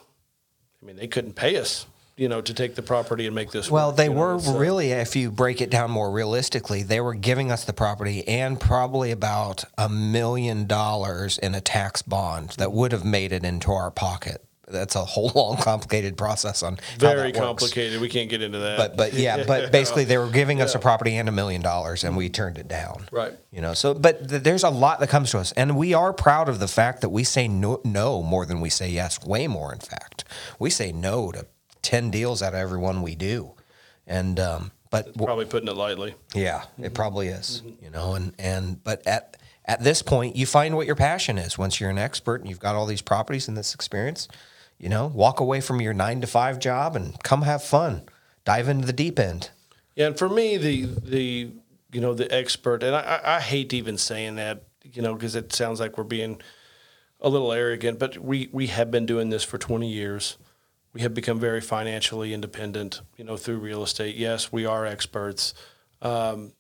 I 0.82 0.86
mean, 0.86 0.96
they 0.96 1.08
couldn't 1.08 1.34
pay 1.34 1.58
us. 1.58 1.86
You 2.16 2.30
know, 2.30 2.42
to 2.42 2.54
take 2.54 2.76
the 2.76 2.82
property 2.82 3.26
and 3.26 3.36
make 3.36 3.52
this. 3.52 3.72
Well, 3.72 3.88
work, 3.88 3.98
they 3.98 4.06
you 4.06 4.14
know, 4.14 4.20
were 4.20 4.40
so- 4.40 4.56
uh, 4.56 4.60
really, 4.60 4.92
if 4.92 5.16
you 5.16 5.32
break 5.32 5.62
it 5.62 5.70
down 5.70 5.92
more 5.92 6.12
realistically, 6.12 6.84
they 6.84 7.02
were 7.02 7.16
giving 7.16 7.52
us 7.52 7.66
the 7.66 7.74
property 7.74 8.28
and 8.28 8.60
probably 8.60 9.12
about 9.12 9.64
a 9.78 9.90
million 9.90 10.68
dollars 10.68 11.38
in 11.38 11.56
a 11.56 11.62
tax 11.62 12.02
bond 12.02 12.52
that 12.52 12.72
would 12.72 12.92
have 12.92 13.04
made 13.04 13.32
it 13.32 13.44
into 13.44 13.72
our 13.72 13.90
pocket. 13.92 14.44
That's 14.66 14.96
a 14.96 15.04
whole 15.04 15.30
long, 15.36 15.58
complicated 15.58 16.18
process 16.18 16.64
on 16.64 16.78
how 17.02 17.14
very 17.14 17.32
complicated. 17.34 18.00
We 18.00 18.08
can't 18.10 18.30
get 18.30 18.42
into 18.42 18.60
that. 18.60 18.78
But 18.78 18.96
but 18.96 19.14
yeah, 19.14 19.44
but 19.46 19.72
basically 19.74 20.06
they 20.06 20.18
were 20.18 20.30
giving 20.30 20.62
us 20.62 20.74
a 20.74 20.80
property 20.80 21.16
and 21.18 21.28
a 21.28 21.34
million 21.34 21.62
dollars, 21.62 22.04
and 22.04 22.16
we 22.16 22.30
turned 22.30 22.58
it 22.58 22.68
down. 22.70 23.08
Right. 23.12 23.34
You 23.52 23.62
know. 23.62 23.74
So, 23.74 23.94
but 23.94 24.30
th- 24.30 24.42
there's 24.42 24.64
a 24.64 24.70
lot 24.70 25.00
that 25.02 25.10
comes 25.10 25.32
to 25.32 25.40
us, 25.40 25.52
and 25.54 25.76
we 25.76 25.94
are 25.94 26.14
proud 26.14 26.48
of 26.48 26.60
the 26.60 26.70
fact 26.70 27.02
that 27.02 27.10
we 27.10 27.24
say 27.26 27.48
no, 27.48 27.82
no 27.84 28.24
more 28.24 28.46
than 28.46 28.62
we 28.62 28.70
say 28.70 28.90
yes. 28.90 29.24
Way 29.26 29.48
more, 29.48 29.74
in 29.74 29.80
fact. 29.80 30.24
We 30.60 30.70
say 30.70 30.92
no 30.94 31.32
to 31.34 31.46
ten 31.84 32.10
deals 32.10 32.42
out 32.42 32.54
of 32.54 32.60
every 32.60 32.80
one 32.80 33.04
we 33.04 33.14
do, 33.14 33.54
and 34.08 34.40
um, 34.40 34.72
but 34.90 35.06
w- 35.14 35.26
probably 35.26 35.46
putting 35.46 35.68
it 35.68 35.76
lightly. 35.76 36.16
yeah, 36.34 36.64
it 36.80 36.96
probably 36.96 37.28
is. 37.28 37.62
You 37.82 37.92
know, 37.92 38.16
and 38.16 38.34
and 38.40 38.84
but 38.84 39.06
at 39.06 39.38
at 39.66 39.84
this 39.84 40.02
point, 40.02 40.36
you 40.36 40.46
find 40.48 40.76
what 40.76 40.88
your 40.88 40.96
passion 40.96 41.38
is. 41.38 41.58
Once 41.58 41.80
you're 41.80 41.90
an 41.92 41.98
expert 42.00 42.42
and 42.42 42.50
you've 42.50 42.60
got 42.60 42.76
all 42.76 42.86
these 42.88 43.02
properties 43.02 43.48
and 43.48 43.56
this 43.56 43.76
experience, 43.76 44.28
you 44.80 44.90
know, 44.90 45.08
walk 45.08 45.40
away 45.40 45.62
from 45.62 45.80
your 45.80 45.94
nine 45.94 46.20
to 46.22 46.28
five 46.28 46.60
job 46.60 46.96
and 46.96 47.22
come 47.24 47.44
have 47.44 47.64
fun. 47.64 48.04
Dive 48.46 48.68
into 48.68 48.86
the 48.86 48.94
deep 48.94 49.20
end. 49.20 49.52
Yeah, 49.96 50.08
and 50.08 50.18
for 50.18 50.28
me, 50.28 50.58
the 50.58 50.86
the 50.86 51.52
you 51.92 52.02
know 52.02 52.14
the 52.14 52.32
expert, 52.34 52.82
and 52.84 52.96
I, 52.96 53.00
I 53.24 53.36
I 53.38 53.40
hate 53.40 53.74
even 53.74 53.98
saying 53.98 54.36
that, 54.36 54.64
you 54.84 55.02
know, 55.02 55.14
because 55.14 55.36
it 55.36 55.54
sounds 55.54 55.80
like 55.80 55.98
we're 55.98 56.04
being 56.04 56.42
a 57.22 57.30
little 57.30 57.54
arrogant, 57.54 58.00
but 58.00 58.18
we 58.18 58.50
we 58.52 58.68
have 58.68 58.92
been 58.92 59.06
doing 59.06 59.30
this 59.30 59.44
for 59.44 59.58
20 59.58 59.88
years. 59.90 60.38
We 60.94 61.02
have 61.02 61.14
become 61.14 61.40
very 61.40 61.62
financially 61.62 62.34
independent, 62.34 63.02
you 63.18 63.24
know, 63.24 63.36
through 63.36 63.58
real 63.58 63.84
estate. 63.84 64.16
Yes, 64.16 64.52
we 64.52 64.66
are 64.66 64.86
experts. 64.86 65.54
Um, 66.02 66.54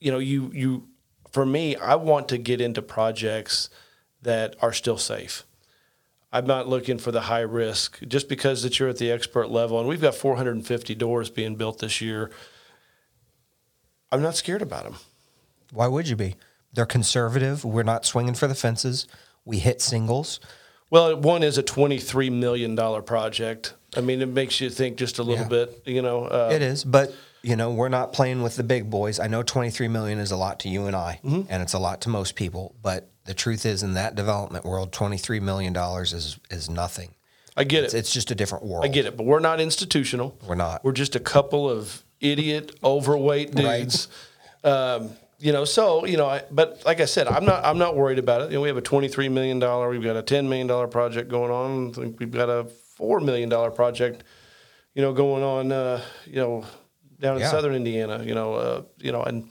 you 0.00 0.10
know, 0.10 0.18
you 0.18 0.50
you 0.54 0.88
for 1.30 1.44
me, 1.44 1.76
I 1.76 1.96
want 1.96 2.28
to 2.28 2.38
get 2.38 2.60
into 2.60 2.80
projects 2.80 3.68
that 4.22 4.56
are 4.62 4.72
still 4.72 4.98
safe. 4.98 5.44
I'm 6.32 6.46
not 6.46 6.68
looking 6.68 6.98
for 6.98 7.12
the 7.12 7.22
high 7.22 7.40
risk 7.40 8.00
just 8.08 8.28
because 8.28 8.62
that 8.62 8.78
you're 8.78 8.88
at 8.88 8.98
the 8.98 9.10
expert 9.10 9.50
level 9.50 9.78
and 9.78 9.88
we've 9.88 10.00
got 10.00 10.14
450 10.14 10.94
doors 10.96 11.30
being 11.30 11.54
built 11.54 11.78
this 11.78 12.00
year. 12.00 12.30
I'm 14.10 14.22
not 14.22 14.34
scared 14.34 14.62
about 14.62 14.84
them. 14.84 14.96
Why 15.72 15.86
would 15.86 16.08
you 16.08 16.16
be? 16.16 16.34
They're 16.72 16.86
conservative. 16.86 17.64
We're 17.64 17.84
not 17.84 18.04
swinging 18.04 18.34
for 18.34 18.48
the 18.48 18.54
fences. 18.54 19.06
We 19.44 19.58
hit 19.58 19.80
singles. 19.80 20.40
Well, 20.94 21.16
one 21.16 21.42
is 21.42 21.58
a 21.58 21.62
23 21.64 22.30
million 22.30 22.76
dollar 22.76 23.02
project. 23.02 23.74
I 23.96 24.00
mean, 24.00 24.22
it 24.22 24.28
makes 24.28 24.60
you 24.60 24.70
think 24.70 24.96
just 24.96 25.18
a 25.18 25.24
little 25.24 25.42
Yeah. 25.42 25.48
bit, 25.66 25.82
you 25.86 26.02
know. 26.02 26.26
Uh, 26.26 26.50
It 26.52 26.62
is, 26.62 26.84
but 26.84 27.12
you 27.42 27.56
know, 27.56 27.72
we're 27.72 27.88
not 27.88 28.12
playing 28.12 28.42
with 28.42 28.54
the 28.54 28.62
big 28.62 28.88
boys. 28.90 29.18
I 29.18 29.26
know 29.26 29.42
23 29.42 29.88
million 29.88 30.20
is 30.20 30.30
a 30.30 30.36
lot 30.36 30.60
to 30.60 30.68
you 30.68 30.86
and 30.86 30.94
I, 30.94 31.18
and 31.24 31.48
it's 31.62 31.72
a 31.72 31.80
lot 31.80 32.00
to 32.02 32.10
most 32.10 32.36
people, 32.36 32.76
but 32.80 33.10
the 33.24 33.34
truth 33.34 33.66
is 33.66 33.82
in 33.82 33.94
that 33.94 34.14
development 34.14 34.64
world, 34.64 34.92
23 34.92 35.40
million 35.40 35.72
dollars 35.72 36.12
is 36.12 36.38
is 36.48 36.70
nothing. 36.70 37.16
I 37.56 37.64
get 37.64 37.82
It's, 37.82 37.94
it. 37.94 37.98
it's 37.98 38.12
just 38.12 38.30
a 38.30 38.36
different 38.36 38.64
world. 38.64 38.84
I 38.84 38.88
get 38.88 39.04
it, 39.04 39.16
but 39.16 39.26
we're 39.26 39.40
not 39.40 39.60
institutional. 39.60 40.38
We're 40.46 40.54
not. 40.54 40.84
We're 40.84 40.92
just 40.92 41.16
a 41.16 41.20
couple 41.20 41.68
of 41.68 42.04
idiot, 42.20 42.70
overweight 42.84 43.52
Right. 43.56 43.80
dudes. 43.80 44.06
Um, 44.64 45.10
you 45.44 45.52
know, 45.52 45.66
so 45.66 46.06
you 46.06 46.16
know, 46.16 46.26
I, 46.26 46.42
but 46.50 46.82
like 46.86 47.00
I 47.00 47.04
said, 47.04 47.28
I'm 47.28 47.44
not. 47.44 47.62
I'm 47.64 47.76
not 47.76 47.96
worried 47.96 48.18
about 48.18 48.40
it. 48.40 48.50
You 48.50 48.56
know, 48.56 48.62
we 48.62 48.68
have 48.68 48.78
a 48.78 48.80
23 48.80 49.28
million 49.28 49.58
dollar. 49.58 49.90
We've 49.90 50.02
got 50.02 50.16
a 50.16 50.22
10 50.22 50.48
million 50.48 50.66
dollar 50.66 50.88
project 50.88 51.28
going 51.28 51.50
on. 51.50 51.90
I 51.90 51.92
think 51.92 52.18
we've 52.18 52.30
got 52.30 52.48
a 52.48 52.64
four 52.96 53.20
million 53.20 53.50
dollar 53.50 53.70
project. 53.70 54.24
You 54.94 55.02
know, 55.02 55.12
going 55.12 55.42
on. 55.42 55.70
Uh, 55.70 56.00
you 56.24 56.36
know, 56.36 56.64
down 57.20 57.36
in 57.36 57.42
Yeah. 57.42 57.50
southern 57.50 57.74
Indiana. 57.74 58.24
You 58.24 58.34
know, 58.34 58.54
uh, 58.54 58.82
you 58.98 59.12
know, 59.12 59.22
and 59.22 59.50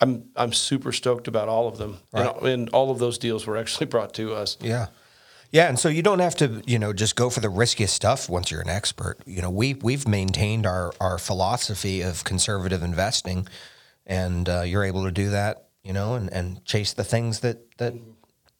I'm 0.00 0.30
I'm 0.34 0.54
super 0.54 0.92
stoked 0.92 1.28
about 1.28 1.48
all 1.48 1.68
of 1.68 1.76
them. 1.76 1.98
Right. 2.12 2.34
And, 2.36 2.46
and 2.48 2.68
all 2.70 2.90
of 2.90 2.98
those 2.98 3.18
deals 3.18 3.46
were 3.46 3.58
actually 3.58 3.86
brought 3.86 4.14
to 4.14 4.32
us. 4.34 4.56
Yeah. 4.60 4.86
Yeah, 5.52 5.68
and 5.68 5.78
so 5.80 5.88
you 5.88 6.00
don't 6.00 6.20
have 6.20 6.36
to, 6.36 6.62
you 6.64 6.78
know, 6.78 6.92
just 6.92 7.16
go 7.16 7.28
for 7.28 7.40
the 7.40 7.48
riskiest 7.48 7.92
stuff 7.92 8.28
once 8.30 8.52
you're 8.52 8.60
an 8.60 8.68
expert. 8.70 9.18
You 9.26 9.42
know, 9.42 9.50
we 9.50 9.74
we've 9.74 10.06
maintained 10.08 10.64
our 10.64 10.92
our 11.00 11.18
philosophy 11.18 12.00
of 12.02 12.22
conservative 12.24 12.82
investing, 12.84 13.48
and 14.06 14.48
uh, 14.48 14.62
you're 14.62 14.84
able 14.84 15.04
to 15.04 15.12
do 15.12 15.30
that, 15.30 15.68
you 15.82 15.92
know, 15.92 16.14
and, 16.14 16.32
and 16.32 16.64
chase 16.64 16.92
the 16.92 17.04
things 17.04 17.40
that 17.40 17.76
that 17.78 17.94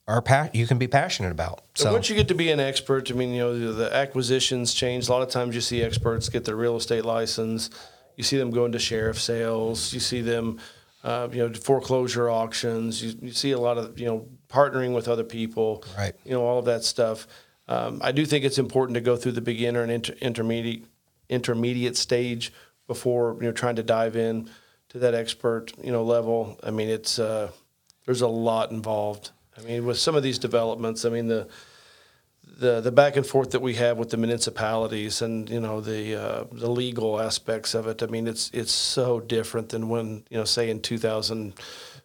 are 0.07 0.23
pa- 0.23 0.51
you 0.53 0.67
can 0.67 0.79
be 0.79 0.89
passionate 0.89 1.31
about. 1.31 1.63
So 1.75 1.93
once 1.93 2.09
you 2.09 2.17
get 2.17 2.29
to 2.29 2.35
be 2.35 2.51
an 2.51 2.61
expert, 2.61 3.11
I 3.11 3.15
mean, 3.15 3.33
you 3.33 3.41
know, 3.41 3.59
the, 3.59 3.73
the 3.73 3.95
acquisitions 3.95 4.75
change. 4.75 5.09
A 5.09 5.13
lot 5.13 5.23
of 5.23 5.29
times 5.29 5.55
you 5.55 5.61
see 5.61 5.83
experts 5.83 6.29
get 6.29 6.45
their 6.45 6.57
real 6.57 6.77
estate 6.77 7.05
license. 7.05 7.71
You 8.17 8.25
see 8.25 8.37
them 8.37 8.51
going 8.51 8.73
to 8.73 8.79
sheriff 8.79 9.21
sales. 9.21 9.93
You 9.93 10.01
see 10.01 10.21
them, 10.21 10.59
uh, 11.05 11.29
you 11.31 11.49
know, 11.49 11.55
foreclosure 11.55 12.29
auctions. 12.29 13.03
You, 13.03 13.15
you 13.23 13.33
see 13.33 13.53
a 13.53 13.59
lot 13.59 13.79
of, 13.79 14.01
you 14.01 14.07
know, 14.07 14.27
partnering 14.49 14.95
with 14.95 15.07
other 15.07 15.25
people. 15.25 15.85
Right. 15.97 16.15
You 16.25 16.33
know, 16.33 16.45
all 16.45 16.59
of 16.59 16.65
that 16.65 16.83
stuff. 16.83 17.29
Um, 17.69 18.01
I 18.03 18.11
do 18.11 18.27
think 18.27 18.45
it's 18.45 18.59
important 18.59 18.95
to 18.97 19.01
go 19.01 19.17
through 19.17 19.33
the 19.33 19.41
beginner 19.41 19.83
and 19.83 19.93
inter- 19.93 20.17
intermediate 20.21 20.87
intermediate 21.29 21.97
stage 21.97 22.53
before 22.89 23.37
you 23.41 23.47
know 23.47 23.53
trying 23.53 23.77
to 23.77 23.85
dive 23.85 24.17
in 24.17 24.51
to 24.91 24.99
that 24.99 25.15
expert 25.15 25.73
you 25.83 25.93
know 25.93 26.03
level. 26.03 26.59
I 26.63 26.71
mean, 26.71 26.89
it's 26.89 27.19
uh, 27.19 27.51
there's 28.05 28.21
a 28.21 28.29
lot 28.29 28.71
involved. 28.71 29.31
I 29.59 29.63
mean, 29.63 29.87
with 29.87 29.99
some 29.99 30.15
of 30.15 30.23
these 30.23 30.39
developments, 30.39 31.05
I 31.05 31.09
mean 31.09 31.27
the 31.29 31.49
the 32.59 32.81
the 32.81 32.93
back 32.93 33.17
and 33.17 33.27
forth 33.27 33.51
that 33.53 33.61
we 33.61 33.75
have 33.75 33.97
with 33.97 34.11
the 34.11 34.17
municipalities 34.17 35.23
and 35.23 35.49
you 35.49 35.61
know 35.61 35.81
the 35.81 36.15
uh, 36.15 36.45
the 36.53 36.71
legal 36.71 37.21
aspects 37.21 37.75
of 37.75 37.87
it. 37.87 38.03
I 38.03 38.07
mean, 38.07 38.27
it's 38.27 38.51
it's 38.53 38.73
so 38.73 39.21
different 39.21 39.71
than 39.71 39.89
when 39.89 40.25
you 40.29 40.39
know, 40.39 40.45
say 40.45 40.71
in 40.71 40.81
2000, 40.81 41.55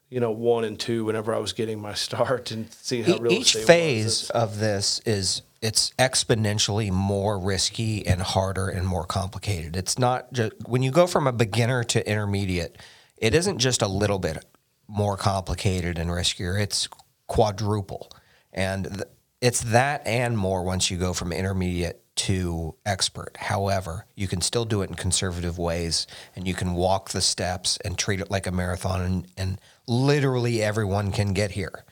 you 0.10 0.20
know, 0.20 0.32
one 0.32 0.63
and 0.63 0.80
two, 0.80 1.06
whenever 1.06 1.34
I 1.34 1.39
was 1.39 1.54
getting 1.54 1.80
my 1.80 1.94
start 2.06 2.52
and 2.52 2.72
see 2.72 3.02
how 3.02 3.18
real 3.18 3.32
each 3.32 3.56
estate 3.56 3.60
was. 3.60 3.68
phase 3.68 4.30
of 4.30 4.60
this 4.60 5.00
is 5.06 5.41
it's 5.62 5.91
exponentially 5.98 6.91
more 6.91 7.39
risky 7.39 8.06
and 8.06 8.22
harder 8.22 8.70
and 8.70 8.88
more 8.88 9.06
complicated. 9.06 9.76
It's 9.76 9.98
not 9.98 10.32
just 10.32 10.54
when 10.68 10.84
you 10.84 10.91
go 10.91 11.08
from 11.08 11.28
a 11.28 11.34
beginner 11.34 11.84
to 11.86 12.08
intermediate, 12.10 12.78
it 13.18 13.34
isn't 13.34 13.58
just 13.58 13.82
a 13.82 13.88
little 13.88 14.20
bit 14.20 14.46
more 14.88 15.18
complicated 15.18 15.98
and 15.98 16.10
riskier. 16.12 16.60
It's 16.62 16.88
quadruple, 17.28 18.12
and 18.54 18.86
th- 18.86 19.08
it's 19.41 19.62
that 19.62 20.06
and 20.06 20.38
more 20.38 20.63
once 20.63 20.91
you 20.91 20.98
go 20.98 21.13
from 21.13 21.32
intermediate 21.32 22.05
to 22.15 22.75
expert. 22.86 23.36
However, 23.38 24.06
you 24.15 24.28
can 24.28 24.41
still 24.41 24.65
do 24.65 24.82
it 24.82 24.89
in 24.89 24.95
conservative 24.95 25.58
ways 25.58 26.08
and 26.36 26.47
you 26.47 26.54
can 26.54 26.73
walk 26.73 27.10
the 27.10 27.21
steps 27.21 27.78
and 27.84 27.97
treat 27.97 28.19
it 28.19 28.32
like 28.32 28.47
a 28.47 28.51
marathon 28.51 29.01
and, 29.01 29.28
and 29.38 29.62
literally 29.88 30.62
everyone 30.62 31.12
can 31.12 31.34
get 31.34 31.51
here. 31.51 31.84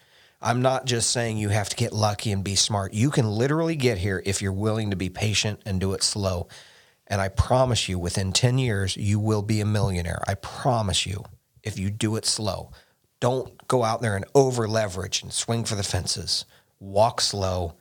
I'm 0.41 0.61
not 0.61 0.85
just 0.85 1.11
saying 1.11 1.37
you 1.37 1.49
have 1.49 1.69
to 1.69 1.75
get 1.75 1.93
lucky 1.93 2.31
and 2.31 2.43
be 2.43 2.55
smart. 2.55 2.93
You 2.93 3.11
can 3.11 3.29
literally 3.29 3.75
get 3.75 3.97
here 3.97 4.21
if 4.25 4.41
you're 4.41 4.51
willing 4.51 4.89
to 4.89 4.97
be 4.97 5.09
patient 5.09 5.61
and 5.65 5.79
do 5.79 5.93
it 5.93 6.03
slow. 6.03 6.47
And 7.07 7.21
I 7.21 7.29
promise 7.29 7.87
you, 7.87 7.97
within 7.99 8.33
10 8.33 8.57
years, 8.57 8.97
you 8.97 9.19
will 9.19 9.41
be 9.41 9.61
a 9.61 9.65
millionaire. 9.65 10.21
I 10.27 10.35
promise 10.35 11.05
you, 11.05 11.23
if 11.63 11.79
you 11.79 11.89
do 11.89 12.15
it 12.17 12.25
slow. 12.25 12.71
Don't 13.19 13.67
go 13.67 13.83
out 13.83 14.01
there 14.01 14.15
and 14.15 14.25
over 14.35 14.67
leverage 14.67 15.23
and 15.23 15.31
swing 15.31 15.63
for 15.63 15.75
the 15.75 15.83
fences. 15.83 16.45
Walk 16.79 17.21
slow, 17.21 17.75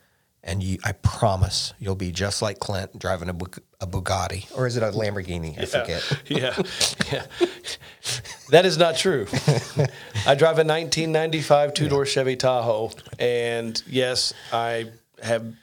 and 0.44 0.62
you, 0.62 0.78
I 0.84 0.92
promise 0.92 1.72
you'll 1.78 1.94
be 1.94 2.10
just 2.10 2.42
like 2.42 2.58
Clint 2.58 2.98
driving 2.98 3.28
a, 3.28 3.32
Bug- 3.32 3.60
a 3.80 3.86
Bugatti. 3.86 4.56
Or 4.56 4.66
is 4.66 4.76
it 4.76 4.82
a 4.82 4.86
Lamborghini? 4.90 5.58
I 5.58 5.64
forget. 5.66 6.22
yeah, 6.28 6.54
yeah. 7.12 7.26
That 8.50 8.66
is 8.66 8.76
not 8.76 8.96
true. 8.96 9.26
I 10.26 10.34
drive 10.34 10.58
a 10.58 10.66
1995 10.66 11.72
two 11.72 11.88
door 11.88 12.04
Chevy 12.04 12.36
Tahoe, 12.36 12.90
and 13.18 13.82
yes, 13.86 14.34
I 14.52 14.90
have. 15.22 15.54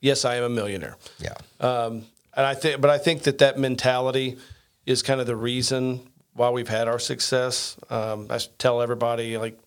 Yes, 0.00 0.26
I 0.26 0.34
am 0.36 0.42
a 0.44 0.48
millionaire. 0.50 0.96
Yeah. 1.18 1.32
Um, 1.60 2.04
and 2.36 2.44
I 2.44 2.54
think, 2.54 2.82
but 2.82 2.90
I 2.90 2.98
think 2.98 3.22
that 3.22 3.38
that 3.38 3.58
mentality 3.58 4.36
is 4.84 5.02
kind 5.02 5.18
of 5.20 5.26
the 5.26 5.36
reason 5.36 6.00
why 6.34 6.50
we've 6.50 6.68
had 6.68 6.88
our 6.88 6.98
success. 6.98 7.78
Um, 7.88 8.26
I 8.28 8.38
tell 8.58 8.82
everybody 8.82 9.38
like, 9.38 9.58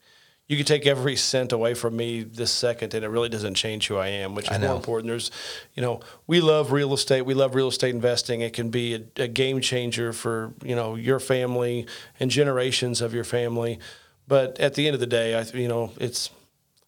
you 0.48 0.56
can 0.56 0.66
take 0.66 0.88
every 0.88 1.16
cent 1.16 1.52
away 1.52 1.74
from 1.74 1.96
me 1.96 2.24
this 2.24 2.52
second, 2.52 2.94
and 2.94 3.04
it 3.04 3.10
really 3.10 3.30
doesn't 3.30 3.56
change 3.56 3.88
who 3.88 3.98
I 3.98 4.08
am, 4.08 4.34
which 4.34 4.50
is 4.50 4.60
more 4.60 4.76
important. 4.76 5.10
There's, 5.10 5.30
you 5.76 5.82
know, 5.82 6.00
we 6.26 6.40
love 6.40 6.72
real 6.72 6.94
estate. 6.94 7.24
We 7.24 7.34
love 7.34 7.54
real 7.54 7.68
estate 7.68 7.94
investing. 7.94 8.42
It 8.42 8.54
can 8.54 8.70
be 8.70 8.96
a, 8.96 9.24
a 9.24 9.28
game 9.28 9.60
changer 9.60 10.14
for 10.14 10.54
you 10.64 10.76
know 10.76 10.96
your 10.96 11.20
family 11.20 11.86
and 12.20 12.32
generations 12.32 13.02
of 13.02 13.14
your 13.14 13.26
family. 13.26 13.80
But 14.28 14.60
at 14.60 14.74
the 14.74 14.88
end 14.88 14.94
of 14.94 15.00
the 15.00 15.08
day, 15.08 15.36
I 15.36 15.42
you 15.58 15.68
know 15.68 15.92
it's 16.00 16.30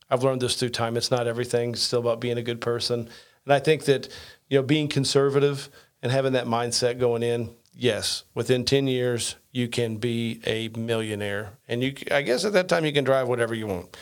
I've 0.09 0.23
learned 0.23 0.41
this 0.41 0.55
through 0.55 0.69
time. 0.69 0.97
It's 0.97 1.11
not 1.11 1.27
everything. 1.27 1.71
It's 1.71 1.81
still 1.81 1.99
about 1.99 2.19
being 2.19 2.37
a 2.37 2.41
good 2.41 2.61
person. 2.61 3.09
And 3.45 3.53
I 3.53 3.59
think 3.59 3.85
that, 3.85 4.07
you 4.49 4.59
know, 4.59 4.63
being 4.63 4.87
conservative 4.87 5.69
and 6.01 6.11
having 6.11 6.33
that 6.33 6.45
mindset 6.45 6.99
going 6.99 7.23
in, 7.23 7.51
yes, 7.73 8.23
within 8.33 8.65
10 8.65 8.87
years, 8.87 9.35
you 9.51 9.67
can 9.67 9.97
be 9.97 10.41
a 10.45 10.69
millionaire. 10.69 11.51
And 11.67 11.83
you, 11.83 11.93
I 12.11 12.21
guess 12.21 12.45
at 12.45 12.53
that 12.53 12.67
time, 12.67 12.85
you 12.85 12.93
can 12.93 13.03
drive 13.03 13.27
whatever 13.27 13.53
you 13.55 13.67
want 13.67 13.97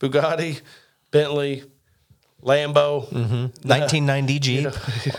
Bugatti, 0.00 0.60
Bentley, 1.10 1.62
Lambo, 2.42 3.08
mm-hmm. 3.08 3.68
1990 3.68 4.38
Jeep, 4.40 4.66
or 4.66 4.70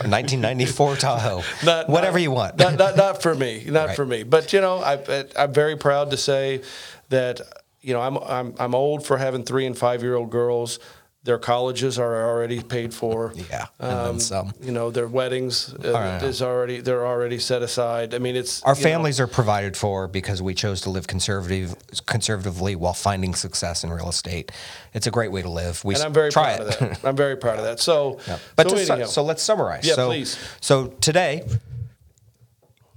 1994 0.08 0.96
Tahoe, 0.96 1.42
Not- 1.64 1.88
whatever 1.88 2.18
not- 2.18 2.22
you 2.22 2.30
want. 2.30 2.58
Not, 2.58 2.74
not, 2.76 2.96
not 2.96 3.22
for 3.22 3.34
me, 3.34 3.64
not 3.66 3.88
Right. 3.88 3.96
for 3.96 4.04
me. 4.04 4.22
But 4.24 4.52
you 4.52 4.60
know, 4.60 4.78
I, 4.78 5.24
I'm 5.36 5.52
very 5.52 5.76
proud 5.76 6.10
to 6.10 6.16
say 6.18 6.60
that 7.08 7.40
you 7.80 7.92
know 7.94 8.00
I'm 8.00 8.16
I'm 8.18 8.54
I'm 8.58 8.74
old 8.74 9.06
for 9.06 9.16
having 9.18 9.44
three 9.44 9.66
and 9.66 9.76
five 9.76 10.02
year 10.02 10.14
old 10.16 10.30
girls. 10.30 10.78
Their 11.24 11.38
colleges 11.38 11.98
are 11.98 12.28
already 12.28 12.62
paid 12.62 12.92
for. 12.92 13.32
Yeah, 13.50 13.66
and 13.78 13.98
then 14.06 14.20
some. 14.20 14.52
You 14.60 14.72
know, 14.72 14.90
their 14.90 15.06
weddings 15.06 15.74
uh, 15.74 15.92
right. 15.92 16.22
is 16.22 16.40
already 16.42 16.80
they're 16.80 17.06
already 17.06 17.38
set 17.38 17.62
aside. 17.62 18.14
I 18.14 18.18
mean, 18.18 18.36
it's 18.36 18.62
Our 18.62 18.74
you 18.74 18.80
know, 18.80 18.90
families 18.90 19.20
are 19.20 19.26
provided 19.26 19.76
for 19.76 20.08
because 20.08 20.40
we 20.42 20.54
chose 20.54 20.80
to 20.82 20.90
live 20.90 21.06
conservative, 21.06 21.74
conservatively 22.06 22.76
while 22.76 22.94
finding 22.94 23.34
success 23.34 23.84
in 23.84 23.90
real 23.90 24.08
estate. 24.08 24.52
It's 24.92 25.06
a 25.06 25.10
great 25.10 25.32
way 25.32 25.42
to 25.42 25.50
live. 25.50 25.84
We 25.84 25.94
and 25.94 26.04
I'm 26.04 26.12
very 26.12 26.30
try 26.30 26.56
proud 26.56 26.68
it. 26.68 26.80
of 26.80 27.02
that. 27.02 27.08
I'm 27.08 27.16
very 27.16 27.36
proud 27.36 27.58
of 27.58 27.64
that. 27.64 27.80
So, 27.80 28.18
But 28.56 28.70
so 28.70 28.76
su- 28.76 29.06
so 29.06 29.22
let's 29.22 29.42
summarize. 29.42 29.86
Yeah, 29.86 29.94
so, 29.94 30.08
please. 30.08 30.38
So 30.60 30.88
today, 31.00 31.46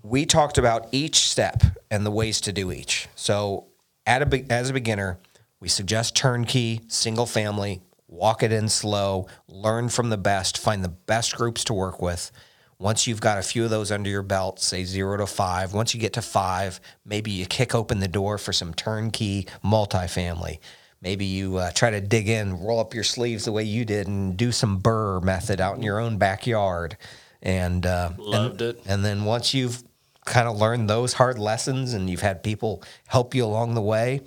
we 0.03 0.25
talked 0.25 0.57
about 0.57 0.87
each 0.91 1.27
step 1.29 1.63
and 1.91 2.05
the 2.05 2.11
ways 2.11 2.41
to 2.41 2.53
do 2.53 2.71
each. 2.71 3.07
So 3.15 3.65
at 4.05 4.21
a 4.21 4.45
as 4.49 4.69
a 4.69 4.73
beginner, 4.73 5.19
we 5.59 5.67
suggest 5.67 6.15
turnkey, 6.15 6.81
single 6.87 7.25
family, 7.25 7.81
walk 8.07 8.43
it 8.43 8.51
in 8.51 8.69
slow, 8.69 9.27
learn 9.47 9.89
from 9.89 10.09
the 10.09 10.17
best, 10.17 10.57
find 10.57 10.83
the 10.83 10.89
best 10.89 11.35
groups 11.35 11.63
to 11.65 11.73
work 11.73 12.01
with. 12.01 12.31
Once 12.79 13.07
you've 13.07 13.21
got 13.21 13.39
a 13.39 13.41
few 13.41 13.63
of 13.63 13.69
those 13.69 13.91
under 13.91 14.09
your 14.09 14.21
belt, 14.21 14.59
say 14.59 14.83
zero 14.83 15.17
to 15.17 15.25
five, 15.25 15.73
once 15.73 15.93
you 15.93 15.99
get 15.99 16.13
to 16.13 16.21
five, 16.21 16.79
maybe 17.05 17.31
you 17.31 17.45
kick 17.45 17.73
open 17.73 17.99
the 17.99 18.07
door 18.07 18.37
for 18.37 18.53
some 18.53 18.73
turnkey 18.73 19.47
multifamily. 19.63 20.59
Maybe 21.01 21.25
you 21.25 21.57
uh, 21.57 21.71
try 21.71 21.91
to 21.91 22.01
dig 22.01 22.29
in, 22.29 22.59
roll 22.59 22.79
up 22.79 22.93
your 22.93 23.03
sleeves 23.03 23.45
the 23.45 23.51
way 23.51 23.63
you 23.63 23.85
did, 23.85 24.07
and 24.07 24.37
do 24.37 24.51
some 24.51 24.79
BRRRR 24.81 25.23
method 25.23 25.61
out 25.61 25.75
in 25.75 25.83
your 25.83 25.99
own 25.99 26.17
backyard. 26.17 26.97
And 27.41 27.85
uh, 27.85 28.11
Loved 28.17 28.61
and, 28.61 28.75
it. 28.77 28.83
And 28.87 29.05
then 29.05 29.25
once 29.25 29.53
you've 29.53 29.83
kind 30.25 30.47
of 30.47 30.57
learned 30.57 30.89
those 30.89 31.13
hard 31.13 31.39
lessons, 31.39 31.93
and 31.93 32.09
you've 32.09 32.21
had 32.21 32.43
people 32.43 32.83
help 33.07 33.35
you 33.35 33.45
along 33.45 33.75
the 33.75 33.81
way, 33.81 34.21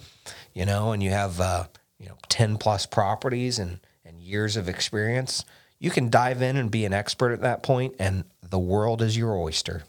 you 0.54 0.64
know, 0.64 0.92
and 0.92 1.02
you 1.02 1.10
have 1.10 1.40
uh, 1.40 1.64
you 2.00 2.06
know 2.08 2.16
ten 2.28 2.56
plus 2.56 2.86
properties 2.86 3.58
and 3.58 3.78
and 4.04 4.18
years 4.18 4.56
of 4.56 4.68
experience, 4.68 5.44
you 5.78 5.90
can 5.90 6.10
dive 6.10 6.42
in 6.42 6.56
and 6.56 6.70
be 6.70 6.84
an 6.84 6.92
expert 6.92 7.32
at 7.32 7.42
that 7.42 7.62
point, 7.62 7.94
and 7.98 8.24
the 8.42 8.58
world 8.58 9.02
is 9.02 9.16
your 9.16 9.36
oyster. 9.36 9.84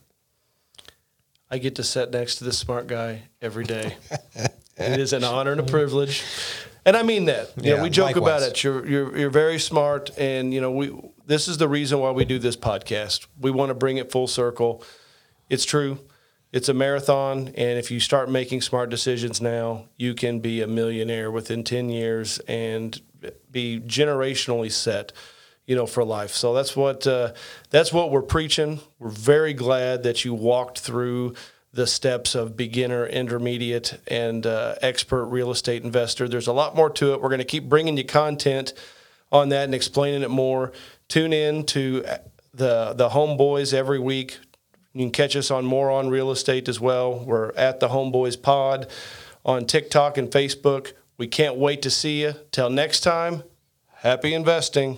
I 1.50 1.58
get 1.58 1.76
to 1.76 1.84
sit 1.84 2.12
next 2.12 2.36
to 2.38 2.44
the 2.44 2.54
smart 2.54 2.88
guy 2.88 3.24
every 3.42 3.64
day. 3.64 3.96
it 4.78 5.00
is 5.00 5.12
an 5.12 5.24
honor 5.24 5.52
and 5.52 5.60
a 5.60 5.66
privilege. 5.66 6.24
And 6.86 6.96
I 6.96 7.04
mean 7.04 7.26
that. 7.26 7.52
You 7.58 7.72
know, 7.72 7.76
Yeah, 7.78 7.84
we 7.84 7.90
joke 7.90 8.16
about 8.16 8.42
it. 8.42 8.64
You're, 8.64 8.88
you're 8.88 9.18
you're 9.18 9.30
very 9.30 9.60
smart 9.60 10.12
and 10.18 10.54
you 10.54 10.62
know, 10.62 10.72
we 10.72 10.94
this 11.26 11.48
is 11.48 11.58
the 11.58 11.68
reason 11.68 12.00
why 12.00 12.12
we 12.12 12.26
do 12.26 12.40
this 12.40 12.56
podcast. 12.56 13.28
We 13.40 13.52
want 13.52 13.70
to 13.70 13.74
bring 13.74 13.98
it 13.98 14.12
full 14.12 14.28
circle. 14.28 14.84
It's 15.50 15.66
true. 15.66 16.00
It's 16.52 16.70
a 16.70 16.74
marathon 16.74 17.50
and 17.56 17.80
if 17.80 17.92
you 17.92 18.00
start 18.00 18.30
making 18.30 18.62
smart 18.62 18.90
decisions 18.90 19.42
now, 19.42 19.86
you 19.98 20.14
can 20.14 20.40
be 20.40 20.62
a 20.62 20.68
millionaire 20.68 21.32
within 21.32 21.64
10 21.64 21.90
years 21.90 22.40
and 22.40 23.00
be 23.52 23.80
generationally 23.80 24.72
set 24.72 25.14
you 25.66 25.76
know, 25.76 25.86
for 25.86 26.04
life. 26.04 26.32
So 26.32 26.54
that's 26.54 26.76
what 26.76 27.06
uh, 27.08 27.34
that's 27.70 27.94
what 27.94 28.12
we're 28.12 28.22
preaching. 28.22 28.82
We're 29.00 29.10
very 29.10 29.54
glad 29.54 30.04
that 30.04 30.26
you 30.26 30.34
walked 30.34 30.80
through 30.80 31.36
the 31.74 31.88
steps 31.88 32.36
of 32.36 32.58
beginner, 32.58 33.06
intermediate, 33.06 34.02
and 34.08 34.46
uh, 34.46 34.76
expert 34.82 35.26
real 35.28 35.52
estate 35.52 35.84
investor. 35.84 36.28
There's 36.28 36.48
a 36.48 36.54
lot 36.54 36.76
more 36.76 36.90
to 36.90 37.14
it. 37.14 37.22
We're 37.22 37.30
going 37.30 37.40
to 37.40 37.46
keep 37.46 37.70
bringing 37.70 37.96
you 37.96 38.04
content 38.04 38.74
on 39.32 39.50
that 39.50 39.64
and 39.66 39.74
explaining 39.74 40.24
it 40.24 40.30
more. 40.30 40.74
Tune 41.08 41.32
in 41.32 41.66
to 41.68 42.04
uh, 42.06 42.18
the 42.54 42.94
the 42.94 43.10
Homeboys 43.10 43.74
every 43.74 44.00
week. 44.00 44.40
You 44.94 45.06
can 45.06 45.12
catch 45.12 45.36
us 45.36 45.50
on 45.50 45.66
more 45.66 45.90
on 45.90 46.10
real 46.10 46.32
estate 46.32 46.68
as 46.68 46.80
well. 46.80 47.20
We're 47.20 47.52
at 47.54 47.80
the 47.80 47.90
Homeboys 47.90 48.42
Pod 48.42 48.88
on 49.46 49.66
TikTok 49.66 50.18
and 50.18 50.30
Facebook. 50.30 50.94
We 51.18 51.28
can't 51.28 51.56
wait 51.56 51.82
to 51.84 51.90
see 51.90 52.22
you. 52.22 52.36
Till 52.52 52.70
next 52.70 53.02
time, 53.02 53.44
happy 53.98 54.34
investing. 54.34 54.98